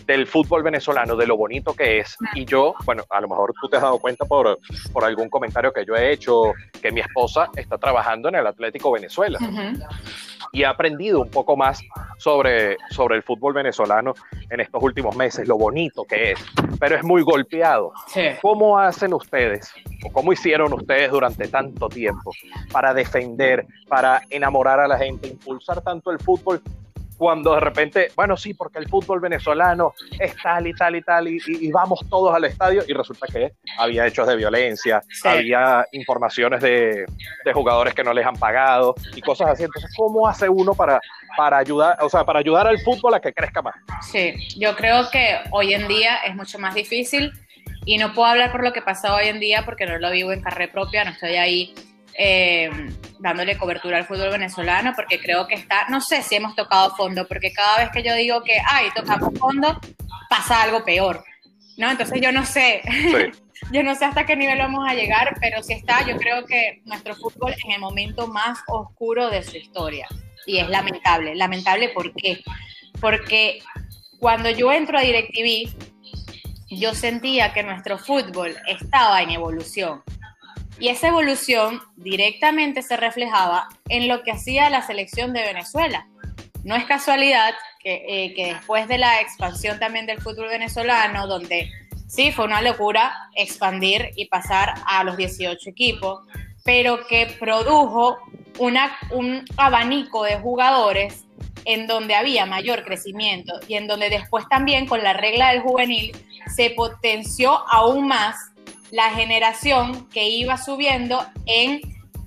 del 0.06 0.26
fútbol 0.26 0.64
venezolano, 0.64 1.14
de 1.14 1.24
lo 1.24 1.36
bonito 1.36 1.72
que 1.72 2.00
es. 2.00 2.16
Y 2.34 2.44
yo, 2.44 2.74
bueno, 2.84 3.04
a 3.10 3.20
lo 3.20 3.28
mejor 3.28 3.54
tú 3.60 3.68
te 3.68 3.76
has 3.76 3.82
dado 3.82 4.00
cuenta 4.00 4.24
por, 4.24 4.58
por 4.92 5.04
algún 5.04 5.28
comentario 5.28 5.72
que 5.72 5.84
yo 5.84 5.94
he 5.94 6.10
hecho, 6.10 6.52
que 6.82 6.90
mi 6.90 7.02
esposa 7.02 7.48
está 7.54 7.78
trabajando 7.78 8.28
en 8.28 8.34
el 8.34 8.46
Atlético 8.48 8.90
Venezuela. 8.90 9.38
Y 10.52 10.62
he 10.62 10.66
aprendido 10.66 11.20
un 11.20 11.30
poco 11.30 11.56
más 11.56 11.82
sobre, 12.18 12.76
sobre 12.90 13.16
el 13.16 13.22
fútbol 13.22 13.54
venezolano 13.54 14.14
en 14.50 14.60
estos 14.60 14.82
últimos 14.82 15.16
meses, 15.16 15.46
lo 15.46 15.56
bonito 15.56 16.04
que 16.04 16.32
es, 16.32 16.40
pero 16.78 16.96
es 16.96 17.04
muy 17.04 17.22
golpeado. 17.22 17.92
¿Cómo 18.40 18.78
hacen 18.78 19.12
ustedes 19.12 19.72
o 20.04 20.12
cómo 20.12 20.32
hicieron 20.32 20.72
ustedes 20.72 21.10
durante 21.10 21.48
tanto 21.48 21.88
tiempo 21.88 22.32
para 22.72 22.94
defender, 22.94 23.66
para 23.88 24.22
enamorar 24.30 24.80
a 24.80 24.88
la 24.88 24.98
gente, 24.98 25.28
impulsar 25.28 25.80
tanto 25.82 26.10
el 26.10 26.18
fútbol 26.18 26.62
cuando 27.16 27.54
de 27.54 27.60
repente, 27.60 28.08
bueno, 28.14 28.36
sí, 28.36 28.54
porque 28.54 28.78
el 28.78 28.88
fútbol 28.88 29.20
venezolano 29.20 29.94
es 30.18 30.34
tal 30.42 30.66
y 30.66 30.74
tal 30.74 30.96
y 30.96 31.02
tal, 31.02 31.28
y, 31.28 31.70
vamos 31.70 32.00
todos 32.08 32.34
al 32.34 32.44
estadio, 32.44 32.82
y 32.86 32.92
resulta 32.92 33.26
que 33.26 33.52
había 33.78 34.06
hechos 34.06 34.26
de 34.26 34.36
violencia, 34.36 35.02
había 35.24 35.86
informaciones 35.92 36.60
de, 36.60 37.06
de, 37.44 37.52
jugadores 37.52 37.94
que 37.94 38.04
no 38.04 38.12
les 38.12 38.26
han 38.26 38.36
pagado 38.36 38.94
y 39.14 39.20
cosas 39.20 39.50
así. 39.50 39.64
Entonces, 39.64 39.90
¿cómo 39.96 40.26
hace 40.28 40.48
uno 40.48 40.74
para, 40.74 41.00
para 41.36 41.58
ayudar, 41.58 41.96
o 42.00 42.08
sea, 42.08 42.24
para 42.24 42.38
ayudar 42.40 42.66
al 42.66 42.78
fútbol 42.80 43.14
a 43.14 43.20
que 43.20 43.32
crezca 43.32 43.62
más? 43.62 43.74
Sí, 44.10 44.34
yo 44.58 44.74
creo 44.76 45.10
que 45.10 45.38
hoy 45.50 45.74
en 45.74 45.88
día 45.88 46.16
es 46.26 46.34
mucho 46.34 46.58
más 46.58 46.74
difícil 46.74 47.32
y 47.84 47.98
no 47.98 48.12
puedo 48.12 48.28
hablar 48.28 48.52
por 48.52 48.64
lo 48.64 48.72
que 48.72 48.82
pasa 48.82 49.14
hoy 49.14 49.28
en 49.28 49.40
día 49.40 49.62
porque 49.64 49.86
no 49.86 49.98
lo 49.98 50.10
vivo 50.10 50.32
en 50.32 50.42
carrera 50.42 50.72
propia, 50.72 51.04
no 51.04 51.10
estoy 51.12 51.36
ahí 51.36 51.74
eh, 52.18 52.70
dándole 53.18 53.56
cobertura 53.56 53.98
al 53.98 54.06
fútbol 54.06 54.30
venezolano 54.30 54.92
porque 54.94 55.18
creo 55.18 55.46
que 55.46 55.54
está, 55.54 55.86
no 55.88 56.00
sé 56.00 56.22
si 56.22 56.36
hemos 56.36 56.54
tocado 56.54 56.94
fondo, 56.96 57.26
porque 57.26 57.52
cada 57.52 57.78
vez 57.78 57.90
que 57.90 58.02
yo 58.02 58.14
digo 58.14 58.42
que, 58.42 58.58
ay, 58.68 58.88
tocamos 58.94 59.38
fondo, 59.38 59.80
pasa 60.28 60.62
algo 60.62 60.84
peor, 60.84 61.24
¿no? 61.76 61.90
Entonces 61.90 62.20
yo 62.20 62.32
no 62.32 62.44
sé, 62.44 62.82
yo 63.72 63.82
no 63.82 63.94
sé 63.94 64.04
hasta 64.04 64.26
qué 64.26 64.36
nivel 64.36 64.58
vamos 64.58 64.88
a 64.88 64.94
llegar, 64.94 65.36
pero 65.40 65.62
si 65.62 65.74
está, 65.74 66.06
yo 66.06 66.16
creo 66.16 66.44
que 66.46 66.82
nuestro 66.84 67.14
fútbol 67.14 67.54
en 67.64 67.72
el 67.72 67.80
momento 67.80 68.26
más 68.26 68.58
oscuro 68.68 69.30
de 69.30 69.42
su 69.42 69.56
historia. 69.56 70.06
Y 70.46 70.58
es 70.58 70.68
lamentable, 70.68 71.34
lamentable 71.34 71.88
¿por 71.88 72.14
qué? 72.14 72.40
Porque 73.00 73.58
cuando 74.20 74.48
yo 74.50 74.72
entro 74.72 74.96
a 74.96 75.02
DirecTV, 75.02 75.74
yo 76.70 76.94
sentía 76.94 77.52
que 77.52 77.62
nuestro 77.62 77.98
fútbol 77.98 78.54
estaba 78.66 79.22
en 79.22 79.30
evolución. 79.30 80.02
Y 80.78 80.88
esa 80.88 81.08
evolución 81.08 81.80
directamente 81.96 82.82
se 82.82 82.96
reflejaba 82.96 83.68
en 83.88 84.08
lo 84.08 84.22
que 84.22 84.32
hacía 84.32 84.68
la 84.70 84.82
selección 84.82 85.32
de 85.32 85.42
Venezuela. 85.42 86.06
No 86.64 86.74
es 86.76 86.84
casualidad 86.84 87.54
que, 87.80 88.04
eh, 88.08 88.34
que, 88.34 88.54
después 88.54 88.88
de 88.88 88.98
la 88.98 89.20
expansión 89.20 89.78
también 89.78 90.06
del 90.06 90.20
fútbol 90.20 90.48
venezolano, 90.48 91.26
donde 91.26 91.70
sí 92.08 92.32
fue 92.32 92.44
una 92.44 92.60
locura 92.60 93.14
expandir 93.34 94.10
y 94.16 94.26
pasar 94.26 94.74
a 94.86 95.02
los 95.04 95.16
18 95.16 95.70
equipos, 95.70 96.26
pero 96.64 97.06
que 97.06 97.26
produjo 97.38 98.18
un 98.58 99.44
abanico 99.56 100.24
de 100.24 100.36
jugadores 100.38 101.24
en 101.64 101.86
donde 101.86 102.14
había 102.14 102.46
mayor 102.46 102.84
crecimiento 102.84 103.52
y 103.68 103.74
en 103.74 103.86
donde 103.86 104.08
después 104.08 104.48
también 104.48 104.86
con 104.86 105.02
la 105.02 105.12
regla 105.12 105.50
del 105.52 105.60
juvenil 105.60 106.16
se 106.54 106.70
potenció 106.70 107.68
aún 107.68 108.06
más 108.06 108.36
la 108.90 109.10
generación 109.10 110.08
que 110.10 110.28
iba 110.28 110.56
subiendo 110.56 111.24
en, 111.46 111.80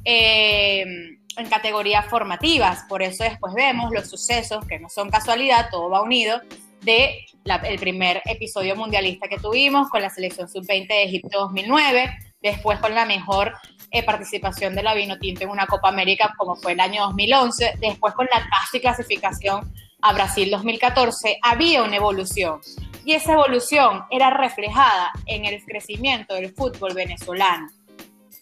eh, 0.06 1.18
en 1.38 1.50
categorías 1.50 2.06
formativas. 2.08 2.84
Por 2.90 3.02
eso 3.02 3.24
después 3.24 3.54
vemos 3.54 3.92
los 3.92 4.10
sucesos, 4.10 4.66
que 4.66 4.80
no 4.80 4.90
son 4.90 5.10
casualidad, 5.10 5.70
todo 5.72 5.90
va 5.90 6.02
unido, 6.02 6.42
de 6.82 7.26
el 7.64 7.80
primer 7.80 8.22
episodio 8.26 8.76
mundialista 8.76 9.28
que 9.28 9.38
tuvimos 9.38 9.90
con 9.90 10.02
la 10.02 10.10
selección 10.10 10.48
sub-20 10.48 10.88
de 10.88 11.04
Egipto 11.04 11.40
2009, 11.40 12.10
después 12.42 12.80
con 12.80 12.94
la 12.94 13.06
mejor 13.06 13.54
eh, 13.92 14.04
participación 14.04 14.76
de 14.76 14.84
la 14.84 14.94
Vinotinto 14.94 15.44
en 15.44 15.50
una 15.50 15.66
Copa 15.66 15.90
América 15.90 16.34
como 16.38 16.56
fue 16.56 16.74
el 16.74 16.80
año 16.80 17.04
2011, 17.04 17.74
después 17.80 18.14
con 18.14 18.28
la 18.32 18.48
casi 18.50 18.80
clasificación 18.80 19.74
a 20.02 20.14
Brasil 20.14 20.50
2014, 20.52 21.40
había 21.42 21.84
una 21.84 21.96
evolución. 21.96 22.62
Y 23.06 23.14
esa 23.14 23.34
evolución 23.34 24.04
era 24.10 24.30
reflejada 24.30 25.12
en 25.26 25.46
el 25.46 25.64
crecimiento 25.66 26.36
del 26.36 26.54
fútbol 26.54 26.94
venezolano, 26.94 27.68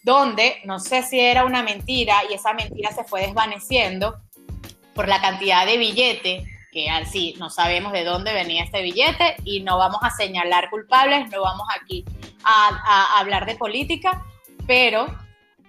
donde 0.02 0.56
no 0.64 0.78
sé 0.78 1.02
si 1.02 1.18
era 1.18 1.44
una 1.44 1.62
mentira 1.62 2.16
y 2.30 2.34
esa 2.34 2.52
mentira 2.52 2.92
se 2.92 3.04
fue 3.04 3.22
desvaneciendo 3.22 4.16
por 4.94 5.08
la 5.08 5.20
cantidad 5.20 5.64
de 5.64 5.78
billete 5.78 6.44
que 6.70 6.90
así 6.90 7.34
no 7.38 7.50
sabemos 7.50 7.92
de 7.92 8.04
dónde 8.04 8.32
venía 8.32 8.62
este 8.62 8.82
billete 8.82 9.36
y 9.44 9.60
no 9.60 9.78
vamos 9.78 10.00
a 10.02 10.10
señalar 10.10 10.68
culpables, 10.70 11.30
no 11.30 11.40
vamos 11.40 11.66
aquí 11.80 12.04
a, 12.44 12.68
a 12.68 13.20
hablar 13.20 13.46
de 13.46 13.56
política, 13.56 14.24
pero 14.66 15.06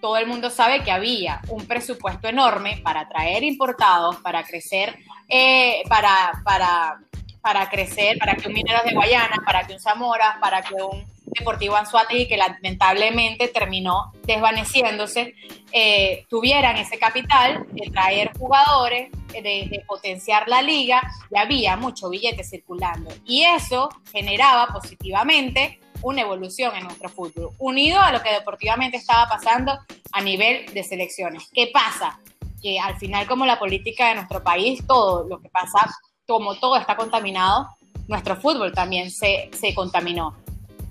todo 0.02 0.18
el 0.18 0.28
mundo 0.28 0.50
sabe 0.50 0.84
que 0.84 0.92
había 0.92 1.42
un 1.50 1.66
presupuesto 1.66 2.28
enorme 2.28 2.82
para 2.84 3.08
traer 3.08 3.44
importados, 3.44 4.18
para 4.18 4.44
crecer, 4.44 4.98
eh, 5.30 5.84
para, 5.88 6.42
para, 6.44 7.00
para 7.42 7.70
crecer, 7.70 8.18
para 8.18 8.36
que 8.36 8.48
un 8.48 8.54
Mineros 8.54 8.84
de 8.84 8.94
Guayana, 8.94 9.42
para 9.46 9.66
que 9.66 9.74
un 9.74 9.80
Zamora, 9.80 10.38
para 10.42 10.62
que 10.62 10.76
un 10.76 11.06
Deportivo 11.32 11.76
y 12.10 12.28
que 12.28 12.38
lamentablemente 12.38 13.50
terminó 13.50 14.12
desvaneciéndose, 14.24 15.36
eh, 15.72 16.26
tuvieran 16.28 16.76
ese 16.78 16.98
capital 16.98 17.66
de 17.72 17.90
traer 17.92 18.32
jugadores, 18.38 19.12
de, 19.32 19.42
de, 19.42 19.84
potenciar 19.88 20.48
la 20.48 20.62
liga, 20.62 21.02
y 21.32 21.38
había 21.38 21.78
mucho 21.78 22.10
billete 22.10 22.44
circulando. 22.44 23.12
Y 23.26 23.44
eso 23.44 23.90
generaba 24.12 24.68
positivamente 24.74 25.80
una 26.02 26.22
evolución 26.22 26.76
en 26.76 26.86
nuestro 26.86 27.10
fútbol, 27.10 27.52
unido 27.60 28.00
a 28.00 28.12
lo 28.12 28.22
que 28.22 28.32
deportivamente 28.32 28.98
estaba 28.98 29.30
pasando 29.30 29.78
a 30.12 30.22
nivel 30.22 30.74
de 30.74 30.84
selecciones. 30.84 31.50
¿Qué 31.54 31.70
pasa? 31.72 32.20
Que 32.62 32.80
al 32.80 32.98
final, 32.98 33.28
como 33.28 33.46
la 33.46 33.60
política 33.60 34.10
de 34.10 34.16
nuestro 34.16 34.44
país, 34.44 34.86
todo 34.88 35.28
lo 35.28 35.40
que 35.42 35.50
pasa, 35.50 35.90
como 36.28 36.56
todo 36.56 36.78
está 36.78 36.96
contaminado, 36.96 37.70
nuestro 38.08 38.36
fútbol 38.36 38.74
también 38.74 39.12
se, 39.12 39.50
se 39.54 39.74
contaminó. 39.74 40.36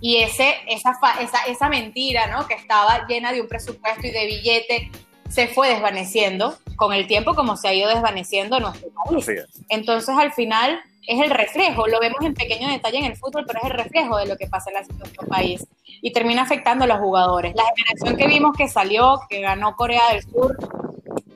Y 0.00 0.18
ese, 0.18 0.54
esa, 0.68 0.92
esa, 1.20 1.42
esa 1.46 1.68
mentira, 1.68 2.28
¿no? 2.28 2.46
Que 2.46 2.54
estaba 2.54 3.06
llena 3.06 3.32
de 3.32 3.40
un 3.40 3.48
presupuesto 3.48 4.06
y 4.06 4.10
de 4.10 4.26
billete, 4.26 4.90
se 5.28 5.48
fue 5.48 5.68
desvaneciendo 5.68 6.56
con 6.76 6.92
el 6.92 7.06
tiempo 7.06 7.34
como 7.34 7.56
se 7.56 7.68
ha 7.68 7.74
ido 7.74 7.88
desvaneciendo 7.88 8.60
nuestro 8.60 8.88
país. 8.90 9.26
Entonces, 9.68 10.14
al 10.16 10.32
final, 10.32 10.80
es 11.08 11.20
el 11.20 11.30
reflejo, 11.30 11.86
lo 11.86 12.00
vemos 12.00 12.20
en 12.22 12.34
pequeño 12.34 12.68
detalle 12.68 12.98
en 12.98 13.06
el 13.06 13.16
fútbol, 13.16 13.44
pero 13.46 13.60
es 13.60 13.70
el 13.70 13.76
reflejo 13.76 14.18
de 14.18 14.26
lo 14.26 14.36
que 14.36 14.46
pasa 14.46 14.70
en 14.70 14.98
nuestro 14.98 15.26
país 15.26 15.66
y 16.02 16.12
termina 16.12 16.42
afectando 16.42 16.84
a 16.84 16.86
los 16.86 16.98
jugadores. 16.98 17.54
La 17.56 17.64
generación 17.74 18.16
que 18.16 18.26
vimos 18.26 18.56
que 18.56 18.68
salió, 18.68 19.20
que 19.28 19.40
ganó 19.40 19.74
Corea 19.74 20.02
del 20.12 20.22
Sur, 20.22 20.56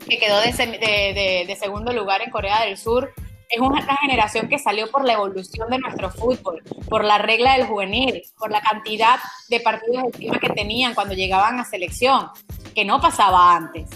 que 0.09 0.19
quedó 0.19 0.41
de, 0.41 1.57
segundo 1.59 1.93
lugar 1.93 2.23
en 2.23 2.31
Corea 2.31 2.63
del 2.63 2.77
Sur, 2.77 3.13
es 3.49 3.61
una 3.61 3.83
generación 3.99 4.49
que 4.49 4.59
salió 4.59 4.91
por 4.91 5.05
la 5.05 5.13
evolución 5.13 5.69
de 5.69 5.79
nuestro 5.79 6.11
fútbol, 6.11 6.63
por 6.89 7.05
la 7.05 7.19
regla 7.19 7.53
del 7.57 7.67
juvenil, 7.67 8.23
por 8.39 8.51
la 8.51 8.63
cantidad 8.63 9.19
de 9.49 9.61
partidos 9.61 10.05
encima 10.05 10.39
que 10.39 10.49
tenían 10.49 10.95
cuando 10.95 11.15
llegaban 11.15 11.61
a 11.61 11.65
selección, 11.65 12.31
que 12.75 12.85
no 12.85 13.01
pasaba 13.01 13.55
antes. 13.55 13.91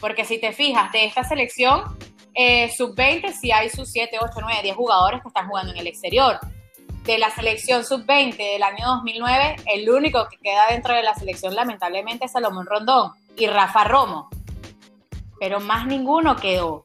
Porque 0.00 0.24
si 0.24 0.38
te 0.38 0.52
fijas, 0.52 0.92
de 0.92 1.06
esta 1.06 1.24
selección 1.24 1.84
eh, 2.40 2.70
sub-20 2.76 3.32
si 3.32 3.50
hay 3.50 3.68
sus 3.68 3.90
7, 3.90 4.18
8, 4.20 4.30
9, 4.40 4.60
10 4.62 4.76
jugadores 4.76 5.20
que 5.22 5.28
están 5.28 5.48
jugando 5.48 5.72
en 5.72 5.78
el 5.78 5.88
exterior. 5.88 6.38
De 7.02 7.18
la 7.18 7.30
selección 7.30 7.84
sub-20 7.84 8.36
del 8.36 8.62
año 8.62 8.86
2009, 8.86 9.56
el 9.66 9.90
único 9.90 10.28
que 10.28 10.36
queda 10.36 10.66
dentro 10.70 10.94
de 10.94 11.02
la 11.02 11.14
selección 11.14 11.56
lamentablemente 11.56 12.26
es 12.26 12.32
Salomón 12.32 12.66
Rondón 12.66 13.10
y 13.36 13.48
Rafa 13.48 13.82
Romo. 13.82 14.28
Pero 15.40 15.60
más 15.60 15.86
ninguno 15.86 16.36
quedó. 16.36 16.84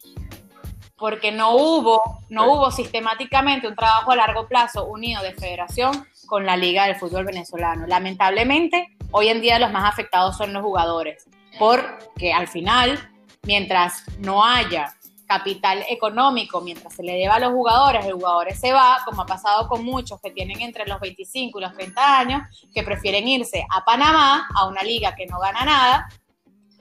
Porque 0.98 1.32
no 1.32 1.56
hubo, 1.56 2.02
no 2.30 2.52
hubo 2.52 2.72
sistemáticamente 2.72 3.68
un 3.68 3.76
trabajo 3.76 4.12
a 4.12 4.16
largo 4.16 4.48
plazo 4.48 4.86
unido 4.86 5.22
de 5.22 5.34
federación 5.34 6.08
con 6.28 6.46
la 6.46 6.56
Liga 6.56 6.86
del 6.86 6.96
Fútbol 6.96 7.26
Venezolano. 7.26 7.88
Lamentablemente, 7.88 8.96
hoy 9.12 9.28
en 9.28 9.42
día 9.42 9.60
los 9.60 9.72
más 9.72 9.92
afectados 9.92 10.38
son 10.38 10.54
los 10.54 10.64
jugadores. 10.64 11.26
Porque 11.60 12.34
al 12.34 12.48
final, 12.48 13.00
mientras 13.44 14.06
no 14.20 14.46
haya 14.46 14.94
capital 15.28 15.84
económico, 15.90 16.62
mientras 16.62 16.94
se 16.94 17.04
le 17.04 17.14
deba 17.14 17.36
a 17.36 17.40
los 17.40 17.52
jugadores, 17.52 18.06
el 18.06 18.14
jugador 18.14 18.52
se 18.54 18.72
va, 18.72 19.00
como 19.06 19.24
ha 19.24 19.26
pasado 19.26 19.68
con 19.68 19.84
muchos 19.84 20.20
que 20.22 20.32
tienen 20.32 20.62
entre 20.62 20.86
los 20.86 21.00
25 21.00 21.58
y 21.58 21.62
los 21.62 21.74
30 21.74 22.20
años, 22.20 22.42
que 22.74 22.84
prefieren 22.84 23.28
irse 23.28 23.66
a 23.70 23.84
Panamá, 23.84 24.48
a 24.56 24.68
una 24.68 24.84
liga 24.84 25.16
que 25.16 25.26
no 25.26 25.40
gana 25.40 25.66
nada, 25.66 26.08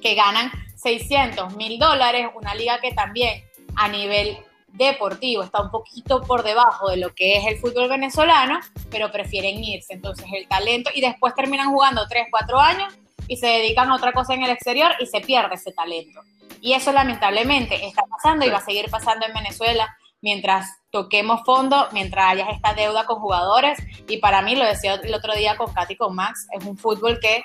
que 0.02 0.14
ganan 0.14 0.50
600 0.76 1.56
mil 1.56 1.78
dólares, 1.78 2.28
una 2.34 2.54
liga 2.54 2.80
que 2.80 2.92
también 2.92 3.44
a 3.76 3.88
nivel 3.88 4.36
deportivo 4.68 5.42
está 5.42 5.62
un 5.62 5.70
poquito 5.70 6.22
por 6.22 6.42
debajo 6.42 6.90
de 6.90 6.96
lo 6.96 7.14
que 7.14 7.36
es 7.36 7.46
el 7.46 7.58
fútbol 7.58 7.88
venezolano, 7.88 8.58
pero 8.90 9.12
prefieren 9.12 9.62
irse. 9.62 9.94
Entonces 9.94 10.26
el 10.34 10.48
talento 10.48 10.90
y 10.94 11.00
después 11.00 11.34
terminan 11.34 11.70
jugando 11.70 12.06
3, 12.08 12.26
4 12.30 12.60
años 12.60 12.94
y 13.28 13.36
se 13.36 13.46
dedican 13.46 13.90
a 13.90 13.96
otra 13.96 14.12
cosa 14.12 14.34
en 14.34 14.42
el 14.42 14.50
exterior 14.50 14.92
y 14.98 15.06
se 15.06 15.20
pierde 15.20 15.54
ese 15.54 15.72
talento. 15.72 16.20
Y 16.60 16.74
eso 16.74 16.92
lamentablemente 16.92 17.86
está 17.86 18.02
pasando 18.02 18.46
y 18.46 18.50
va 18.50 18.58
a 18.58 18.64
seguir 18.64 18.88
pasando 18.90 19.26
en 19.26 19.34
Venezuela 19.34 19.96
mientras 20.20 20.78
toquemos 20.90 21.42
fondo, 21.44 21.88
mientras 21.92 22.32
haya 22.32 22.50
esta 22.50 22.74
deuda 22.74 23.04
con 23.04 23.18
jugadores. 23.20 23.78
Y 24.08 24.18
para 24.18 24.42
mí, 24.42 24.54
lo 24.54 24.64
decía 24.64 24.94
el 24.94 25.14
otro 25.14 25.34
día 25.34 25.56
con 25.56 25.72
Katy, 25.72 25.96
con 25.96 26.14
Max, 26.14 26.46
es 26.52 26.64
un 26.64 26.78
fútbol 26.78 27.18
que 27.20 27.42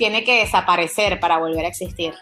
tiene 0.00 0.24
que 0.24 0.40
desaparecer 0.40 1.20
para 1.20 1.36
volver 1.36 1.66
a 1.66 1.68
existir. 1.68 2.14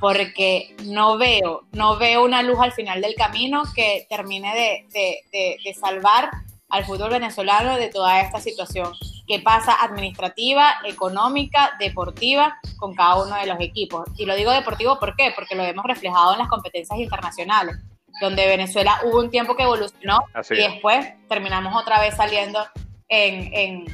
Porque 0.00 0.74
no 0.84 1.18
veo, 1.18 1.64
no 1.72 1.98
veo 1.98 2.24
una 2.24 2.42
luz 2.42 2.58
al 2.60 2.72
final 2.72 3.02
del 3.02 3.14
camino 3.14 3.62
que 3.76 4.06
termine 4.08 4.54
de, 4.90 5.58
de 5.62 5.74
salvar 5.74 6.30
al 6.70 6.86
fútbol 6.86 7.10
venezolano 7.10 7.76
de 7.76 7.88
toda 7.88 8.22
esta 8.22 8.40
situación 8.40 8.90
que 9.28 9.38
pasa 9.40 9.74
administrativa, 9.82 10.76
económica, 10.86 11.72
deportiva 11.78 12.58
con 12.78 12.94
cada 12.94 13.22
uno 13.22 13.36
de 13.36 13.46
los 13.46 13.60
equipos. 13.60 14.08
Y 14.16 14.24
lo 14.24 14.34
digo 14.34 14.50
deportivo 14.50 14.98
¿por 14.98 15.14
qué? 15.14 15.32
Porque 15.36 15.54
lo 15.54 15.62
hemos 15.62 15.84
reflejado 15.84 16.32
en 16.32 16.38
las 16.38 16.48
competencias 16.48 16.98
internacionales, 16.98 17.76
donde 18.18 18.46
Venezuela 18.46 18.98
hubo 19.04 19.20
un 19.20 19.30
tiempo 19.30 19.56
que 19.56 19.64
evolucionó 19.64 20.20
y 20.50 20.56
después 20.56 21.06
terminamos 21.28 21.76
otra 21.76 22.00
vez 22.00 22.16
saliendo 22.16 22.64
en, 23.08 23.84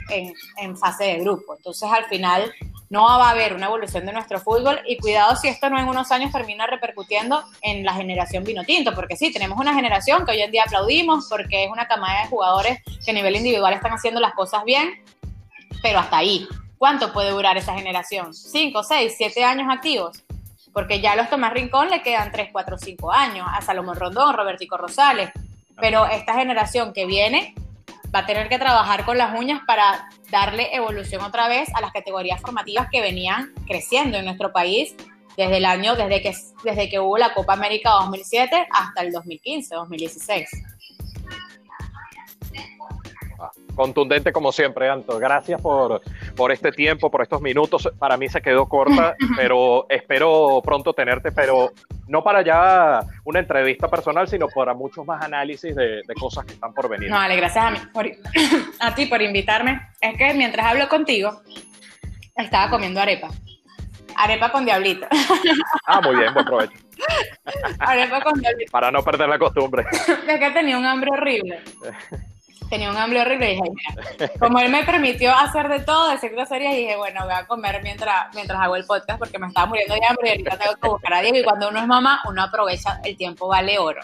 en 0.56 0.76
fase 0.78 1.04
de 1.04 1.18
grupo. 1.18 1.56
Entonces 1.56 1.90
al 1.92 2.04
final 2.04 2.52
no 2.90 3.04
va 3.04 3.28
a 3.28 3.30
haber 3.30 3.54
una 3.54 3.66
evolución 3.66 4.04
de 4.04 4.12
nuestro 4.12 4.40
fútbol 4.40 4.80
y 4.84 4.98
cuidado 4.98 5.36
si 5.36 5.46
esto 5.46 5.70
no 5.70 5.78
en 5.78 5.88
unos 5.88 6.10
años 6.10 6.32
termina 6.32 6.66
repercutiendo 6.66 7.44
en 7.62 7.84
la 7.84 7.94
generación 7.94 8.42
vino 8.42 8.64
tinto, 8.64 8.94
porque 8.94 9.16
sí, 9.16 9.32
tenemos 9.32 9.58
una 9.58 9.72
generación 9.72 10.26
que 10.26 10.32
hoy 10.32 10.42
en 10.42 10.50
día 10.50 10.64
aplaudimos 10.66 11.28
porque 11.28 11.64
es 11.64 11.70
una 11.70 11.86
camada 11.86 12.22
de 12.22 12.28
jugadores 12.28 12.80
que 13.04 13.12
a 13.12 13.14
nivel 13.14 13.36
individual 13.36 13.72
están 13.72 13.92
haciendo 13.92 14.20
las 14.20 14.34
cosas 14.34 14.64
bien, 14.64 15.02
pero 15.82 16.00
hasta 16.00 16.18
ahí. 16.18 16.48
¿Cuánto 16.78 17.12
puede 17.12 17.30
durar 17.30 17.56
esa 17.56 17.74
generación? 17.74 18.34
¿Cinco, 18.34 18.82
seis, 18.82 19.14
siete 19.16 19.44
años 19.44 19.68
activos? 19.70 20.24
Porque 20.72 21.00
ya 21.00 21.12
a 21.12 21.16
los 21.16 21.30
Tomás 21.30 21.52
Rincón 21.52 21.90
le 21.90 22.02
quedan 22.02 22.32
tres, 22.32 22.48
cuatro, 22.50 22.76
cinco 22.76 23.12
años, 23.12 23.46
a 23.48 23.60
Salomón 23.60 23.96
Rondón, 23.96 24.34
Robertico 24.34 24.76
Rosales, 24.76 25.30
pero 25.80 26.06
esta 26.06 26.34
generación 26.34 26.92
que 26.92 27.06
viene 27.06 27.54
va 28.14 28.20
a 28.20 28.26
tener 28.26 28.48
que 28.48 28.58
trabajar 28.58 29.04
con 29.04 29.18
las 29.18 29.38
uñas 29.38 29.60
para 29.66 30.08
darle 30.30 30.74
evolución 30.74 31.22
otra 31.22 31.48
vez 31.48 31.68
a 31.74 31.80
las 31.80 31.92
categorías 31.92 32.40
formativas 32.40 32.88
que 32.90 33.00
venían 33.00 33.52
creciendo 33.66 34.18
en 34.18 34.24
nuestro 34.24 34.52
país 34.52 34.94
desde 35.36 35.58
el 35.58 35.64
año, 35.64 35.94
desde 35.94 36.20
que, 36.20 36.34
desde 36.64 36.88
que 36.88 36.98
hubo 36.98 37.16
la 37.16 37.34
Copa 37.34 37.52
América 37.52 37.90
2007 37.90 38.68
hasta 38.70 39.02
el 39.02 39.12
2015, 39.12 39.74
2016. 39.74 40.50
Contundente 43.80 44.30
como 44.30 44.52
siempre, 44.52 44.90
Anto. 44.90 45.18
Gracias 45.18 45.58
por, 45.58 46.02
por 46.36 46.52
este 46.52 46.70
tiempo, 46.70 47.10
por 47.10 47.22
estos 47.22 47.40
minutos. 47.40 47.88
Para 47.98 48.18
mí 48.18 48.28
se 48.28 48.42
quedó 48.42 48.68
corta, 48.68 49.16
pero 49.36 49.86
espero 49.88 50.60
pronto 50.62 50.92
tenerte, 50.92 51.32
pero 51.32 51.72
no 52.06 52.22
para 52.22 52.42
ya 52.42 53.00
una 53.24 53.38
entrevista 53.38 53.88
personal, 53.88 54.28
sino 54.28 54.48
para 54.48 54.74
muchos 54.74 55.06
más 55.06 55.24
análisis 55.24 55.74
de, 55.74 56.02
cosas 56.20 56.44
que 56.44 56.52
están 56.52 56.74
por 56.74 56.90
venir. 56.90 57.08
No, 57.08 57.16
vale, 57.16 57.36
gracias 57.36 57.64
a, 57.64 57.70
mí, 57.70 57.78
a 58.80 58.94
ti 58.94 59.06
por 59.06 59.22
invitarme. 59.22 59.80
Es 59.98 60.14
que 60.18 60.34
mientras 60.34 60.66
hablo 60.66 60.86
contigo, 60.86 61.40
estaba 62.36 62.68
comiendo 62.68 63.00
arepa. 63.00 63.30
Arepa 64.14 64.52
con 64.52 64.66
diablito. 64.66 65.06
Ah, 65.86 66.02
muy 66.02 66.16
bien, 66.16 66.34
buen 66.34 66.44
provecho. 66.44 66.74
Arepa 67.78 68.20
con 68.20 68.38
diablito. 68.38 68.70
Para 68.70 68.90
no 68.90 69.02
perder 69.02 69.30
la 69.30 69.38
costumbre. 69.38 69.86
Es 70.28 70.38
que 70.38 70.50
tenía 70.50 70.76
un 70.76 70.84
hambre 70.84 71.08
horrible. 71.10 71.60
Tenía 72.70 72.88
un 72.88 72.96
hambre 72.96 73.20
horrible 73.20 73.52
y 73.52 73.56
dije, 73.56 73.70
mira, 73.74 74.32
como 74.38 74.60
él 74.60 74.70
me 74.70 74.84
permitió 74.84 75.34
hacer 75.34 75.68
de 75.68 75.80
todo, 75.80 76.10
decir 76.10 76.30
groserías, 76.30 76.74
dije, 76.74 76.96
bueno, 76.96 77.24
voy 77.24 77.34
a 77.34 77.46
comer 77.46 77.82
mientras, 77.82 78.32
mientras 78.34 78.58
hago 78.60 78.76
el 78.76 78.86
podcast 78.86 79.18
porque 79.18 79.38
me 79.38 79.48
estaba 79.48 79.66
muriendo 79.66 79.94
de 79.94 80.00
hambre 80.08 80.28
y 80.28 80.30
ahorita 80.30 80.56
tengo 80.56 80.76
que 80.76 80.88
buscar 80.88 81.14
a 81.14 81.20
Diego 81.20 81.38
y 81.38 81.42
cuando 81.42 81.68
uno 81.68 81.80
es 81.80 81.86
mamá, 81.86 82.22
uno 82.28 82.42
aprovecha 82.42 83.00
el 83.04 83.16
tiempo 83.16 83.48
vale 83.48 83.78
oro. 83.78 84.00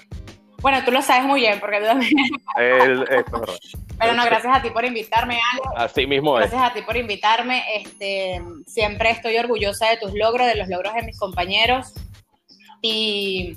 Bueno, 0.61 0.85
tú 0.85 0.91
lo 0.91 1.01
sabes 1.01 1.25
muy 1.25 1.41
bien 1.41 1.61
porque 1.61 1.79
tú 1.79 1.85
también... 1.85 2.13
El, 2.57 3.05
Pero 3.99 4.15
no, 4.15 4.25
gracias 4.25 4.57
a 4.57 4.63
ti 4.63 4.71
por 4.71 4.85
invitarme, 4.85 5.39
Ale. 5.53 5.63
Así 5.77 6.07
mismo 6.07 6.39
es. 6.41 6.51
Gracias 6.51 6.71
a 6.71 6.75
ti 6.75 6.83
por 6.83 6.97
invitarme. 6.97 7.63
Este, 7.77 8.43
siempre 8.67 9.11
estoy 9.11 9.37
orgullosa 9.39 9.89
de 9.91 9.99
tus 9.99 10.13
logros, 10.15 10.47
de 10.49 10.57
los 10.57 10.69
logros 10.69 10.95
de 10.95 11.03
mis 11.03 11.19
compañeros. 11.19 11.93
Y 12.83 13.57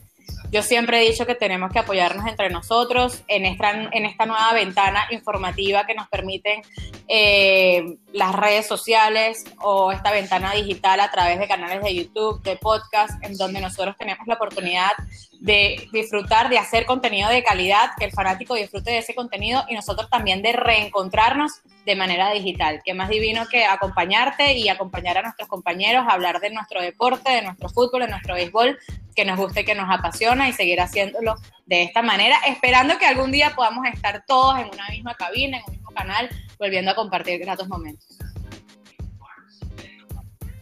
yo 0.52 0.64
siempre 0.64 1.02
he 1.02 1.10
dicho 1.10 1.26
que 1.26 1.36
tenemos 1.36 1.72
que 1.72 1.80
apoyarnos 1.80 2.28
entre 2.28 2.50
nosotros 2.50 3.24
en 3.28 3.46
esta, 3.46 4.26
nueva 4.26 4.54
ventana 4.54 5.06
informativa 5.12 5.86
que 5.86 5.94
nos 5.94 6.08
permiten 6.08 6.62
eh, 7.08 7.98
las 8.14 8.34
redes 8.36 8.68
sociales 8.68 9.46
o 9.62 9.92
esta 9.92 10.12
ventana 10.12 10.54
digital 10.54 11.00
a 11.00 11.12
través 11.12 11.40
de 11.40 11.48
canales 11.48 11.84
de 11.84 11.94
YouTube, 11.94 12.42
de 12.42 12.56
podcast, 12.56 13.24
en 13.24 13.38
donde 13.38 13.62
nosotros 13.62 13.96
tenemos 13.98 14.26
la 14.28 14.36
oportunidad 14.36 14.92
de 15.40 15.88
disfrutar, 15.92 16.50
de 16.50 16.58
hacer 16.58 16.86
contenido 16.86 17.30
de 17.30 17.44
calidad, 17.44 17.92
que 17.98 18.06
el 18.06 18.12
fanático 18.12 18.56
disfrute 18.56 18.92
de 18.92 18.98
ese 19.00 19.16
contenido 19.16 19.64
y 19.70 19.76
nosotros 19.76 20.10
también 20.10 20.42
de 20.42 20.54
reencontrarnos 20.54 21.62
de 21.86 21.96
manera 21.96 22.32
digital. 22.32 22.82
Qué 22.84 22.94
más 22.94 23.10
divino 23.10 23.48
que 23.48 23.66
acompañarte 23.66 24.54
y 24.54 24.70
acompañar 24.70 25.18
a 25.18 25.22
nuestros 25.22 25.48
compañeros 25.48 26.06
a 26.08 26.14
hablar 26.14 26.40
de 26.40 26.50
nuestro 26.52 26.82
deporte, 26.82 27.32
de 27.32 27.42
nuestro 27.42 27.70
fútbol, 27.70 28.02
de 28.02 28.10
nuestro 28.10 28.36
béisbol, 28.36 28.78
que 29.20 29.26
nos 29.26 29.38
guste, 29.38 29.66
que 29.66 29.76
nos 29.76 29.90
apasiona 29.90 30.48
y 30.48 30.54
seguir 30.54 30.80
haciéndolo 30.80 31.36
de 31.66 31.84
esta 31.84 32.02
manera, 32.02 32.38
esperando 32.48 32.98
que 32.98 33.06
algún 33.06 33.34
día 33.34 33.52
podamos 33.54 33.86
estar 33.88 34.24
todos 34.26 34.58
en 34.60 34.68
una 34.68 34.88
misma 34.90 35.14
cabina, 35.16 35.58
en 35.58 35.64
un 35.68 35.72
mismo 35.74 35.92
canal, 35.92 36.30
volviendo 36.58 36.92
a 36.92 36.96
compartir 36.96 37.38
gratos 37.42 37.68
momentos. 37.68 38.18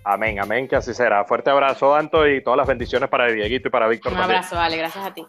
Amén, 0.03 0.39
amén, 0.39 0.67
que 0.67 0.75
así 0.75 0.91
será. 0.91 1.23
Fuerte 1.25 1.51
abrazo, 1.51 1.93
Anto, 1.93 2.27
y 2.27 2.43
todas 2.43 2.57
las 2.57 2.65
bendiciones 2.65 3.09
para 3.09 3.27
Dieguito 3.27 3.67
y 3.67 3.71
para 3.71 3.87
Víctor. 3.87 4.13
Un 4.13 4.19
abrazo, 4.19 4.55
vale, 4.55 4.75
gracias 4.75 5.05
a 5.05 5.13
ti. 5.13 5.23